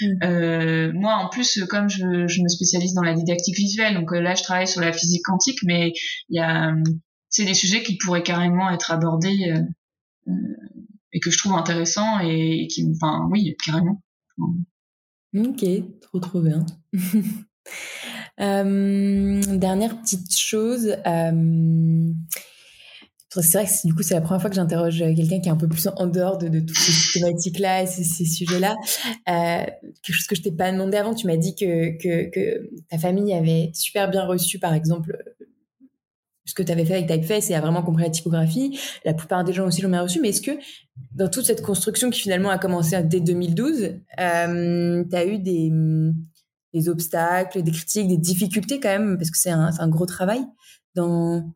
Mm. 0.00 0.06
Euh, 0.24 0.92
moi, 0.94 1.14
en 1.14 1.28
plus, 1.28 1.64
comme 1.68 1.88
je, 1.88 2.26
je, 2.26 2.42
me 2.42 2.48
spécialise 2.48 2.94
dans 2.94 3.02
la 3.02 3.14
didactique 3.14 3.56
visuelle, 3.56 3.94
donc 3.94 4.10
là 4.10 4.34
je 4.34 4.42
travaille 4.42 4.68
sur 4.68 4.80
la 4.80 4.92
physique 4.92 5.22
quantique, 5.24 5.60
mais 5.64 5.92
il 6.28 6.36
y 6.36 6.40
a, 6.40 6.72
c'est 7.28 7.44
des 7.44 7.54
sujets 7.54 7.84
qui 7.84 7.98
pourraient 7.98 8.24
carrément 8.24 8.68
être 8.70 8.90
abordés 8.90 9.54
euh, 10.26 10.32
et 11.12 11.20
que 11.20 11.30
je 11.30 11.38
trouve 11.38 11.52
intéressants 11.52 12.18
et, 12.20 12.64
et 12.64 12.66
qui, 12.66 12.84
enfin, 12.96 13.28
oui, 13.30 13.54
carrément. 13.64 14.02
Ok, 15.36 15.64
trop 16.00 16.18
trop 16.18 16.40
bien. 16.40 16.66
Euh, 18.40 19.40
dernière 19.56 20.00
petite 20.00 20.36
chose. 20.36 20.96
Euh, 21.06 22.12
c'est 23.42 23.58
vrai 23.58 23.66
que 23.66 23.86
du 23.86 23.94
coup, 23.94 24.02
c'est 24.02 24.14
la 24.14 24.20
première 24.20 24.40
fois 24.40 24.50
que 24.50 24.56
j'interroge 24.56 24.98
quelqu'un 24.98 25.40
qui 25.40 25.48
est 25.48 25.52
un 25.52 25.56
peu 25.56 25.68
plus 25.68 25.88
en 25.88 26.06
dehors 26.06 26.38
de, 26.38 26.60
toutes 26.60 26.76
ces 26.76 27.18
thématiques-là 27.18 27.82
et 27.82 27.86
ces, 27.86 28.24
sujets-là. 28.24 28.76
Euh, 29.28 29.64
quelque 30.02 30.14
chose 30.14 30.26
que 30.26 30.36
je 30.36 30.42
t'ai 30.42 30.52
pas 30.52 30.70
demandé 30.70 30.96
avant, 30.96 31.14
tu 31.14 31.26
m'as 31.26 31.36
dit 31.36 31.54
que, 31.56 31.98
ta 32.90 32.98
famille 32.98 33.32
avait 33.34 33.70
super 33.74 34.10
bien 34.10 34.24
reçu, 34.24 34.58
par 34.58 34.74
exemple, 34.74 35.16
ce 36.44 36.54
que 36.54 36.62
tu 36.62 36.70
avais 36.70 36.84
fait 36.84 36.94
avec 36.94 37.08
Typeface 37.08 37.50
et 37.50 37.54
a 37.54 37.60
vraiment 37.60 37.82
compris 37.82 38.04
la 38.04 38.10
typographie. 38.10 38.78
La 39.04 39.14
plupart 39.14 39.44
des 39.44 39.52
gens 39.52 39.66
aussi 39.66 39.80
l'ont 39.82 39.88
bien 39.88 40.02
reçu. 40.02 40.20
Mais 40.20 40.28
est-ce 40.28 40.42
que 40.42 40.52
dans 41.12 41.28
toute 41.28 41.46
cette 41.46 41.62
construction 41.62 42.10
qui 42.10 42.20
finalement 42.20 42.50
a 42.50 42.58
commencé 42.58 43.02
dès 43.02 43.20
2012, 43.20 43.94
euh, 44.20 45.04
tu 45.08 45.16
as 45.16 45.26
eu 45.26 45.38
des 45.38 45.72
des 46.74 46.88
obstacles, 46.88 47.62
des 47.62 47.70
critiques, 47.70 48.08
des 48.08 48.18
difficultés 48.18 48.80
quand 48.80 48.88
même, 48.88 49.16
parce 49.16 49.30
que 49.30 49.38
c'est 49.38 49.50
un, 49.50 49.70
un, 49.78 49.88
gros 49.88 50.06
travail. 50.06 50.44
Dans, 50.94 51.54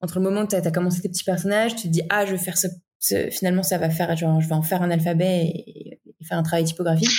entre 0.00 0.18
le 0.18 0.24
moment 0.24 0.42
où 0.42 0.46
tu 0.46 0.54
as, 0.54 0.70
commencé 0.70 1.00
tes 1.00 1.08
petits 1.08 1.24
personnages, 1.24 1.74
tu 1.74 1.84
te 1.84 1.88
dis, 1.88 2.02
ah, 2.10 2.26
je 2.26 2.32
vais 2.32 2.38
faire 2.38 2.58
ce, 2.58 2.68
ce, 2.98 3.30
finalement, 3.30 3.62
ça 3.62 3.78
va 3.78 3.90
faire, 3.90 4.14
genre, 4.16 4.40
je 4.40 4.48
vais 4.48 4.54
en 4.54 4.62
faire 4.62 4.82
un 4.82 4.90
alphabet 4.90 5.46
et, 5.46 6.00
et 6.20 6.24
faire 6.24 6.38
un 6.38 6.42
travail 6.42 6.64
typographique. 6.64 7.10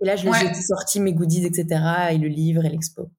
Et 0.00 0.06
là, 0.06 0.16
je 0.16 0.26
ouais. 0.28 0.46
ai 0.46 0.54
sortis, 0.54 1.00
mes 1.00 1.12
goodies, 1.12 1.44
etc., 1.46 1.66
et 2.10 2.18
le 2.18 2.28
livre 2.28 2.64
et 2.64 2.70
l'expo. 2.70 3.10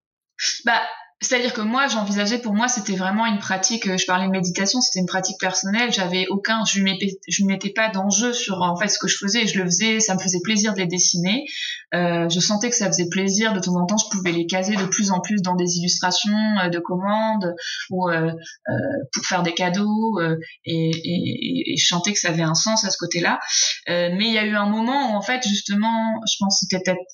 Bah, 0.66 0.82
c'est-à-dire 1.30 1.54
que 1.54 1.62
moi, 1.62 1.88
j'envisageais, 1.88 2.40
pour 2.40 2.56
moi, 2.56 2.68
c'était 2.68 2.96
vraiment 2.96 3.28
une 3.28 3.38
pratique, 3.38 3.86
je 3.86 4.06
parlais 4.08 4.26
de 4.26 4.32
méditation, 4.32 4.82
c'était 4.82 4.98
une 4.98 5.06
pratique 5.06 5.40
personnelle, 5.40 5.94
j'avais 5.94 6.26
aucun, 6.30 6.66
je 6.66 6.82
ne 6.82 7.46
mettais 7.48 7.70
pas 7.70 7.90
d'enjeu 7.90 8.34
sur, 8.34 8.64
en 8.64 8.76
fait, 8.76 8.88
ce 8.88 8.98
que 8.98 9.08
je 9.08 9.16
faisais, 9.16 9.46
je 9.46 9.60
le 9.60 9.66
faisais, 9.66 10.00
ça 10.00 10.16
me 10.16 10.20
faisait 10.20 10.40
plaisir 10.44 10.74
de 10.74 10.80
les 10.80 10.88
dessiner, 10.88 11.46
euh, 11.94 12.28
je 12.30 12.40
sentais 12.40 12.72
que 12.72 12.76
ça 12.76 12.88
faisait 12.88 13.10
plaisir, 13.10 13.54
de 13.54 13.60
temps 13.60 13.76
en 13.76 13.86
temps, 13.86 13.98
je 13.98 14.10
pouvais 14.10 14.32
les 14.32 14.48
caser 14.48 14.76
de 14.76 14.86
plus 14.86 15.12
en 15.12 15.20
plus 15.20 15.44
dans 15.44 15.56
des 15.56 15.78
illustrations 15.78 16.36
euh, 16.64 16.70
de 16.70 16.80
commandes, 16.80 17.54
ou 17.92 18.10
euh, 18.10 18.32
euh 18.32 18.74
pour 19.14 19.24
faire 19.24 19.44
des 19.44 19.54
cadeaux, 19.54 20.20
euh, 20.20 20.36
et, 20.66 20.90
et, 20.90 21.74
et, 21.74 21.78
je 21.78 21.86
sentais 21.86 22.12
que 22.14 22.20
ça 22.20 22.30
avait 22.30 22.42
un 22.42 22.56
sens 22.56 22.86
à 22.86 22.90
ce 22.90 22.98
côté-là, 22.98 23.40
euh, 23.88 24.10
mais 24.18 24.26
il 24.30 24.34
y 24.34 24.40
a 24.40 24.46
eu 24.46 24.56
un 24.56 24.68
moment 24.68 25.12
où, 25.12 25.16
en 25.16 25.22
fait, 25.22 25.48
justement, 25.48 26.22
je 26.26 26.38
pense 26.40 26.60
que 26.60 26.66
c'était 26.68 26.84
peut-être 26.84 27.06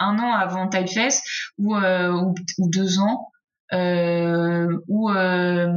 un 0.00 0.18
an 0.18 0.32
avant 0.32 0.68
Typeface, 0.68 1.22
ou, 1.58 1.76
ou, 1.76 2.34
ou 2.58 2.68
deux 2.68 2.98
ans, 2.98 3.28
euh, 3.31 3.31
où 3.72 5.10
euh, 5.10 5.68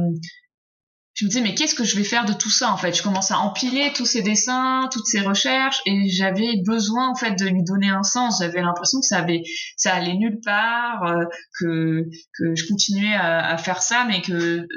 je 1.16 1.24
me 1.24 1.30
disais 1.30 1.40
mais 1.40 1.54
qu'est-ce 1.54 1.74
que 1.74 1.84
je 1.84 1.96
vais 1.96 2.04
faire 2.04 2.26
de 2.26 2.34
tout 2.34 2.50
ça 2.50 2.70
en 2.70 2.76
fait? 2.76 2.94
Je 2.94 3.02
commence 3.02 3.30
à 3.30 3.38
empiler 3.38 3.90
tous 3.94 4.04
ces 4.04 4.20
dessins 4.20 4.88
toutes 4.92 5.06
ces 5.06 5.20
recherches 5.20 5.80
et 5.86 6.08
j'avais 6.10 6.60
besoin 6.66 7.08
en 7.08 7.14
fait 7.14 7.32
de 7.38 7.46
lui 7.46 7.64
donner 7.64 7.88
un 7.88 8.02
sens. 8.02 8.38
J'avais 8.40 8.60
l'impression 8.60 9.00
que 9.00 9.06
ça 9.06 9.18
avait 9.18 9.42
ça 9.76 9.94
allait 9.94 10.14
nulle 10.14 10.40
part 10.44 11.04
euh, 11.04 11.24
que 11.58 12.02
que 12.38 12.54
je 12.54 12.68
continuais 12.68 13.14
à, 13.14 13.56
faire 13.56 13.80
ça 13.80 14.04
mais 14.06 14.20
que 14.20 14.32
euh, 14.32 14.68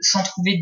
sans 0.00 0.24
trouver 0.24 0.60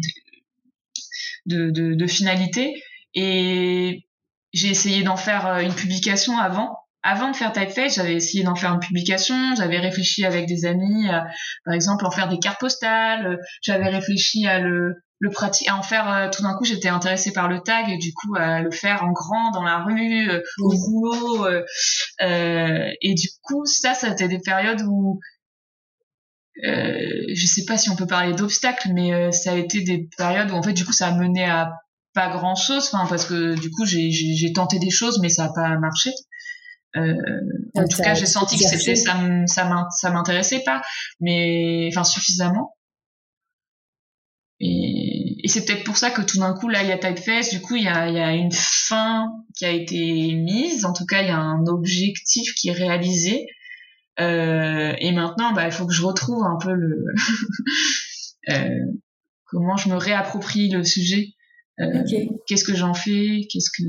de, 1.46 1.70
de, 1.70 2.06
finalité. 2.06 2.82
Et 3.14 4.06
j'ai 4.52 4.68
essayé 4.68 5.02
d'en 5.02 5.16
faire 5.16 5.46
euh, 5.46 5.60
une 5.60 5.74
publication 5.74 6.38
avant 6.38 6.76
avant 7.04 7.30
de 7.30 7.36
faire 7.36 7.52
Typeface, 7.52 7.96
j'avais 7.96 8.14
essayé 8.14 8.42
d'en 8.44 8.54
faire 8.54 8.72
une 8.72 8.80
publication, 8.80 9.36
j'avais 9.56 9.78
réfléchi 9.78 10.24
avec 10.24 10.46
des 10.46 10.64
amis, 10.64 11.06
à, 11.10 11.26
par 11.66 11.74
exemple, 11.74 12.06
en 12.06 12.10
faire 12.10 12.28
des 12.28 12.38
cartes 12.38 12.58
postales, 12.58 13.38
j'avais 13.60 13.90
réfléchi 13.90 14.46
à 14.46 14.58
le, 14.58 14.94
le 15.18 15.30
pratique, 15.30 15.68
à 15.68 15.76
en 15.76 15.82
faire, 15.82 16.10
euh, 16.10 16.30
tout 16.30 16.42
d'un 16.42 16.54
coup, 16.56 16.64
j'étais 16.64 16.88
intéressée 16.88 17.34
par 17.34 17.48
le 17.48 17.60
tag, 17.60 17.90
et 17.90 17.98
du 17.98 18.14
coup, 18.14 18.34
à 18.36 18.62
le 18.62 18.70
faire 18.70 19.04
en 19.04 19.12
grand 19.12 19.50
dans 19.50 19.62
la 19.62 19.84
rue, 19.84 20.30
euh, 20.30 20.40
au 20.60 20.70
boulot, 20.70 21.46
euh, 21.46 21.62
euh, 22.22 22.90
et 23.02 23.14
du 23.14 23.28
coup, 23.42 23.66
ça, 23.66 23.92
ça 23.92 24.08
a 24.08 24.12
été 24.12 24.26
des 24.26 24.40
périodes 24.40 24.80
où, 24.88 25.20
je 26.56 27.46
sais 27.46 27.66
pas 27.66 27.76
si 27.76 27.90
on 27.90 27.96
peut 27.96 28.06
parler 28.06 28.32
d'obstacles, 28.32 28.92
mais 28.94 29.30
ça 29.32 29.52
a 29.52 29.56
été 29.56 29.82
des 29.82 30.08
périodes 30.16 30.50
où, 30.50 30.54
en 30.54 30.62
fait, 30.62 30.72
du 30.72 30.86
coup, 30.86 30.92
ça 30.92 31.08
a 31.08 31.12
mené 31.12 31.44
à 31.44 31.70
pas 32.14 32.28
grand 32.28 32.54
chose, 32.54 32.88
enfin, 32.92 33.06
parce 33.08 33.26
que, 33.26 33.58
du 33.60 33.70
coup, 33.70 33.84
j'ai 33.84 34.52
tenté 34.54 34.78
des 34.78 34.90
choses, 34.90 35.18
mais 35.20 35.28
ça 35.28 35.44
a 35.44 35.52
pas 35.52 35.76
marché. 35.78 36.10
Euh, 36.96 37.14
en 37.74 37.88
tout 37.88 38.02
cas, 38.02 38.14
j'ai 38.14 38.26
senti 38.26 38.56
que 38.56 38.64
c'était 38.64 38.94
ça, 38.94 39.16
ça 39.46 40.10
m'intéressait 40.10 40.62
pas, 40.64 40.82
mais 41.20 41.88
enfin 41.90 42.04
suffisamment. 42.04 42.76
Et, 44.60 45.36
et 45.42 45.48
c'est 45.48 45.64
peut-être 45.64 45.84
pour 45.84 45.96
ça 45.96 46.10
que 46.10 46.22
tout 46.22 46.38
d'un 46.38 46.54
coup 46.54 46.68
là 46.68 46.82
il 46.82 46.88
y 46.88 46.92
a 46.92 46.98
Typeface, 46.98 47.50
du 47.50 47.60
coup 47.60 47.74
il 47.74 47.82
y 47.82 47.88
a, 47.88 48.08
y 48.08 48.20
a 48.20 48.32
une 48.32 48.52
fin 48.52 49.26
qui 49.56 49.64
a 49.64 49.70
été 49.70 50.32
mise, 50.34 50.84
en 50.84 50.92
tout 50.92 51.06
cas 51.06 51.22
il 51.22 51.28
y 51.28 51.32
a 51.32 51.38
un 51.38 51.66
objectif 51.66 52.54
qui 52.54 52.68
est 52.68 52.72
réalisé. 52.72 53.46
Euh, 54.20 54.94
et 54.98 55.12
maintenant, 55.12 55.52
bah, 55.52 55.66
il 55.66 55.72
faut 55.72 55.86
que 55.86 55.92
je 55.92 56.04
retrouve 56.04 56.44
un 56.44 56.56
peu 56.56 56.72
le 56.72 57.04
euh, 58.50 58.92
comment 59.46 59.76
je 59.76 59.88
me 59.88 59.96
réapproprie 59.96 60.70
le 60.70 60.84
sujet. 60.84 61.30
Euh, 61.80 62.04
Qu'est-ce 62.46 62.64
que 62.64 62.76
j'en 62.76 62.94
fais? 62.94 63.46
Qu'est-ce 63.50 63.70
que 63.76 63.88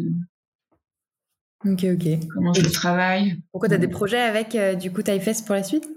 Ok, 1.63 1.85
ok. 1.85 2.27
Comment 2.33 2.53
je 2.53 2.69
travaille. 2.69 3.37
Pourquoi 3.51 3.69
tu 3.69 3.75
as 3.75 3.79
des 3.79 3.87
projets 3.87 4.21
avec 4.21 4.55
euh, 4.55 4.75
du 4.75 4.91
coup 4.91 5.01
Typeface 5.01 5.41
pour 5.41 5.55
la 5.55 5.63
suite? 5.63 5.87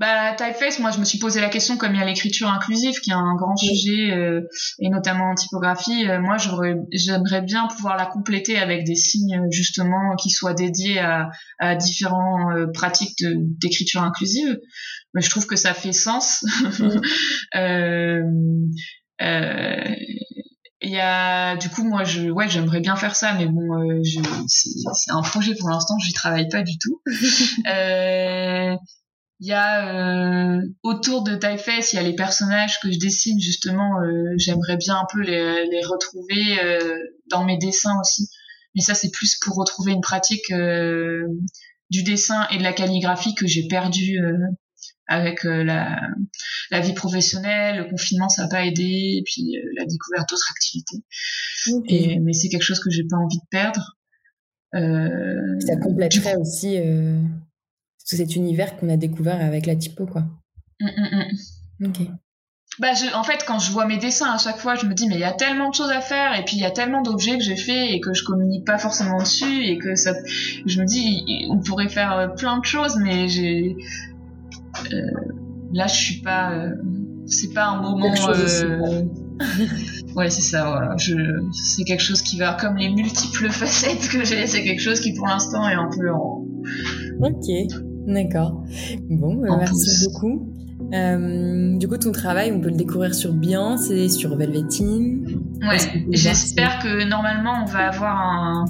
Bah, 0.00 0.34
Typeface, 0.34 0.80
moi 0.80 0.90
je 0.90 0.98
me 0.98 1.04
suis 1.04 1.18
posé 1.18 1.40
la 1.40 1.48
question 1.48 1.76
comme 1.76 1.94
il 1.94 1.98
y 1.98 2.02
a 2.02 2.04
l'écriture 2.04 2.48
inclusive 2.48 2.98
qui 2.98 3.10
est 3.10 3.14
un 3.14 3.36
grand 3.36 3.56
sujet 3.56 4.10
euh, 4.10 4.40
et 4.80 4.88
notamment 4.88 5.30
en 5.30 5.34
typographie. 5.36 6.08
Euh, 6.08 6.20
moi 6.20 6.36
j'aimerais 6.38 7.42
bien 7.42 7.68
pouvoir 7.68 7.96
la 7.96 8.06
compléter 8.06 8.58
avec 8.58 8.84
des 8.84 8.96
signes 8.96 9.46
justement 9.50 10.16
qui 10.16 10.30
soient 10.30 10.54
dédiés 10.54 10.98
à, 10.98 11.30
à 11.60 11.76
différentes 11.76 12.72
pratiques 12.72 13.22
d'écriture 13.22 14.02
inclusive. 14.02 14.58
Mais 15.12 15.20
je 15.20 15.30
trouve 15.30 15.46
que 15.46 15.56
ça 15.56 15.74
fait 15.74 15.92
sens. 15.92 16.44
euh, 20.84 20.86
il 20.86 20.92
y 20.92 21.00
a 21.00 21.56
du 21.56 21.68
coup 21.68 21.84
moi 21.84 22.04
je 22.04 22.30
ouais 22.30 22.48
j'aimerais 22.48 22.80
bien 22.80 22.96
faire 22.96 23.16
ça 23.16 23.34
mais 23.34 23.46
bon 23.46 23.80
euh, 23.80 24.02
c'est 24.46 25.10
un 25.10 25.22
projet 25.22 25.54
pour 25.58 25.70
l'instant 25.70 25.98
j'y 25.98 26.12
travaille 26.12 26.48
pas 26.48 26.62
du 26.62 26.78
tout. 26.78 27.00
Euh, 27.66 28.76
il 29.40 29.48
y 29.48 29.52
a 29.52 30.56
euh, 30.56 30.60
autour 30.82 31.22
de 31.22 31.34
Typeface 31.34 31.92
il 31.92 31.96
y 31.96 31.98
a 31.98 32.02
les 32.02 32.14
personnages 32.14 32.78
que 32.80 32.90
je 32.90 32.98
dessine 32.98 33.40
justement 33.40 34.00
euh, 34.00 34.34
j'aimerais 34.36 34.76
bien 34.76 34.96
un 34.96 35.06
peu 35.12 35.20
les, 35.20 35.66
les 35.66 35.84
retrouver 35.84 36.60
euh, 36.62 36.98
dans 37.30 37.44
mes 37.44 37.58
dessins 37.58 37.98
aussi. 38.00 38.28
Mais 38.74 38.82
ça 38.82 38.94
c'est 38.94 39.10
plus 39.10 39.36
pour 39.36 39.56
retrouver 39.56 39.92
une 39.92 40.00
pratique 40.00 40.52
du 41.90 42.02
dessin 42.02 42.46
et 42.50 42.58
de 42.58 42.62
la 42.62 42.72
calligraphie 42.72 43.34
que 43.34 43.46
j'ai 43.46 43.66
perdu 43.68 44.18
avec 45.06 45.44
euh, 45.44 45.64
la, 45.64 46.00
la, 46.70 46.80
vie 46.80 46.94
professionnelle, 46.94 47.78
le 47.78 47.84
confinement 47.84 48.28
ça 48.28 48.42
n'a 48.42 48.48
pas 48.48 48.64
aidé, 48.64 48.82
et 48.82 49.22
puis 49.24 49.56
euh, 49.56 49.60
la 49.76 49.84
découverte 49.84 50.28
d'autres 50.28 50.50
activités. 50.50 51.04
Et, 51.88 52.18
mais 52.20 52.32
c'est 52.32 52.48
quelque 52.48 52.62
chose 52.62 52.80
que 52.80 52.90
j'ai 52.90 53.04
pas 53.04 53.16
envie 53.16 53.38
de 53.38 53.48
perdre. 53.50 53.96
Euh, 54.74 55.60
ça 55.60 55.76
compléterait 55.76 56.36
aussi 56.36 56.76
euh, 56.78 57.20
cet 57.98 58.34
univers 58.34 58.76
qu'on 58.76 58.88
a 58.88 58.96
découvert 58.96 59.40
avec 59.40 59.66
la 59.66 59.76
typo, 59.76 60.06
quoi. 60.06 60.22
Mmh, 60.80 60.86
mmh, 60.86 61.24
mmh. 61.80 61.86
Ok. 61.86 62.08
Bah, 62.80 62.92
je, 62.92 63.14
en 63.14 63.22
fait, 63.22 63.44
quand 63.46 63.60
je 63.60 63.70
vois 63.70 63.86
mes 63.86 63.98
dessins 63.98 64.32
à 64.32 64.38
chaque 64.38 64.58
fois, 64.58 64.74
je 64.74 64.86
me 64.86 64.94
dis 64.94 65.06
mais 65.06 65.14
il 65.14 65.20
y 65.20 65.24
a 65.24 65.32
tellement 65.32 65.70
de 65.70 65.74
choses 65.74 65.92
à 65.92 66.00
faire 66.00 66.36
et 66.36 66.44
puis 66.44 66.56
il 66.56 66.60
y 66.60 66.64
a 66.64 66.72
tellement 66.72 67.02
d'objets 67.02 67.38
que 67.38 67.44
j'ai 67.44 67.56
fait 67.56 67.92
et 67.92 68.00
que 68.00 68.12
je 68.12 68.24
communique 68.24 68.66
pas 68.66 68.78
forcément 68.78 69.18
dessus 69.18 69.64
et 69.64 69.78
que 69.78 69.94
ça, 69.94 70.12
je 70.66 70.80
me 70.80 70.84
dis 70.84 71.46
on 71.50 71.60
pourrait 71.60 71.88
faire 71.88 72.34
plein 72.36 72.58
de 72.58 72.64
choses 72.64 72.96
mais 72.96 73.28
j'ai 73.28 73.76
là, 75.72 75.86
je 75.86 75.94
suis 75.94 76.20
pas. 76.20 76.52
Euh, 76.52 76.70
c'est 77.26 77.52
pas 77.54 77.66
un 77.66 77.80
moment. 77.80 78.12
Euh, 78.28 79.02
ouais, 80.14 80.30
c'est 80.30 80.42
ça. 80.42 80.68
Voilà. 80.68 80.96
Je, 80.96 81.14
c'est 81.52 81.84
quelque 81.84 82.02
chose 82.02 82.22
qui 82.22 82.38
va 82.38 82.54
comme 82.54 82.76
les 82.76 82.90
multiples 82.90 83.48
facettes 83.50 84.08
que 84.08 84.24
j'ai. 84.24 84.46
C'est 84.46 84.62
quelque 84.62 84.82
chose 84.82 85.00
qui, 85.00 85.14
pour 85.14 85.26
l'instant, 85.26 85.68
est 85.68 85.74
un 85.74 85.88
peu 85.88 86.12
en. 86.12 86.44
Ok, 87.20 87.46
d'accord. 88.06 88.62
Bon, 89.10 89.34
bah, 89.36 89.56
merci 89.58 90.06
beaucoup. 90.06 90.53
Euh, 90.92 91.76
du 91.76 91.88
coup, 91.88 91.96
ton 91.96 92.12
travail, 92.12 92.52
on 92.52 92.60
peut 92.60 92.68
le 92.68 92.76
découvrir 92.76 93.14
sur 93.14 93.32
Bien, 93.32 93.76
c'est 93.76 94.08
sur 94.08 94.36
Velvetine. 94.36 95.40
Ouais, 95.62 95.78
j'espère 96.10 96.78
que 96.80 97.08
normalement 97.08 97.62
on 97.62 97.66
va 97.66 97.88
avoir 97.88 98.16
un, 98.16 98.64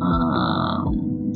un 0.00 0.84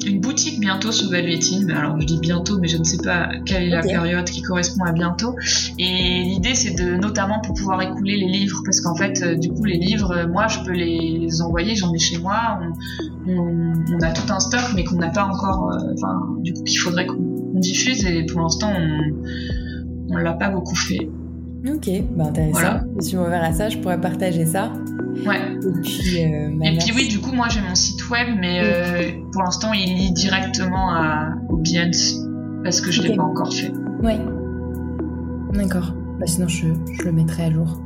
une 0.06 0.20
boutique 0.20 0.60
bientôt 0.60 0.92
sur 0.92 1.10
Velvetine. 1.10 1.70
Alors 1.70 2.00
je 2.00 2.06
dis 2.06 2.18
bientôt, 2.18 2.58
mais 2.58 2.68
je 2.68 2.76
ne 2.76 2.84
sais 2.84 2.98
pas 3.02 3.28
quelle 3.44 3.64
est 3.64 3.70
la 3.70 3.82
période 3.82 4.24
qui 4.24 4.42
correspond 4.42 4.84
à 4.84 4.92
bientôt. 4.92 5.34
Et 5.78 6.22
l'idée 6.22 6.54
c'est 6.54 6.74
de 6.74 6.96
notamment 6.96 7.40
pour 7.40 7.54
pouvoir 7.54 7.80
écouler 7.82 8.16
les 8.16 8.28
livres, 8.28 8.62
parce 8.64 8.80
qu'en 8.80 8.94
fait, 8.94 9.22
euh, 9.22 9.36
du 9.36 9.48
coup, 9.50 9.64
les 9.64 9.78
livres, 9.78 10.12
euh, 10.12 10.26
moi, 10.26 10.46
je 10.48 10.58
peux 10.60 10.72
les 10.72 11.40
envoyer, 11.42 11.74
j'en 11.74 11.92
ai 11.92 11.98
chez 11.98 12.18
moi. 12.18 12.58
On, 13.26 13.72
a 14.02 14.12
tout 14.12 14.32
un 14.32 14.40
stock, 14.40 14.72
mais 14.74 14.84
qu'on 14.84 14.96
n'a 14.96 15.10
pas 15.10 15.24
encore. 15.24 15.70
Euh, 15.72 15.94
enfin, 15.94 16.20
du 16.40 16.52
coup, 16.52 16.62
qu'il 16.62 16.78
faudrait 16.78 17.06
qu'on 17.06 17.52
diffuse. 17.54 18.04
Et 18.04 18.24
pour 18.26 18.40
l'instant, 18.40 18.72
on, 18.76 19.12
on 20.14 20.18
l'a 20.18 20.34
pas 20.34 20.50
beaucoup 20.50 20.76
fait. 20.76 21.08
Ok, 21.66 21.88
bah 22.10 22.24
intéressant. 22.28 22.80
Je 23.00 23.04
suis 23.04 23.16
ouvert 23.16 23.42
à 23.42 23.52
ça, 23.52 23.68
je 23.68 23.78
pourrais 23.78 24.00
partager 24.00 24.44
ça. 24.44 24.70
Ouais. 25.26 25.38
Et 25.38 25.80
puis, 25.80 26.24
euh, 26.24 26.50
Et 26.62 26.76
puis 26.78 26.92
oui, 26.94 27.08
du 27.08 27.20
coup, 27.20 27.32
moi 27.32 27.48
j'ai 27.48 27.60
mon 27.60 27.74
site 27.74 28.10
web, 28.10 28.28
mais 28.38 28.60
euh, 28.62 29.12
pour 29.32 29.42
l'instant 29.42 29.72
il 29.72 29.94
lie 29.94 30.12
directement 30.12 30.92
à, 30.92 31.30
au 31.48 31.56
Behance 31.56 32.16
parce 32.62 32.80
que 32.80 32.90
je 32.90 33.02
ne 33.02 33.08
l'ai 33.08 33.16
pas 33.16 33.22
encore 33.22 33.52
fait. 33.52 33.72
Ouais. 34.02 34.18
D'accord. 35.54 35.94
Bah, 36.18 36.26
sinon 36.26 36.48
je, 36.48 36.66
je 36.98 37.04
le 37.04 37.12
mettrai 37.12 37.44
à 37.44 37.50
jour. 37.50 37.80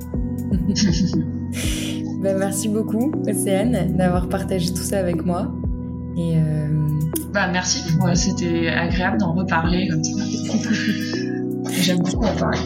bah, 2.22 2.35
merci 2.37 2.68
beaucoup, 2.68 3.12
Océane, 3.29 3.97
d'avoir 3.97 4.29
partagé 4.29 4.70
tout 4.70 4.83
ça 4.83 4.99
avec 4.99 5.24
moi. 5.24 5.53
Et 6.16 6.37
euh... 6.37 6.68
Bah 7.33 7.49
merci, 7.53 7.95
ouais, 8.01 8.16
c'était 8.16 8.68
agréable 8.68 9.18
d'en 9.18 9.35
reparler 9.35 9.89
comme 9.89 10.03
ça. 10.05 10.14
J'aime 11.71 11.99
beaucoup 11.99 12.25
en 12.25 12.37
parler. 12.37 12.59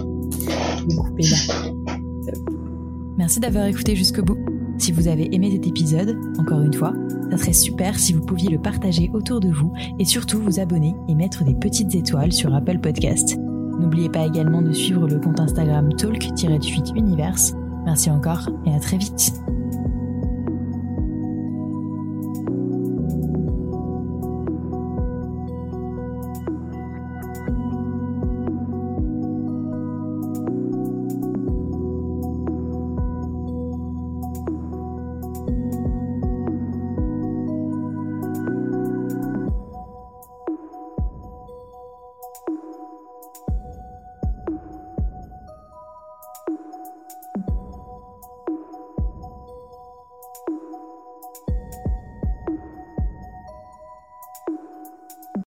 Merci 3.16 3.40
d'avoir 3.40 3.66
écouté 3.66 3.94
jusqu'au 3.94 4.22
bout. 4.22 4.38
Si 4.78 4.90
vous 4.90 5.06
avez 5.06 5.32
aimé 5.34 5.50
cet 5.52 5.66
épisode, 5.66 6.18
encore 6.38 6.60
une 6.60 6.74
fois, 6.74 6.92
ça 7.30 7.36
serait 7.36 7.52
super 7.52 7.98
si 7.98 8.12
vous 8.12 8.24
pouviez 8.24 8.48
le 8.48 8.58
partager 8.58 9.10
autour 9.12 9.40
de 9.40 9.50
vous 9.50 9.72
et 9.98 10.04
surtout 10.04 10.40
vous 10.40 10.60
abonner 10.60 10.94
et 11.08 11.14
mettre 11.14 11.44
des 11.44 11.54
petites 11.54 11.94
étoiles 11.94 12.32
sur 12.32 12.54
Apple 12.54 12.78
Podcast. 12.78 13.38
N'oubliez 13.78 14.08
pas 14.08 14.26
également 14.26 14.62
de 14.62 14.72
suivre 14.72 15.06
le 15.06 15.18
compte 15.18 15.40
Instagram 15.40 15.88
talk-univers. 15.94 17.38
Merci 17.84 18.10
encore 18.10 18.48
et 18.66 18.74
à 18.74 18.80
très 18.80 18.96
vite. 18.96 19.34